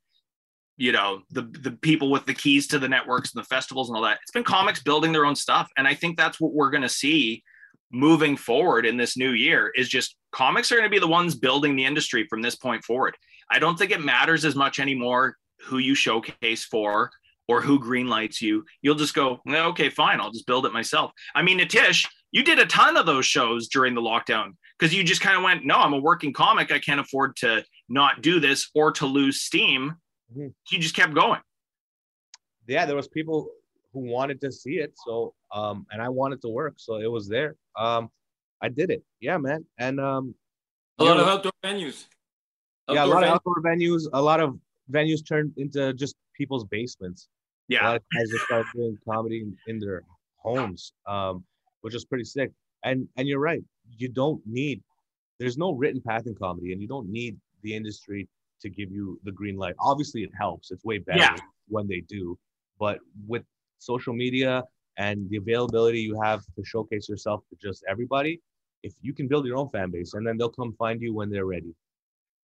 you 0.77 0.91
know, 0.91 1.21
the 1.31 1.41
the 1.41 1.71
people 1.71 2.11
with 2.11 2.25
the 2.25 2.33
keys 2.33 2.67
to 2.67 2.79
the 2.79 2.87
networks 2.87 3.33
and 3.33 3.43
the 3.43 3.47
festivals 3.47 3.89
and 3.89 3.97
all 3.97 4.03
that. 4.03 4.19
It's 4.21 4.31
been 4.31 4.43
comics 4.43 4.81
building 4.81 5.11
their 5.11 5.25
own 5.25 5.35
stuff. 5.35 5.69
And 5.77 5.87
I 5.87 5.93
think 5.93 6.17
that's 6.17 6.39
what 6.39 6.53
we're 6.53 6.69
going 6.69 6.83
to 6.83 6.89
see 6.89 7.43
moving 7.91 8.35
forward 8.35 8.85
in 8.85 8.97
this 8.97 9.15
new 9.15 9.31
year 9.31 9.71
is 9.75 9.87
just 9.87 10.15
comics 10.31 10.71
are 10.71 10.75
going 10.75 10.87
to 10.87 10.89
be 10.89 10.99
the 10.99 11.07
ones 11.07 11.35
building 11.35 11.75
the 11.75 11.85
industry 11.85 12.25
from 12.27 12.41
this 12.41 12.55
point 12.55 12.83
forward. 12.83 13.15
I 13.51 13.59
don't 13.59 13.77
think 13.77 13.91
it 13.91 14.03
matters 14.03 14.45
as 14.45 14.55
much 14.55 14.79
anymore 14.79 15.37
who 15.61 15.77
you 15.77 15.93
showcase 15.93 16.65
for 16.65 17.11
or 17.47 17.61
who 17.61 17.79
greenlights 17.79 18.41
you. 18.41 18.65
You'll 18.81 18.95
just 18.95 19.13
go, 19.13 19.41
okay, 19.47 19.89
fine, 19.89 20.19
I'll 20.19 20.31
just 20.31 20.47
build 20.47 20.65
it 20.65 20.73
myself. 20.73 21.11
I 21.35 21.43
mean, 21.43 21.59
Nitish, 21.59 22.07
you 22.33 22.43
did 22.43 22.59
a 22.59 22.65
ton 22.65 22.97
of 22.97 23.05
those 23.05 23.25
shows 23.25 23.67
during 23.69 23.93
the 23.93 24.01
lockdown 24.01 24.55
because 24.77 24.93
you 24.93 25.03
just 25.03 25.21
kind 25.21 25.37
of 25.37 25.43
went, 25.43 25.63
no, 25.65 25.75
I'm 25.77 25.93
a 25.93 25.99
working 25.99 26.33
comic. 26.33 26.71
I 26.71 26.79
can't 26.79 26.99
afford 26.99 27.35
to 27.37 27.63
not 27.87 28.21
do 28.21 28.39
this 28.41 28.69
or 28.75 28.91
to 28.93 29.05
lose 29.05 29.39
steam. 29.41 29.95
Mhm. 30.35 30.53
You 30.71 30.79
just 30.79 30.95
kept 30.95 31.13
going. 31.13 31.39
yeah, 32.67 32.85
there 32.85 32.95
was 32.95 33.07
people 33.07 33.49
who 33.91 33.99
wanted 33.99 34.39
to 34.41 34.51
see 34.51 34.75
it. 34.79 34.93
So, 35.05 35.35
um, 35.53 35.85
and 35.91 36.01
I 36.01 36.09
wanted 36.09 36.41
to 36.43 36.49
work, 36.49 36.75
so 36.77 36.95
it 36.95 37.11
was 37.11 37.27
there. 37.27 37.55
Um, 37.77 38.09
I 38.61 38.69
did 38.69 38.89
it. 38.89 39.03
Yeah, 39.19 39.37
man. 39.37 39.65
And 39.77 39.99
um, 39.99 40.33
A 40.99 41.03
lot 41.03 41.15
Yeah. 41.17 41.21
of 41.23 41.27
outdoor 41.27 41.51
venues. 41.63 42.05
yeah, 42.89 42.95
a 42.95 42.99
Outdoor 43.01 43.13
lot 43.15 43.23
of 43.23 43.29
venues. 43.29 43.33
outdoor 43.35 43.61
venues. 43.63 44.07
A 44.13 44.21
lot 44.21 44.39
of 44.39 44.59
venues 44.91 45.27
turned 45.27 45.53
into 45.57 45.93
just 45.93 46.15
people's 46.35 46.63
basements. 46.65 47.27
A 47.69 47.73
Yeah. 47.73 47.85
lot 47.87 47.95
of 47.97 48.03
guys 48.15 48.29
just 48.29 48.45
started 48.45 48.67
doing 48.73 48.97
comedy 49.07 49.41
in, 49.41 49.57
in 49.67 49.79
their 49.79 50.03
homes, 50.37 50.93
um, 51.05 51.43
which 51.83 51.93
is 51.93 52.05
pretty 52.05 52.23
sick. 52.23 52.51
And 52.83 53.07
and 53.17 53.27
you're 53.27 53.39
right. 53.39 53.61
You 53.97 54.09
don't 54.09 54.41
need. 54.45 54.81
There's 55.39 55.57
no 55.57 55.71
written 55.73 56.01
path 56.01 56.25
in 56.25 56.35
comedy, 56.35 56.73
and 56.73 56.81
you 56.81 56.87
don't 56.87 57.09
need 57.09 57.37
the 57.61 57.75
industry 57.75 58.27
to 58.61 58.69
give 58.69 58.91
you 58.91 59.19
the 59.23 59.31
green 59.31 59.57
light. 59.57 59.75
Obviously, 59.79 60.23
it 60.23 60.31
helps. 60.37 60.71
It's 60.71 60.83
way 60.83 60.97
better 60.99 61.19
Yeah. 61.19 61.35
when 61.67 61.87
they 61.87 62.01
do. 62.01 62.37
But 62.79 62.99
with 63.27 63.43
social 63.79 64.13
media 64.13 64.63
and 64.97 65.29
the 65.29 65.37
availability 65.37 65.99
you 65.99 66.19
have 66.21 66.41
to 66.55 66.63
showcase 66.63 67.09
yourself 67.09 67.43
to 67.49 67.55
just 67.61 67.83
everybody, 67.89 68.41
if 68.83 68.93
you 69.01 69.13
can 69.13 69.27
build 69.27 69.45
your 69.45 69.57
own 69.57 69.69
fan 69.69 69.91
base, 69.91 70.13
and 70.13 70.25
then 70.25 70.37
they'll 70.37 70.49
come 70.49 70.73
find 70.73 71.01
you 71.01 71.13
when 71.13 71.29
they're 71.29 71.45
ready. 71.45 71.73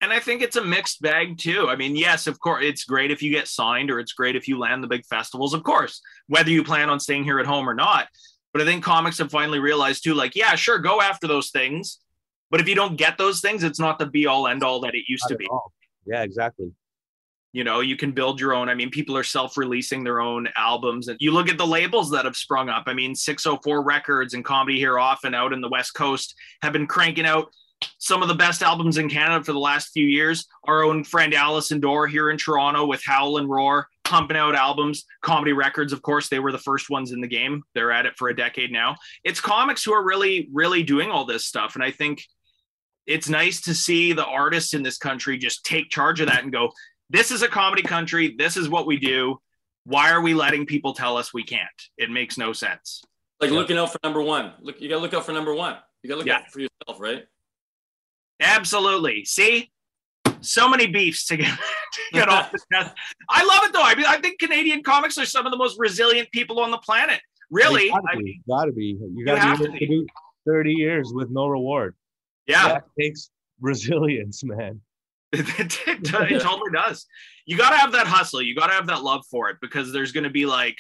And 0.02 0.14
I 0.14 0.20
think 0.20 0.42
it's 0.42 0.56
a 0.56 0.64
mixed 0.64 1.02
bag 1.02 1.38
too. 1.38 1.68
I 1.68 1.76
mean, 1.76 1.96
yes, 1.96 2.26
of 2.28 2.40
course, 2.40 2.64
it's 2.66 2.86
great 2.86 3.12
if 3.12 3.22
you 3.22 3.32
get 3.32 3.48
signed 3.50 3.92
or 3.92 4.00
it's 4.00 4.14
great 4.14 4.36
if 4.38 4.48
you 4.48 4.58
land 4.58 4.82
the 4.82 4.88
big 4.88 5.06
festivals, 5.06 5.54
of 5.54 5.64
course, 5.64 6.02
whether 6.28 6.50
you 6.50 6.64
plan 6.64 6.90
on 6.90 7.00
staying 7.02 7.26
here 7.26 7.40
at 7.40 7.46
home 7.46 7.70
or 7.70 7.74
not. 7.74 8.08
But 8.54 8.62
I 8.62 8.66
think 8.66 8.84
comics 8.84 9.18
have 9.20 9.32
finally 9.32 9.60
realized 9.60 10.04
too, 10.04 10.14
like, 10.14 10.36
yeah, 10.36 10.56
sure, 10.56 10.80
go 10.80 11.02
after 11.02 11.28
those 11.28 11.52
things. 11.52 12.00
But 12.52 12.60
if 12.62 12.68
you 12.68 12.76
don't 12.76 12.96
get 12.98 13.18
those 13.18 13.42
things, 13.42 13.64
it's 13.64 13.80
not 13.80 14.00
the 14.00 14.08
be 14.08 14.26
all 14.26 14.48
end 14.48 14.64
all 14.64 14.80
that 14.82 14.96
it 14.96 15.04
used 15.08 15.24
Not 15.26 15.34
to 15.34 15.38
be. 15.38 15.48
all. 15.48 15.72
Yeah, 16.06 16.24
exactly. 16.24 16.72
You 17.52 17.64
know, 17.64 17.80
you 17.80 17.96
can 17.96 18.12
build 18.12 18.40
your 18.40 18.54
own. 18.54 18.70
I 18.70 18.76
mean, 18.76 18.90
people 18.92 19.18
are 19.18 19.24
self 19.24 19.58
releasing 19.58 20.04
their 20.04 20.20
own 20.20 20.48
albums. 20.56 21.08
And 21.08 21.18
you 21.20 21.32
look 21.32 21.50
at 21.50 21.58
the 21.58 21.66
labels 21.66 22.12
that 22.12 22.26
have 22.26 22.36
sprung 22.36 22.70
up. 22.70 22.84
I 22.88 22.94
mean, 22.94 23.16
604 23.16 23.84
Records 23.84 24.34
and 24.34 24.46
Comedy 24.46 24.78
Here 24.78 25.00
Often 25.00 25.34
out 25.34 25.54
in 25.54 25.62
the 25.62 25.70
West 25.70 25.94
Coast 25.94 26.36
have 26.62 26.74
been 26.74 26.88
cranking 26.88 27.26
out 27.26 27.50
some 27.98 28.22
of 28.22 28.28
the 28.28 28.36
best 28.36 28.62
albums 28.62 28.98
in 28.98 29.10
Canada 29.10 29.44
for 29.44 29.54
the 29.54 29.60
last 29.60 29.92
few 29.94 30.06
years. 30.06 30.48
Our 30.66 30.84
own 30.84 31.04
friend 31.04 31.34
Allison 31.34 31.80
Dorr 31.80 32.08
here 32.08 32.30
in 32.30 32.38
Toronto 32.38 32.86
with 32.86 33.04
Howl 33.04 33.38
and 33.38 33.50
Roar 33.50 33.88
pumping 34.10 34.36
out 34.38 34.56
albums. 34.56 35.06
Comedy 35.22 35.54
Records, 35.54 35.94
of 35.94 36.02
course, 36.02 36.30
they 36.30 36.40
were 36.40 36.52
the 36.52 36.58
first 36.58 36.90
ones 36.90 37.12
in 37.12 37.22
the 37.22 37.28
game. 37.28 37.62
They're 37.76 37.92
at 37.92 38.08
it 38.08 38.18
for 38.18 38.30
a 38.30 38.36
decade 38.36 38.72
now. 38.72 38.96
It's 39.24 39.40
comics 39.40 39.84
who 39.84 39.94
are 39.94 40.04
really, 40.04 40.50
really 40.52 40.82
doing 40.82 41.12
all 41.12 41.26
this 41.26 41.46
stuff. 41.46 41.76
And 41.76 41.84
I 41.84 41.92
think 41.92 42.24
it's 43.06 43.30
nice 43.30 43.62
to 43.62 43.74
see 43.76 44.14
the 44.14 44.26
artists 44.26 44.74
in 44.74 44.82
this 44.82 44.98
country 44.98 45.38
just 45.38 45.64
take 45.64 45.90
charge 45.92 46.22
of 46.22 46.28
that 46.28 46.44
and 46.44 46.52
go, 46.52 46.72
this 47.12 47.30
is 47.30 47.44
a 47.44 47.48
comedy 47.48 47.84
country. 47.84 48.36
This 48.38 48.58
is 48.58 48.68
what 48.68 48.88
we 48.88 48.98
do. 48.98 49.40
Why 49.86 50.12
are 50.12 50.22
we 50.22 50.34
letting 50.34 50.66
people 50.66 50.94
tell 50.94 51.16
us 51.16 51.34
we 51.34 51.44
can't? 51.44 51.70
It 51.98 52.10
makes 52.10 52.36
no 52.38 52.52
sense. 52.52 53.04
Like 53.40 53.52
Yeah. 53.52 53.58
looking 53.58 53.78
out 53.78 53.92
for 53.92 54.00
number 54.04 54.22
one. 54.22 54.54
Look, 54.60 54.82
you 54.82 54.90
gotta 54.90 55.02
look 55.02 55.14
out 55.14 55.26
for 55.26 55.34
number 55.34 55.54
one. 55.54 55.78
You 56.02 56.10
gotta 56.10 56.18
look 56.20 56.28
Yeah. 56.28 56.38
out 56.38 56.52
for 56.52 56.60
yourself, 56.60 57.00
right? 57.00 57.26
Absolutely. 58.42 59.26
See, 59.26 59.72
so 60.42 60.70
many 60.70 60.88
beefs 60.88 61.26
to 61.28 61.38
get, 61.38 61.48
to 61.94 62.02
get 62.14 62.30
off 62.30 62.52
the 62.52 62.60
chest. 62.74 62.94
I 63.30 63.44
love 63.46 63.64
it 63.64 63.74
though. 63.74 63.82
I 63.84 63.96
mean, 63.96 64.06
I 64.08 64.20
think 64.20 64.40
Canadian 64.40 64.84
comics 64.84 65.18
are 65.18 65.26
some 65.26 65.46
of 65.46 65.52
the 65.52 65.58
most 65.58 65.78
resilient 65.80 66.32
people 66.32 66.60
on 66.60 66.72
the 66.72 66.78
planet. 66.78 67.20
Really? 67.52 67.86
You 67.86 67.92
gotta 67.92 68.08
I 68.12 68.16
be. 68.18 68.42
gotta 68.48 68.72
be. 68.72 68.98
You 69.16 69.26
gotta 69.26 69.40
have 69.40 69.60
be 69.60 69.80
to 69.80 69.88
do 69.88 70.08
30 70.46 70.74
years 70.74 71.12
with 71.14 71.30
no 71.30 71.48
reward. 71.48 71.96
yeah, 72.48 72.68
That 72.68 72.84
takes 73.00 73.30
resilience, 73.60 74.44
man. 74.44 74.82
it, 75.32 75.48
it, 75.60 75.80
it 75.88 76.04
totally 76.42 76.72
does. 76.72 77.06
You 77.46 77.56
got 77.56 77.70
to 77.70 77.78
have 77.78 77.92
that 77.92 78.08
hustle. 78.08 78.42
You 78.42 78.56
got 78.56 78.68
to 78.68 78.74
have 78.74 78.88
that 78.88 79.04
love 79.04 79.24
for 79.30 79.50
it 79.52 79.58
because 79.62 79.94
there's 79.94 80.12
going 80.12 80.24
to 80.24 80.32
be 80.32 80.48
like, 80.48 80.78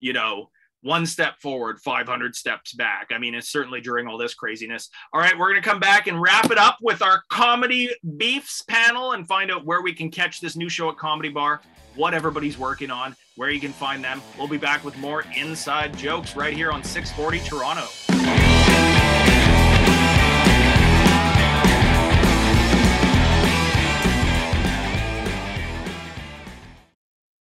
you 0.00 0.12
know, 0.12 0.50
one 0.84 1.06
step 1.06 1.40
forward, 1.40 1.80
500 1.80 2.36
steps 2.36 2.74
back. 2.74 3.08
I 3.10 3.18
mean, 3.18 3.34
it's 3.34 3.48
certainly 3.48 3.80
during 3.80 4.06
all 4.06 4.18
this 4.18 4.34
craziness. 4.34 4.90
All 5.12 5.20
right, 5.20 5.36
we're 5.36 5.50
going 5.50 5.62
to 5.62 5.68
come 5.68 5.80
back 5.80 6.06
and 6.06 6.20
wrap 6.20 6.50
it 6.50 6.58
up 6.58 6.78
with 6.82 7.02
our 7.02 7.22
comedy 7.30 7.90
beefs 8.18 8.62
panel 8.62 9.12
and 9.12 9.26
find 9.26 9.50
out 9.50 9.64
where 9.64 9.80
we 9.80 9.94
can 9.94 10.10
catch 10.10 10.40
this 10.40 10.56
new 10.56 10.68
show 10.68 10.90
at 10.90 10.98
Comedy 10.98 11.30
Bar, 11.30 11.62
what 11.96 12.12
everybody's 12.12 12.58
working 12.58 12.90
on, 12.90 13.16
where 13.36 13.50
you 13.50 13.60
can 13.60 13.72
find 13.72 14.04
them. 14.04 14.20
We'll 14.38 14.46
be 14.46 14.58
back 14.58 14.84
with 14.84 14.96
more 14.98 15.24
inside 15.34 15.96
jokes 15.96 16.36
right 16.36 16.54
here 16.54 16.70
on 16.70 16.84
640 16.84 17.40
Toronto. 17.48 18.03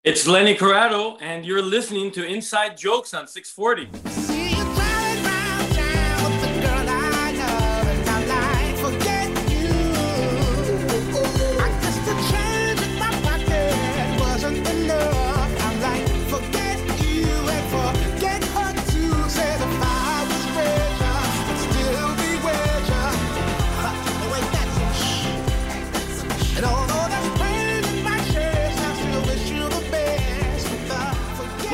It's 0.04 0.28
Leny 0.28 0.54
Corrado, 0.54 1.16
and 1.22 1.46
you're 1.46 1.62
listening 1.62 2.12
to 2.12 2.26
Inside 2.26 2.76
Jokes 2.76 3.14
on 3.14 3.26
640. 3.26 4.33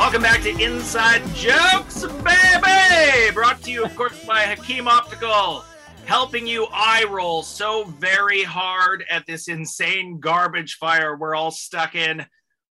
Welcome 0.10 0.24
back 0.24 0.41
to 0.41 0.50
Inside 0.60 1.22
Jokes, 1.36 2.04
baby! 2.24 3.32
Brought 3.32 3.62
to 3.62 3.70
you, 3.70 3.84
of 3.86 3.95
course, 3.95 4.26
by 4.26 4.39
Hakim 4.39 4.88
Optical, 4.88 5.64
helping 6.05 6.47
you 6.47 6.66
eye 6.74 7.05
roll 7.07 7.43
so 7.43 7.84
very 7.84 8.41
hard 8.41 9.05
at 9.07 9.28
this 9.28 9.49
insane 9.49 10.20
garbage 10.20 10.78
fire 10.78 11.16
we're 11.16 11.36
all 11.36 11.51
stuck 11.51 11.93
in. 11.93 12.26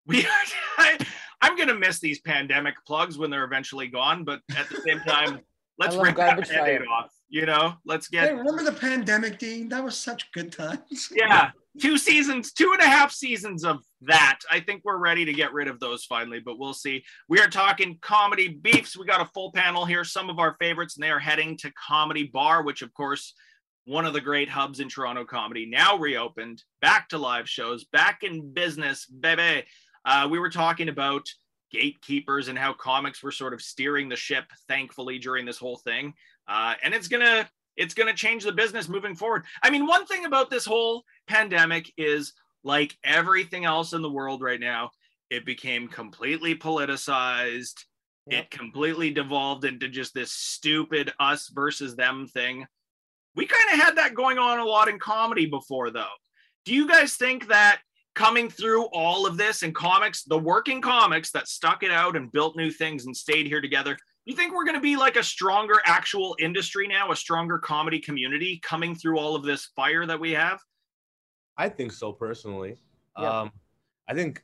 We, 0.05 0.27
I, 0.77 0.97
I'm 1.39 1.55
gonna 1.55 1.75
miss 1.75 2.01
these 2.01 2.19
pandemic 2.19 2.75
plugs 2.85 3.17
when 3.17 3.29
they're 3.29 3.45
eventually 3.45 3.87
gone, 3.87 4.25
but 4.25 4.41
at 4.57 4.67
the 4.67 4.81
same 4.81 4.99
time, 5.07 5.39
let's 5.79 5.95
love 5.95 6.07
rip 6.07 6.17
that 6.17 6.35
band-aid 6.41 6.79
fire. 6.81 6.85
off. 6.91 7.09
You 7.29 7.45
know, 7.45 7.75
let's 7.85 8.09
Hey, 8.11 8.17
get 8.27 8.35
remember 8.35 8.63
the 8.65 8.73
pandemic, 8.73 9.39
Dean? 9.39 9.69
That 9.69 9.81
was 9.81 9.95
such 9.95 10.29
good 10.33 10.51
times. 10.51 11.07
yeah, 11.15 11.51
two 11.79 11.97
seasons, 11.97 12.51
two 12.53 12.71
and 12.73 12.81
a 12.81 12.87
half 12.87 13.11
seasons 13.11 13.63
of 13.63 13.77
that. 14.01 14.39
I 14.51 14.59
think 14.59 14.81
we're 14.83 14.97
ready 14.97 15.25
to 15.25 15.33
get 15.33 15.53
rid 15.53 15.67
of 15.67 15.79
those 15.79 16.05
finally, 16.05 16.39
but 16.39 16.59
we'll 16.59 16.73
see. 16.73 17.03
We 17.27 17.39
are 17.39 17.49
talking 17.49 17.97
comedy 18.01 18.49
beefs. 18.49 18.97
We 18.97 19.05
got 19.05 19.21
a 19.21 19.29
full 19.33 19.51
panel 19.51 19.85
here, 19.85 20.03
some 20.03 20.29
of 20.29 20.39
our 20.39 20.55
favorites, 20.59 20.95
and 20.95 21.03
they 21.03 21.09
are 21.09 21.19
heading 21.19 21.57
to 21.57 21.71
Comedy 21.71 22.29
Bar, 22.31 22.63
which, 22.63 22.81
of 22.81 22.93
course, 22.93 23.33
one 23.85 24.05
of 24.05 24.13
the 24.13 24.21
great 24.21 24.49
hubs 24.49 24.79
in 24.79 24.89
Toronto 24.89 25.25
comedy, 25.25 25.65
now 25.65 25.97
reopened, 25.97 26.63
back 26.81 27.09
to 27.09 27.17
live 27.17 27.49
shows, 27.49 27.85
back 27.85 28.19
in 28.21 28.53
business, 28.53 29.05
baby. 29.07 29.65
Uh, 30.05 30.27
we 30.29 30.37
were 30.39 30.49
talking 30.49 30.89
about 30.89 31.25
gatekeepers 31.71 32.47
and 32.47 32.57
how 32.57 32.73
comics 32.73 33.23
were 33.23 33.31
sort 33.31 33.53
of 33.53 33.61
steering 33.61 34.09
the 34.09 34.15
ship, 34.15 34.45
thankfully, 34.67 35.17
during 35.17 35.45
this 35.45 35.57
whole 35.57 35.77
thing. 35.77 36.13
Uh, 36.47 36.75
and 36.83 36.93
it's 36.93 37.07
gonna 37.07 37.49
it's 37.79 37.95
gonna 37.95 38.13
change 38.13 38.43
the 38.43 38.51
business 38.51 38.87
moving 38.87 39.15
forward. 39.15 39.45
I 39.63 39.71
mean, 39.71 39.87
one 39.87 40.05
thing 40.05 40.25
about 40.25 40.51
this 40.51 40.65
whole 40.65 41.03
pandemic 41.27 41.91
is 41.97 42.33
like 42.63 42.97
everything 43.03 43.65
else 43.65 43.93
in 43.93 44.01
the 44.01 44.11
world 44.11 44.41
right 44.41 44.59
now, 44.59 44.91
it 45.29 45.45
became 45.45 45.87
completely 45.87 46.55
politicized. 46.55 47.85
Yep. 48.27 48.43
It 48.43 48.51
completely 48.51 49.11
devolved 49.11 49.65
into 49.65 49.87
just 49.87 50.13
this 50.13 50.31
stupid 50.31 51.11
us 51.19 51.49
versus 51.49 51.95
them 51.95 52.27
thing. 52.27 52.67
We 53.35 53.47
kind 53.47 53.73
of 53.73 53.85
had 53.85 53.95
that 53.97 54.13
going 54.13 54.37
on 54.37 54.59
a 54.59 54.65
lot 54.65 54.89
in 54.89 54.99
comedy 54.99 55.47
before, 55.47 55.89
though. 55.89 56.05
Do 56.65 56.75
you 56.75 56.87
guys 56.87 57.15
think 57.15 57.47
that 57.47 57.79
coming 58.13 58.49
through 58.49 58.85
all 58.87 59.25
of 59.25 59.37
this 59.37 59.63
and 59.63 59.73
comics, 59.73 60.23
the 60.23 60.37
working 60.37 60.81
comics 60.81 61.31
that 61.31 61.47
stuck 61.47 61.81
it 61.83 61.91
out 61.91 62.15
and 62.15 62.31
built 62.31 62.55
new 62.55 62.69
things 62.69 63.05
and 63.05 63.15
stayed 63.15 63.47
here 63.47 63.61
together, 63.61 63.97
you 64.29 64.35
think 64.35 64.53
we're 64.53 64.65
going 64.65 64.75
to 64.75 64.81
be 64.81 64.95
like 64.95 65.15
a 65.15 65.23
stronger 65.23 65.75
actual 65.85 66.35
industry 66.39 66.87
now, 66.87 67.11
a 67.11 67.15
stronger 67.15 67.57
comedy 67.57 67.99
community 67.99 68.59
coming 68.63 68.93
through 68.93 69.17
all 69.17 69.35
of 69.35 69.43
this 69.43 69.65
fire 69.75 70.05
that 70.05 70.19
we 70.19 70.31
have? 70.31 70.59
I 71.57 71.67
think 71.69 71.91
so 71.91 72.13
personally. 72.13 72.77
Yeah. 73.17 73.41
Um, 73.41 73.51
I 74.07 74.13
think, 74.13 74.43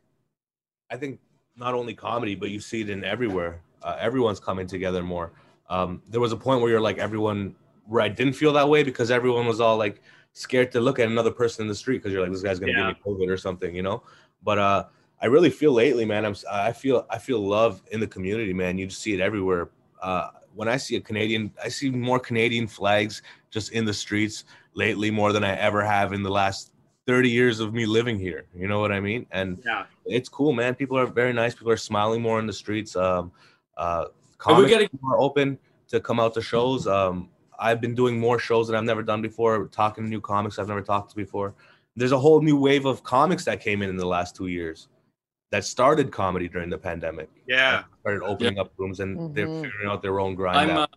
I 0.90 0.98
think 0.98 1.20
not 1.56 1.74
only 1.74 1.94
comedy, 1.94 2.36
but 2.36 2.50
you 2.50 2.60
see 2.60 2.82
it 2.82 2.90
in 2.90 3.04
everywhere. 3.04 3.62
Uh, 3.84 3.96
everyone's 4.00 4.40
coming 4.40 4.68
together 4.68 5.04
more. 5.04 5.32
Um, 5.70 6.02
there 6.10 6.20
was 6.22 6.32
a 6.32 6.38
point 6.38 6.62
where 6.62 6.72
you're 6.72 6.82
like 6.82 6.98
everyone, 6.98 7.56
where 7.86 8.02
I 8.02 8.08
didn't 8.10 8.34
feel 8.34 8.54
that 8.54 8.68
way 8.68 8.84
because 8.84 9.12
everyone 9.12 9.46
was 9.46 9.62
all 9.62 9.78
like 9.78 10.02
scared 10.34 10.72
to 10.74 10.80
look 10.82 11.00
at 11.00 11.08
another 11.08 11.32
person 11.32 11.64
in 11.64 11.68
the 11.68 11.76
street 11.76 12.00
because 12.00 12.12
you're 12.12 12.22
like 12.22 12.32
this 12.32 12.42
guy's 12.42 12.60
gonna 12.60 12.74
Yeah. 12.74 12.92
give 12.92 13.06
me 13.06 13.26
COVID 13.26 13.30
or 13.32 13.38
something, 13.38 13.76
you 13.76 13.84
know. 13.84 14.04
But 14.44 14.58
uh, 14.58 14.86
I 15.22 15.28
really 15.28 15.50
feel 15.50 15.72
lately, 15.72 16.06
man. 16.06 16.26
I'm 16.26 16.36
I 16.52 16.72
feel 16.72 17.06
I 17.10 17.18
feel 17.18 17.40
love 17.40 17.82
in 17.92 18.00
the 18.00 18.08
community, 18.08 18.54
man. 18.54 18.78
You 18.78 18.88
just 18.88 19.02
see 19.02 19.14
it 19.14 19.20
everywhere. 19.20 19.70
Uh, 20.02 20.30
when 20.54 20.68
I 20.68 20.78
see 20.78 20.96
a 20.96 21.02
Canadian, 21.02 21.52
I 21.64 21.68
see 21.68 21.90
more 21.90 22.20
Canadian 22.20 22.68
flags 22.68 23.22
just 23.50 23.72
in 23.72 23.86
the 23.86 23.94
streets 23.94 24.46
lately 24.74 25.12
more 25.12 25.34
than 25.34 25.44
I 25.44 25.56
ever 25.58 25.84
have 25.84 26.14
in 26.14 26.24
the 26.24 26.30
last 26.30 26.72
30 27.08 27.30
years 27.30 27.60
of 27.60 27.74
me 27.74 27.86
living 27.86 28.18
here. 28.18 28.46
You 28.56 28.68
know 28.68 28.80
what 28.80 28.92
I 28.92 29.00
mean? 29.00 29.26
And 29.32 29.62
Yeah. 29.66 29.86
it's 30.06 30.30
cool, 30.30 30.54
man. 30.54 30.76
People 30.76 30.98
are 30.98 31.06
very 31.06 31.34
nice. 31.34 31.54
People 31.54 31.72
are 31.72 31.78
smiling 31.78 32.22
more 32.22 32.40
in 32.40 32.48
the 32.48 32.54
streets. 32.54 32.96
Um, 32.96 33.32
uh, 33.78 34.06
comics 34.38 34.72
are 35.04 35.20
open 35.20 35.58
to 35.90 36.00
come 36.00 36.20
out 36.20 36.34
to 36.34 36.42
shows. 36.42 36.88
Um, 36.88 37.30
I've 37.60 37.80
been 37.80 37.96
doing 37.96 38.20
more 38.20 38.40
shows 38.40 38.68
that 38.68 38.76
I've 38.76 38.84
never 38.84 39.04
done 39.04 39.22
before, 39.22 39.68
talking 39.68 40.04
to 40.04 40.10
new 40.10 40.22
comics 40.22 40.60
I've 40.60 40.68
never 40.68 40.82
talked 40.82 41.12
to 41.12 41.16
before. 41.16 41.54
There's 41.96 42.12
a 42.12 42.20
whole 42.20 42.42
new 42.42 42.58
wave 42.58 42.86
of 42.86 43.04
comics 43.04 43.46
that 43.46 43.62
came 43.62 43.82
in 43.82 43.90
in 43.90 43.98
the 43.98 44.06
last 44.08 44.36
two 44.36 44.48
years 44.48 44.90
that 45.56 45.64
started 45.64 46.12
comedy 46.12 46.50
during 46.50 46.70
the 46.70 46.78
pandemic. 46.78 47.30
Yeah. 47.48 47.84
Started 48.02 48.24
opening 48.26 48.60
up 48.60 48.74
rooms 48.78 49.00
and 49.00 49.34
they're 49.34 49.48
Mhm. 49.48 49.64
figuring 49.64 49.90
out 49.90 50.02
their 50.02 50.20
own 50.20 50.36
grind. 50.36 50.58
I'm. 50.72 50.78
out. 50.78 50.90
Uh, 50.92 50.96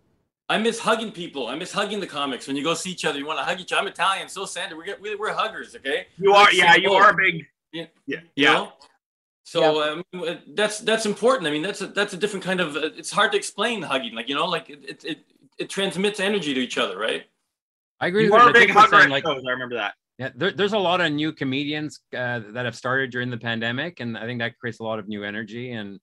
I 0.50 0.58
miss 0.58 0.80
hugging 0.80 1.12
people. 1.12 1.46
I 1.46 1.54
miss 1.54 1.70
hugging 1.70 2.00
the 2.00 2.06
comics. 2.08 2.48
When 2.48 2.56
you 2.56 2.64
go 2.64 2.74
see 2.74 2.90
each 2.90 3.04
other, 3.04 3.18
you 3.20 3.26
want 3.26 3.38
to 3.38 3.44
hug 3.44 3.60
each 3.60 3.72
other. 3.72 3.82
I'm 3.82 3.86
Italian, 3.86 4.28
so 4.28 4.46
Sandra. 4.46 4.76
We're 4.76 4.84
get- 4.86 5.00
we- 5.00 5.14
we're 5.14 5.32
huggers, 5.32 5.76
okay? 5.76 6.08
You 6.16 6.32
are, 6.32 6.44
Let's 6.44 6.56
yeah, 6.56 6.72
say 6.72 6.80
you 6.80 6.88
go. 6.88 6.96
are 6.96 7.10
a 7.10 7.14
big, 7.14 7.46
Yeah. 7.72 7.86
yeah, 8.06 8.20
You 8.34 8.46
know? 8.46 8.72
So 9.44 10.02
um, 10.12 10.44
that's 10.54 10.80
that's 10.80 11.06
important. 11.06 11.46
I 11.46 11.50
mean, 11.52 11.62
that's 11.62 11.80
a 11.80 11.86
that's 11.86 12.12
a 12.14 12.16
different 12.16 12.44
kind 12.44 12.60
of. 12.60 12.76
Uh, 12.76 12.90
it's 12.96 13.10
hard 13.12 13.30
to 13.32 13.38
explain 13.38 13.80
hugging, 13.82 14.14
like 14.14 14.28
you 14.28 14.34
know, 14.34 14.46
like 14.46 14.68
it 14.70 14.80
it, 14.84 15.04
it, 15.04 15.18
it 15.58 15.70
transmits 15.70 16.18
energy 16.20 16.52
to 16.52 16.60
each 16.60 16.76
other, 16.78 16.98
right? 16.98 17.24
I 18.00 18.08
agree 18.08 18.24
You 18.24 18.32
with 18.32 18.40
are 18.40 18.46
what 18.46 18.50
a 18.56 18.58
big 18.58 18.68
Dick 18.68 18.76
hugger 18.76 18.98
saying, 18.98 19.10
like 19.10 19.24
shows. 19.24 19.42
I 19.46 19.50
remember 19.52 19.76
that. 19.76 19.94
Yeah, 20.18 20.30
there, 20.34 20.50
there's 20.50 20.72
a 20.72 20.78
lot 20.78 21.00
of 21.00 21.12
new 21.12 21.32
comedians 21.32 22.00
uh, 22.16 22.40
that 22.50 22.64
have 22.64 22.74
started 22.74 23.10
during 23.10 23.30
the 23.30 23.38
pandemic, 23.38 24.00
and 24.00 24.18
I 24.18 24.24
think 24.26 24.40
that 24.40 24.58
creates 24.58 24.80
a 24.80 24.82
lot 24.82 24.98
of 24.98 25.06
new 25.06 25.22
energy. 25.22 25.72
And 25.72 26.00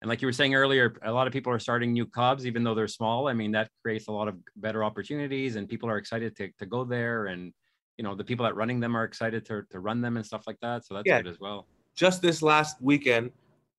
and 0.00 0.08
like 0.08 0.20
you 0.20 0.26
were 0.26 0.32
saying 0.32 0.56
earlier, 0.56 0.96
a 1.04 1.12
lot 1.12 1.28
of 1.28 1.32
people 1.32 1.52
are 1.52 1.60
starting 1.60 1.92
new 1.92 2.04
clubs, 2.06 2.44
even 2.44 2.64
though 2.64 2.74
they're 2.74 2.88
small. 2.88 3.28
I 3.28 3.34
mean, 3.34 3.52
that 3.52 3.70
creates 3.80 4.08
a 4.08 4.12
lot 4.12 4.26
of 4.26 4.34
better 4.56 4.82
opportunities, 4.82 5.54
and 5.54 5.68
people 5.68 5.88
are 5.88 5.96
excited 5.96 6.34
to, 6.38 6.50
to 6.58 6.66
go 6.66 6.82
there. 6.84 7.26
And 7.26 7.52
you 7.98 8.02
know, 8.04 8.16
the 8.16 8.24
people 8.24 8.44
that 8.44 8.56
running 8.56 8.80
them 8.80 8.96
are 8.96 9.04
excited 9.04 9.44
to, 9.46 9.62
to 9.70 9.78
run 9.78 10.00
them 10.00 10.16
and 10.16 10.26
stuff 10.26 10.42
like 10.48 10.58
that. 10.60 10.84
So 10.84 10.94
that's 10.94 11.06
Yeah. 11.06 11.22
good 11.22 11.30
as 11.30 11.38
well. 11.38 11.66
just 11.94 12.20
this 12.22 12.42
last 12.42 12.80
weekend, 12.82 13.30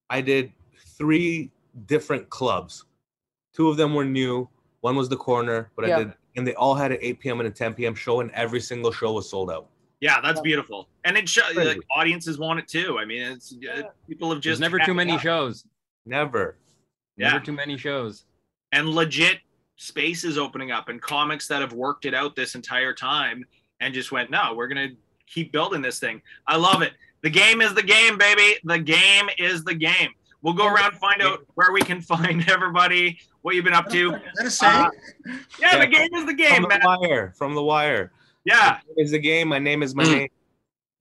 I 0.10 0.22
did 0.22 0.54
three 0.98 1.52
different 1.88 2.30
clubs. 2.30 2.86
Two 3.54 3.68
of 3.70 3.76
them 3.76 3.94
were 3.94 4.06
new. 4.06 4.48
One 4.82 4.96
was 4.96 5.10
the 5.10 5.18
corner, 5.18 5.72
but 5.76 5.88
Yeah. 5.88 5.96
I 5.98 6.04
did, 6.04 6.14
and 6.38 6.48
they 6.48 6.54
all 6.56 6.76
had 6.76 6.92
an 6.94 7.00
8 7.02 7.20
p.m. 7.20 7.40
and 7.42 7.48
a 7.48 7.52
10 7.52 7.74
p.m. 7.74 7.96
show, 7.96 8.22
and 8.22 8.32
every 8.32 8.62
single 8.62 8.92
show 8.94 9.12
was 9.14 9.30
sold 9.30 9.52
out. 9.52 9.68
Yeah, 10.04 10.20
that's 10.22 10.40
Yeah. 10.40 10.44
beautiful, 10.44 10.90
and 11.06 11.18
it 11.18 11.30
shows 11.30 11.56
like 11.56 11.80
audiences 11.96 12.38
want 12.38 12.60
it 12.60 12.68
too. 12.68 13.00
I 13.00 13.06
mean, 13.06 13.22
it's 13.22 13.54
uh, 13.74 13.84
people 14.08 14.30
have 14.32 14.42
There's 14.42 14.56
just 14.56 14.62
never 14.62 14.78
too 14.80 14.94
many 14.94 15.12
enough. 15.12 15.22
shows. 15.24 15.66
Never. 16.06 16.58
Never 17.18 17.40
too 17.40 17.54
many 17.54 17.78
shows. 17.78 18.26
and 18.74 18.90
legit 18.90 19.38
spaces 19.78 20.38
opening 20.38 20.72
up 20.72 20.90
and 20.90 21.02
comics 21.02 21.48
that 21.48 21.62
have 21.62 21.74
worked 21.74 22.06
it 22.06 22.14
out 22.14 22.36
this 22.36 22.56
entire 22.56 22.94
time 22.94 23.46
and 23.82 23.94
just 23.94 24.12
went, 24.12 24.30
no, 24.32 24.54
we're 24.56 24.68
gonna 24.68 24.90
keep 25.28 25.52
building 25.52 25.82
this 25.82 26.00
thing. 26.00 26.22
I 26.48 26.58
love 26.58 26.82
it. 26.82 26.94
The 27.22 27.30
game 27.30 27.62
is 27.62 27.74
the 27.74 27.84
game, 27.84 28.18
baby. 28.18 28.56
The 28.64 28.80
game 28.80 29.30
is 29.38 29.64
the 29.64 29.74
game. 29.76 30.10
We'll 30.42 30.54
go 30.56 30.68
around 30.68 30.94
find 30.96 31.22
out 31.22 31.46
where 31.56 31.72
we 31.72 31.82
can 31.82 32.02
find 32.14 32.48
everybody, 32.50 33.20
what 33.44 33.56
you've 33.56 33.64
been 33.64 33.74
up 33.74 33.90
to. 33.92 34.16
Is 34.16 34.22
that 34.36 34.46
a 34.48 34.52
saying? 34.52 34.86
Uh, 34.86 34.90
Yeah, 35.60 35.80
the 35.80 35.88
game 35.88 36.14
is 36.14 36.26
the 36.26 36.34
game, 36.34 36.56
From 36.56 36.64
game, 36.64 36.80
the 36.82 36.88
man. 36.90 37.00
wire. 37.02 37.34
From 37.38 37.54
the 37.56 37.64
wire. 37.64 38.12
Yeah, 38.46 38.80
My 38.88 38.94
name 38.96 39.06
is 39.06 39.12
the 39.12 39.20
game. 39.20 39.48
My 39.48 39.60
name 39.60 39.84
is 39.84 39.96
my 39.96 40.04
Mm. 40.04 40.12
name. 40.18 40.28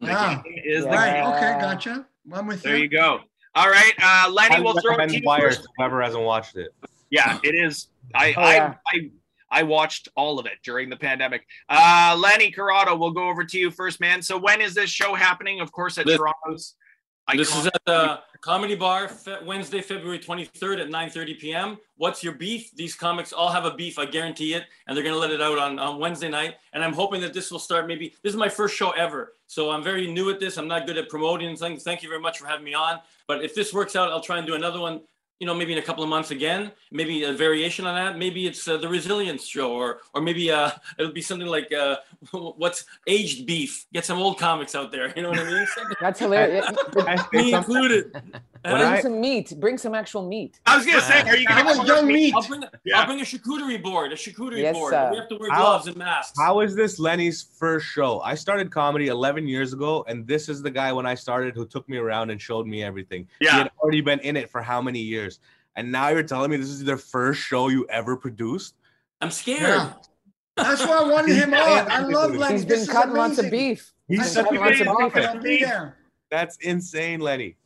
Yeah. 0.01 0.43
game 0.45 0.55
is 0.65 0.85
the 0.85 0.91
Right. 0.91 1.13
game. 1.13 1.25
Okay. 1.27 1.61
Gotcha. 1.61 2.07
I'm 2.33 2.47
with 2.47 2.63
There 2.63 2.77
you. 2.77 2.85
you 2.85 2.89
go. 2.89 3.21
All 3.55 3.69
right, 3.69 3.93
uh, 4.03 4.31
Leny, 4.31 4.57
I 4.57 4.61
we'll 4.61 4.73
throw 4.75 4.95
it 4.95 4.99
recommend 4.99 5.11
to 5.13 5.17
you 5.19 5.23
Wire 5.27 5.51
first. 5.51 5.63
to 5.65 5.69
whoever 5.77 6.01
hasn't 6.03 6.23
watched 6.25 6.57
it. 6.57 6.75
Yeah, 7.11 7.39
it 7.45 7.55
is. 7.55 7.89
I, 8.15 8.33
Oh, 8.37 8.41
yeah. 8.51 8.75
I, 8.87 8.97
I, 8.97 9.11
I 9.61 9.63
watched 9.65 10.09
all 10.17 10.39
of 10.39 10.47
it 10.47 10.55
during 10.65 10.89
the 10.89 10.97
pandemic. 10.97 11.47
Uh, 11.69 12.17
Leny 12.19 12.51
Corrado, 12.51 12.97
we'll 12.97 13.11
go 13.11 13.29
over 13.29 13.45
to 13.45 13.59
you 13.59 13.71
first, 13.71 14.01
man. 14.01 14.23
So 14.23 14.39
when 14.39 14.61
is 14.63 14.73
this 14.75 14.89
show 14.89 15.15
happening? 15.15 15.61
Of 15.61 15.71
course, 15.73 15.99
at 15.99 16.07
This- 16.07 16.17
Toronto's. 16.17 16.75
This 17.31 17.57
is 17.57 17.67
at 17.67 17.83
the 17.87 18.21
Comedy 18.43 18.75
Bar 18.75 19.11
Wednesday, 19.47 19.81
February 19.81 20.19
23rd 20.19 20.83
at 20.83 20.89
9:30 20.89 21.39
p.m. 21.39 21.79
What's 21.97 22.23
your 22.23 22.35
beef? 22.35 22.75
These 22.75 22.95
comics 22.95 23.33
all 23.33 23.49
have 23.49 23.65
a 23.65 23.73
beef, 23.73 23.99
I 23.99 24.05
guarantee 24.05 24.53
it, 24.53 24.65
and 24.87 24.95
they're 24.95 25.05
gonna 25.05 25.17
let 25.17 25.31
it 25.31 25.41
out 25.41 25.57
on, 25.57 25.79
on 25.79 25.99
Wednesday 25.99 26.29
night. 26.29 26.57
And 26.75 26.85
I'm 26.85 26.93
hoping 26.93 27.23
that 27.23 27.33
this 27.33 27.51
will 27.51 27.59
start. 27.59 27.87
Maybe 27.87 28.15
this 28.23 28.33
is 28.33 28.37
my 28.37 28.51
first 28.51 28.77
show 28.77 28.91
ever, 28.91 29.33
so 29.47 29.71
I'm 29.71 29.83
very 29.83 30.13
new 30.13 30.29
at 30.29 30.41
this. 30.41 30.59
I'm 30.59 30.69
not 30.69 30.87
good 30.87 30.99
at 30.99 31.09
promoting 31.09 31.57
things. 31.57 31.85
Thank 31.85 32.03
you 32.03 32.09
very 32.11 32.21
much 32.21 32.39
for 32.39 32.47
having 32.47 32.65
me 32.65 32.75
on. 32.75 33.01
But 33.27 33.43
if 33.43 33.55
this 33.55 33.73
works 33.73 33.97
out, 33.97 34.11
I'll 34.11 34.21
try 34.21 34.37
and 34.37 34.47
do 34.47 34.55
another 34.55 34.81
one. 34.81 35.01
You 35.43 35.47
know, 35.47 35.55
maybe 35.55 35.73
in 35.73 35.79
a 35.79 35.83
couple 35.83 36.05
of 36.05 36.09
months 36.09 36.31
again. 36.31 36.71
Maybe 36.93 37.25
a 37.25 37.33
variation 37.33 37.85
on 37.85 37.97
that. 37.97 38.17
Maybe 38.17 38.47
it's 38.47 38.69
uh, 38.69 38.77
the 38.77 38.89
Resilience 38.89 39.45
Show, 39.45 39.73
or 39.73 39.99
or 40.15 40.21
maybe 40.21 40.53
uh, 40.53 40.71
it'll 41.01 41.11
be 41.11 41.21
something 41.21 41.49
like 41.49 41.73
uh, 41.73 41.97
what's 42.31 42.85
aged 43.09 43.45
beef. 43.45 43.87
Get 43.93 44.05
some 44.05 44.19
old 44.19 44.39
comics 44.39 44.77
out 44.77 44.93
there. 44.93 45.13
You 45.17 45.23
know 45.23 45.31
what 45.31 45.41
I 45.41 45.51
mean? 45.51 45.67
That's 46.01 46.21
hilarious. 46.21 46.65
Me 47.33 47.53
included. 47.53 48.23
When 48.65 48.75
Bring 48.75 48.87
I- 48.87 49.01
some 49.01 49.21
meat. 49.21 49.55
Bring 49.59 49.77
some 49.77 49.95
actual 49.95 50.27
meat. 50.29 50.61
I 50.67 50.77
was 50.77 50.87
gonna 50.87 51.01
say, 51.01 51.21
are 51.23 51.37
you 51.37 51.47
How 51.49 51.63
gonna 51.65 51.75
about 51.75 51.87
young 51.87 52.07
meat? 52.07 52.33
I'll 52.35 52.47
bring, 52.47 52.63
Yeah. 52.85 53.01
I'll 53.01 53.07
bring 53.07 53.21
a 53.21 53.25
charcuterie 53.25 53.83
board, 53.83 54.13
a 54.13 54.15
charcuterie 54.15 54.59
Yes, 54.59 54.75
board. 54.75 54.93
sir. 54.93 55.11
We 55.11 55.17
have 55.17 55.29
to 55.31 55.37
wear 55.37 55.51
How- 55.51 55.61
gloves 55.63 55.87
and 55.89 55.97
masks. 55.97 56.39
How 56.39 56.61
is 56.61 56.77
this 56.77 57.01
Leny's 57.01 57.43
first 57.43 57.87
show? 57.87 58.21
I 58.21 58.37
started 58.37 58.71
comedy 58.71 59.09
11 59.09 59.49
years 59.49 59.73
ago, 59.73 60.05
and 60.07 60.25
this 60.29 60.49
is 60.49 60.63
the 60.63 60.71
guy 60.71 60.93
when 60.93 61.07
I 61.07 61.15
started 61.17 61.55
who 61.57 61.67
took 61.67 61.89
me 61.89 61.97
around 61.97 62.31
and 62.31 62.41
showed 62.41 62.67
me 62.69 62.85
everything. 62.85 63.27
Yeah. 63.41 63.51
He 63.51 63.59
had 63.59 63.71
already 63.81 64.01
been 64.01 64.21
in 64.21 64.37
it 64.37 64.49
for 64.49 64.63
how 64.63 64.81
many 64.81 65.01
years? 65.01 65.41
And 65.75 65.91
now 65.91 66.09
you're 66.11 66.23
telling 66.23 66.51
me 66.53 66.57
this 66.57 66.69
is 66.69 66.85
the 66.85 66.97
first 66.97 67.41
show 67.41 67.69
you 67.69 67.85
ever 67.89 68.17
produced? 68.17 68.75
I'm 69.21 69.31
scared. 69.33 69.61
Yeah. 69.61 69.93
That's 70.57 70.83
why 70.87 70.99
I 70.99 71.09
wanted 71.09 71.35
him 71.35 71.53
on. 71.55 71.91
I 71.91 72.01
love 72.03 72.37
Leny. 72.37 72.53
He's 72.55 72.65
been 72.65 72.81
is 72.81 72.89
cutting 72.89 73.15
lots 73.15 73.39
of 73.39 73.51
beef. 73.51 73.93
He's 74.07 74.21
I 74.21 74.23
He's 74.23 74.33
such 74.33 74.45
cutting 74.45 74.87
a 74.87 74.93
lots 74.93 75.15
of 75.15 75.15
beef. 75.17 75.27
I'll 75.27 75.41
be 75.43 75.65
there. 75.65 75.97
That's 76.31 76.57
insane, 76.59 77.21
Leny. 77.21 77.57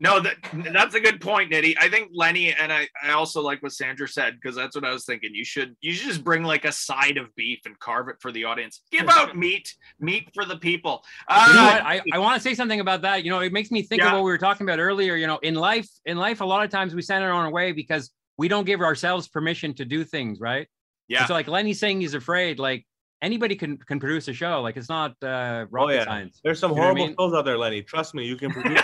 No, 0.00 0.18
that 0.20 0.34
that's 0.72 0.94
a 0.96 1.00
good 1.00 1.20
point, 1.20 1.52
Nitty. 1.52 1.76
I 1.78 1.88
think 1.88 2.10
Leny 2.12 2.52
and 2.52 2.72
I, 2.72 2.88
I 3.02 3.12
also 3.12 3.40
like 3.40 3.62
what 3.62 3.72
Sandra 3.72 4.08
said 4.08 4.34
because 4.34 4.56
that's 4.56 4.74
what 4.74 4.84
I 4.84 4.92
was 4.92 5.04
thinking. 5.04 5.32
You 5.34 5.44
should 5.44 5.76
you 5.80 5.92
should 5.92 6.08
just 6.08 6.24
bring 6.24 6.42
like 6.42 6.64
a 6.64 6.72
side 6.72 7.16
of 7.16 7.32
beef 7.36 7.60
and 7.64 7.78
carve 7.78 8.08
it 8.08 8.16
for 8.20 8.32
the 8.32 8.44
audience. 8.44 8.82
Give 8.90 9.08
out 9.08 9.36
meat, 9.36 9.72
meat 10.00 10.30
for 10.34 10.44
the 10.44 10.56
people. 10.56 11.04
Uh, 11.28 11.46
you 11.48 11.54
know 11.54 11.64
what? 11.64 11.82
I, 11.82 12.02
I 12.12 12.18
want 12.18 12.34
to 12.34 12.40
say 12.40 12.54
something 12.54 12.80
about 12.80 13.02
that. 13.02 13.24
You 13.24 13.30
know, 13.30 13.38
it 13.38 13.52
makes 13.52 13.70
me 13.70 13.82
think 13.82 14.02
Yeah. 14.02 14.08
of 14.08 14.12
what 14.14 14.24
we 14.24 14.30
were 14.32 14.38
talking 14.38 14.66
about 14.66 14.80
earlier. 14.80 15.14
You 15.14 15.28
know, 15.28 15.38
in 15.38 15.54
life, 15.54 15.88
in 16.04 16.16
life, 16.16 16.40
a 16.40 16.44
lot 16.44 16.64
of 16.64 16.70
times 16.70 16.92
we 16.94 17.00
stand 17.00 17.22
in 17.22 17.30
our 17.30 17.46
own 17.46 17.52
way 17.52 17.70
because 17.70 18.10
we 18.36 18.48
don't 18.48 18.64
give 18.64 18.80
ourselves 18.80 19.28
permission 19.28 19.74
to 19.74 19.84
do 19.84 20.02
things, 20.02 20.40
right? 20.40 20.66
Yeah. 21.06 21.18
And 21.20 21.28
so 21.28 21.34
like 21.34 21.46
Leny's 21.46 21.78
saying 21.78 22.00
he's 22.00 22.14
afraid, 22.14 22.58
like 22.58 22.84
anybody 23.22 23.54
can 23.56 23.76
can 23.78 23.98
produce 24.00 24.28
a 24.28 24.32
show. 24.32 24.60
Like 24.60 24.76
it's 24.76 24.88
not 24.88 25.12
uh, 25.22 25.66
Oh 25.76 25.88
yeah, 25.90 26.04
science. 26.04 26.40
there's 26.44 26.58
some 26.58 26.70
You 26.72 26.76
know 26.76 26.82
what 26.82 26.84
I 26.84 26.88
horrible 26.94 27.06
mean? 27.08 27.16
shows 27.18 27.34
out 27.34 27.44
there, 27.44 27.58
Leny. 27.58 27.82
Trust 27.82 28.14
me, 28.14 28.24
you 28.26 28.36
can 28.36 28.50
produce. 28.56 28.80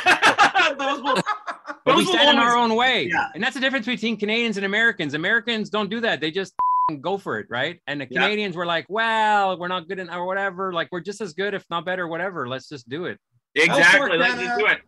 those 0.78 1.02
will, 1.02 1.16
But 1.84 1.96
we 1.96 2.04
stand 2.04 2.36
in 2.36 2.38
our 2.38 2.56
own 2.56 2.74
way, 2.76 3.08
Yeah. 3.10 3.28
and 3.34 3.42
that's 3.42 3.54
the 3.54 3.60
difference 3.60 3.86
between 3.86 4.16
Canadians 4.18 4.56
and 4.58 4.66
Americans. 4.66 5.14
Americans 5.14 5.70
don't 5.70 5.88
do 5.90 6.00
that; 6.00 6.20
they 6.20 6.30
just 6.30 6.54
go 7.00 7.16
for 7.18 7.38
it, 7.38 7.46
right? 7.48 7.80
And 7.86 8.00
the 8.00 8.06
Yeah. 8.10 8.20
Canadians 8.22 8.54
were 8.56 8.66
like, 8.66 8.86
"Well, 8.88 9.58
we're 9.58 9.68
not 9.68 9.88
good 9.88 9.98
enough, 9.98 10.14
or 10.16 10.26
whatever. 10.26 10.72
Like 10.72 10.88
we're 10.92 11.00
just 11.00 11.20
as 11.20 11.32
good, 11.32 11.54
if 11.54 11.64
not 11.70 11.84
better, 11.84 12.06
whatever. 12.06 12.48
Let's 12.48 12.68
just 12.68 12.88
do 12.88 13.06
it." 13.06 13.18
Exactly. 13.54 14.16
Let's 14.18 14.34
just 14.40 14.58
do 14.58 14.66
it. 14.66 14.78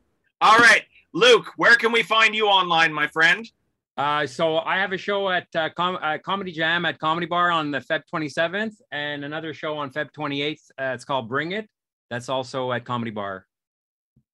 All 0.40 0.59
right, 0.59 0.82
Luke. 1.14 1.47
Where 1.57 1.76
can 1.76 1.93
we 1.93 2.03
find 2.03 2.34
you 2.34 2.47
online, 2.47 2.93
my 2.93 3.07
friend? 3.07 3.49
Uh, 3.97 4.26
so 4.26 4.59
I 4.59 4.76
have 4.78 4.93
a 4.93 4.97
show 4.99 5.28
at 5.28 5.47
uh, 5.55 5.68
Com- 5.76 5.99
uh, 6.01 6.16
Comedy 6.24 6.51
Jam 6.53 6.84
at 6.86 6.99
Comedy 6.99 7.26
Bar 7.26 7.51
on 7.51 7.70
the 7.70 7.78
Feb 7.80 8.03
27th, 8.12 8.72
and 8.90 9.24
another 9.24 9.53
show 9.53 9.76
on 9.76 9.90
Feb 9.90 10.09
28th. 10.18 10.61
Uh, 10.80 10.95
it's 10.95 11.05
called 11.05 11.28
Bring 11.28 11.53
It. 11.53 11.68
That's 12.11 12.28
also 12.28 12.72
at 12.72 12.84
Comedy 12.84 13.11
Bar. 13.11 13.47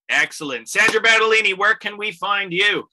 Excellent, 0.08 0.68
Sandra 0.68 1.00
Battaglini. 1.02 1.56
Where 1.58 1.74
can 1.74 1.98
we 1.98 2.12
find 2.12 2.52
you? 2.52 2.88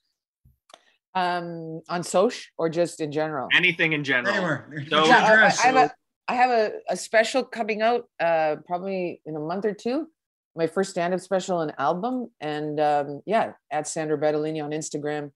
Um, 1.13 1.81
on 1.87 2.03
Soch 2.03 2.33
or 2.57 2.67
just 2.67 2.99
in 2.99 3.11
general? 3.11 3.47
Anything 3.53 3.93
in 3.93 4.03
general. 4.03 4.33
Anywhere. 4.35 4.85
So- 4.89 5.05
Yeah, 5.05 5.17
I- 5.17 5.45
I. 5.45 5.47
I 5.47 5.51
have 5.67 5.75
a 5.75 5.91
I 6.27 6.33
have 6.33 6.49
a, 6.49 6.71
a 6.89 6.97
special 6.97 7.43
coming 7.43 7.83
out 7.83 8.09
uh 8.19 8.55
probably 8.65 9.21
in 9.27 9.35
a 9.35 9.39
month 9.39 9.63
or 9.63 9.75
two. 9.75 10.07
My 10.55 10.65
first 10.65 10.89
stand-up 10.89 11.19
special 11.19 11.61
and 11.61 11.71
album. 11.77 12.31
And 12.41 12.79
um 12.79 13.21
yeah, 13.27 13.51
at 13.71 13.87
Sandra 13.87 14.17
Battaglini 14.17 14.61
on 14.63 14.71
Instagram. 14.71 15.31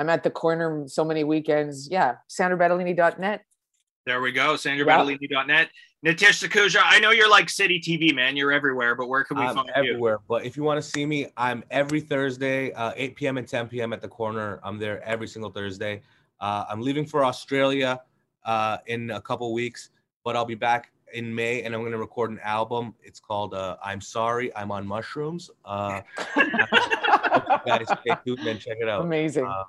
I'm 0.00 0.08
at 0.08 0.22
the 0.22 0.30
corner 0.30 0.88
so 0.88 1.04
many 1.04 1.24
weekends. 1.24 1.86
Yeah, 1.90 2.16
sandrabattaglini.net. 2.30 3.44
There 4.06 4.22
we 4.22 4.32
go. 4.32 4.52
Yeah. 4.52 4.56
SandraBattaglini.net. 4.56 5.68
Nitish 6.06 6.42
Sakhuja, 6.42 6.80
I 6.82 6.98
know 7.00 7.10
you're 7.10 7.28
like 7.28 7.50
City 7.50 7.78
TV, 7.78 8.14
man. 8.14 8.34
You're 8.34 8.50
everywhere, 8.50 8.94
but 8.94 9.10
where 9.10 9.24
can 9.24 9.36
we 9.36 9.44
I'm 9.44 9.56
find 9.56 9.68
you? 9.68 9.74
everywhere. 9.76 10.18
But 10.26 10.46
if 10.46 10.56
you 10.56 10.62
want 10.62 10.82
to 10.82 10.90
see 10.90 11.04
me, 11.04 11.26
I'm 11.36 11.62
every 11.70 12.00
Thursday, 12.00 12.72
uh, 12.72 12.92
8 12.96 13.14
p.m. 13.14 13.36
and 13.36 13.46
10 13.46 13.68
p.m. 13.68 13.92
at 13.92 14.00
the 14.00 14.08
corner. 14.08 14.58
I'm 14.64 14.78
there 14.78 15.04
every 15.04 15.28
single 15.28 15.50
Thursday. 15.50 16.00
Uh, 16.40 16.64
I'm 16.70 16.80
leaving 16.80 17.04
for 17.04 17.22
Australia 17.22 18.00
uh, 18.46 18.78
in 18.86 19.10
a 19.10 19.20
couple 19.20 19.52
weeks, 19.52 19.90
but 20.24 20.34
I'll 20.34 20.46
be 20.46 20.54
back 20.54 20.92
in 21.12 21.34
May 21.34 21.62
and 21.64 21.74
I'm 21.74 21.82
going 21.82 21.92
to 21.92 21.98
record 21.98 22.30
an 22.30 22.40
album. 22.42 22.94
It's 23.02 23.20
called 23.20 23.52
uh, 23.52 23.76
I'm 23.84 24.00
Sorry, 24.00 24.56
I'm 24.56 24.70
on 24.70 24.86
Mushrooms. 24.86 25.50
Uh, 25.66 26.00
hope 26.16 27.60
you 27.66 27.72
guys 27.72 27.86
stay 28.00 28.16
tuned 28.24 28.48
and 28.48 28.58
check 28.58 28.78
it 28.80 28.88
out. 28.88 29.02
Amazing. 29.02 29.44
Um, 29.44 29.64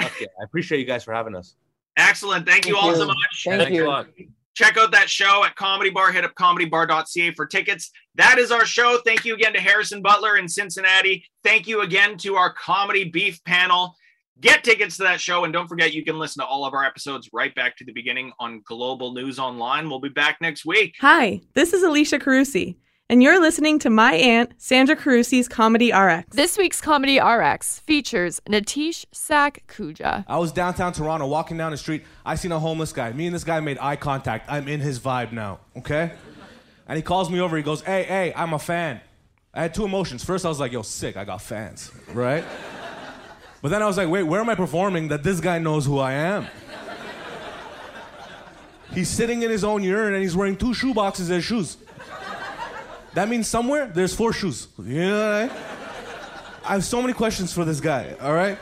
okay, 0.00 0.26
I 0.40 0.44
appreciate 0.44 0.78
you 0.78 0.86
guys 0.86 1.04
for 1.04 1.12
having 1.12 1.34
us. 1.34 1.56
Excellent. 1.96 2.46
Thank 2.46 2.66
you 2.66 2.74
Thank 2.74 2.84
all 2.84 2.94
so 2.94 3.06
much. 3.06 3.16
Thank 3.44 3.62
Thanks 3.62 3.76
you. 3.76 3.90
a. 3.90 4.06
Check 4.54 4.76
out 4.76 4.92
that 4.92 5.08
show 5.08 5.44
at 5.44 5.56
Comedy 5.56 5.90
Bar. 5.90 6.12
Hit 6.12 6.24
up 6.24 6.34
comedybar.ca 6.34 7.32
for 7.32 7.46
tickets. 7.46 7.90
That 8.16 8.38
is 8.38 8.52
our 8.52 8.66
show. 8.66 9.00
Thank 9.04 9.24
you 9.24 9.34
again 9.34 9.54
to 9.54 9.60
Harrison 9.60 10.02
Butler 10.02 10.36
in 10.36 10.46
Cincinnati. 10.46 11.24
Thank 11.42 11.66
you 11.66 11.80
again 11.80 12.18
to 12.18 12.34
our 12.34 12.52
comedy 12.52 13.04
beef 13.04 13.42
panel. 13.44 13.94
Get 14.40 14.62
tickets 14.62 14.96
to 14.98 15.04
that 15.04 15.20
show. 15.20 15.44
And 15.44 15.52
don't 15.52 15.68
forget, 15.68 15.94
you 15.94 16.04
can 16.04 16.18
listen 16.18 16.42
to 16.42 16.46
all 16.46 16.66
of 16.66 16.74
our 16.74 16.84
episodes 16.84 17.30
right 17.32 17.54
back 17.54 17.76
to 17.78 17.84
the 17.84 17.92
beginning 17.92 18.32
on 18.38 18.60
Global 18.66 19.14
News 19.14 19.38
Online. 19.38 19.88
We'll 19.88 20.00
be 20.00 20.10
back 20.10 20.38
next 20.40 20.66
week. 20.66 20.96
Hi, 21.00 21.40
this 21.54 21.72
is 21.72 21.82
Alicia 21.82 22.18
Carusi, 22.18 22.76
and 23.08 23.22
you're 23.22 23.40
listening 23.40 23.78
to 23.80 23.90
my 23.90 24.14
aunt, 24.14 24.52
Sandra 24.56 24.96
Carusi's 24.96 25.48
Comedy 25.48 25.92
RX. 25.92 26.34
This 26.34 26.56
week's 26.56 26.80
Comedy 26.80 27.18
RX 27.20 27.80
features 27.80 28.40
Natish 28.48 29.04
Sak 29.12 29.62
Kuja. 29.68 30.24
I 30.26 30.38
was 30.38 30.52
downtown 30.52 30.92
Toronto 30.92 31.26
walking 31.26 31.56
down 31.58 31.72
the 31.72 31.76
street. 31.76 32.04
I 32.24 32.36
seen 32.36 32.52
a 32.52 32.58
homeless 32.58 32.92
guy. 32.92 33.12
Me 33.12 33.26
and 33.26 33.34
this 33.34 33.44
guy 33.44 33.60
made 33.60 33.78
eye 33.80 33.96
contact. 33.96 34.50
I'm 34.50 34.66
in 34.66 34.80
his 34.80 34.98
vibe 34.98 35.32
now, 35.32 35.60
okay? 35.76 36.12
And 36.88 36.96
he 36.96 37.02
calls 37.02 37.28
me 37.30 37.40
over. 37.40 37.56
He 37.56 37.62
goes, 37.62 37.82
Hey, 37.82 38.04
hey, 38.04 38.32
I'm 38.34 38.54
a 38.54 38.58
fan. 38.58 39.00
I 39.52 39.62
had 39.62 39.74
two 39.74 39.84
emotions. 39.84 40.24
First, 40.24 40.46
I 40.46 40.48
was 40.48 40.58
like, 40.60 40.72
Yo, 40.72 40.82
sick. 40.82 41.16
I 41.16 41.24
got 41.24 41.42
fans, 41.42 41.90
right? 42.14 42.44
But 43.60 43.68
then 43.68 43.82
I 43.82 43.86
was 43.86 43.96
like, 43.98 44.08
Wait, 44.08 44.22
where 44.22 44.40
am 44.40 44.48
I 44.48 44.54
performing 44.54 45.08
that 45.08 45.22
this 45.22 45.40
guy 45.40 45.58
knows 45.58 45.84
who 45.84 45.98
I 45.98 46.12
am? 46.12 46.46
He's 48.94 49.08
sitting 49.08 49.42
in 49.42 49.50
his 49.50 49.64
own 49.64 49.82
urine 49.82 50.12
and 50.14 50.22
he's 50.22 50.36
wearing 50.36 50.56
two 50.56 50.74
shoe 50.74 50.92
boxes 50.92 51.30
as 51.30 51.44
shoes. 51.44 51.76
That 53.14 53.28
means 53.28 53.48
somewhere 53.48 53.86
there's 53.86 54.14
four 54.14 54.32
shoes. 54.32 54.68
You 54.78 55.08
know 55.08 55.18
what 55.18 55.34
I 55.34 55.46
mean? 55.46 55.56
I 56.64 56.72
have 56.74 56.84
so 56.84 57.02
many 57.02 57.12
questions 57.12 57.52
for 57.52 57.64
this 57.64 57.80
guy, 57.80 58.14
all 58.20 58.32
right? 58.32 58.56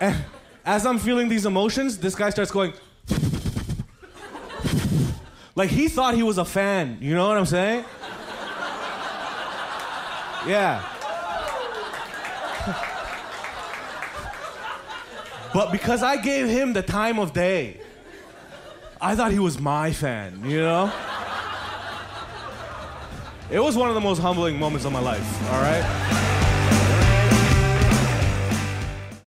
And 0.00 0.16
as 0.64 0.84
I'm 0.84 0.98
feeling 0.98 1.28
these 1.28 1.46
emotions, 1.46 1.98
this 1.98 2.14
guy 2.14 2.30
starts 2.30 2.50
going. 2.50 2.72
like 5.54 5.70
he 5.70 5.88
thought 5.88 6.14
he 6.14 6.22
was 6.22 6.38
a 6.38 6.44
fan, 6.44 6.98
you 7.00 7.14
know 7.14 7.28
what 7.28 7.38
I'm 7.38 7.46
saying? 7.46 7.84
Yeah. 10.46 10.82
but 15.52 15.72
because 15.72 16.02
I 16.02 16.16
gave 16.16 16.48
him 16.48 16.72
the 16.72 16.82
time 16.82 17.18
of 17.18 17.32
day, 17.32 17.80
I 19.00 19.14
thought 19.14 19.30
he 19.30 19.38
was 19.38 19.60
my 19.60 19.92
fan, 19.92 20.42
you 20.44 20.60
know? 20.60 20.92
It 23.50 23.60
was 23.60 23.76
one 23.76 23.88
of 23.88 23.94
the 23.94 24.00
most 24.00 24.18
humbling 24.18 24.58
moments 24.58 24.84
of 24.84 24.92
my 24.92 25.00
life, 25.00 25.52
all 25.52 25.62
right? 25.62 26.37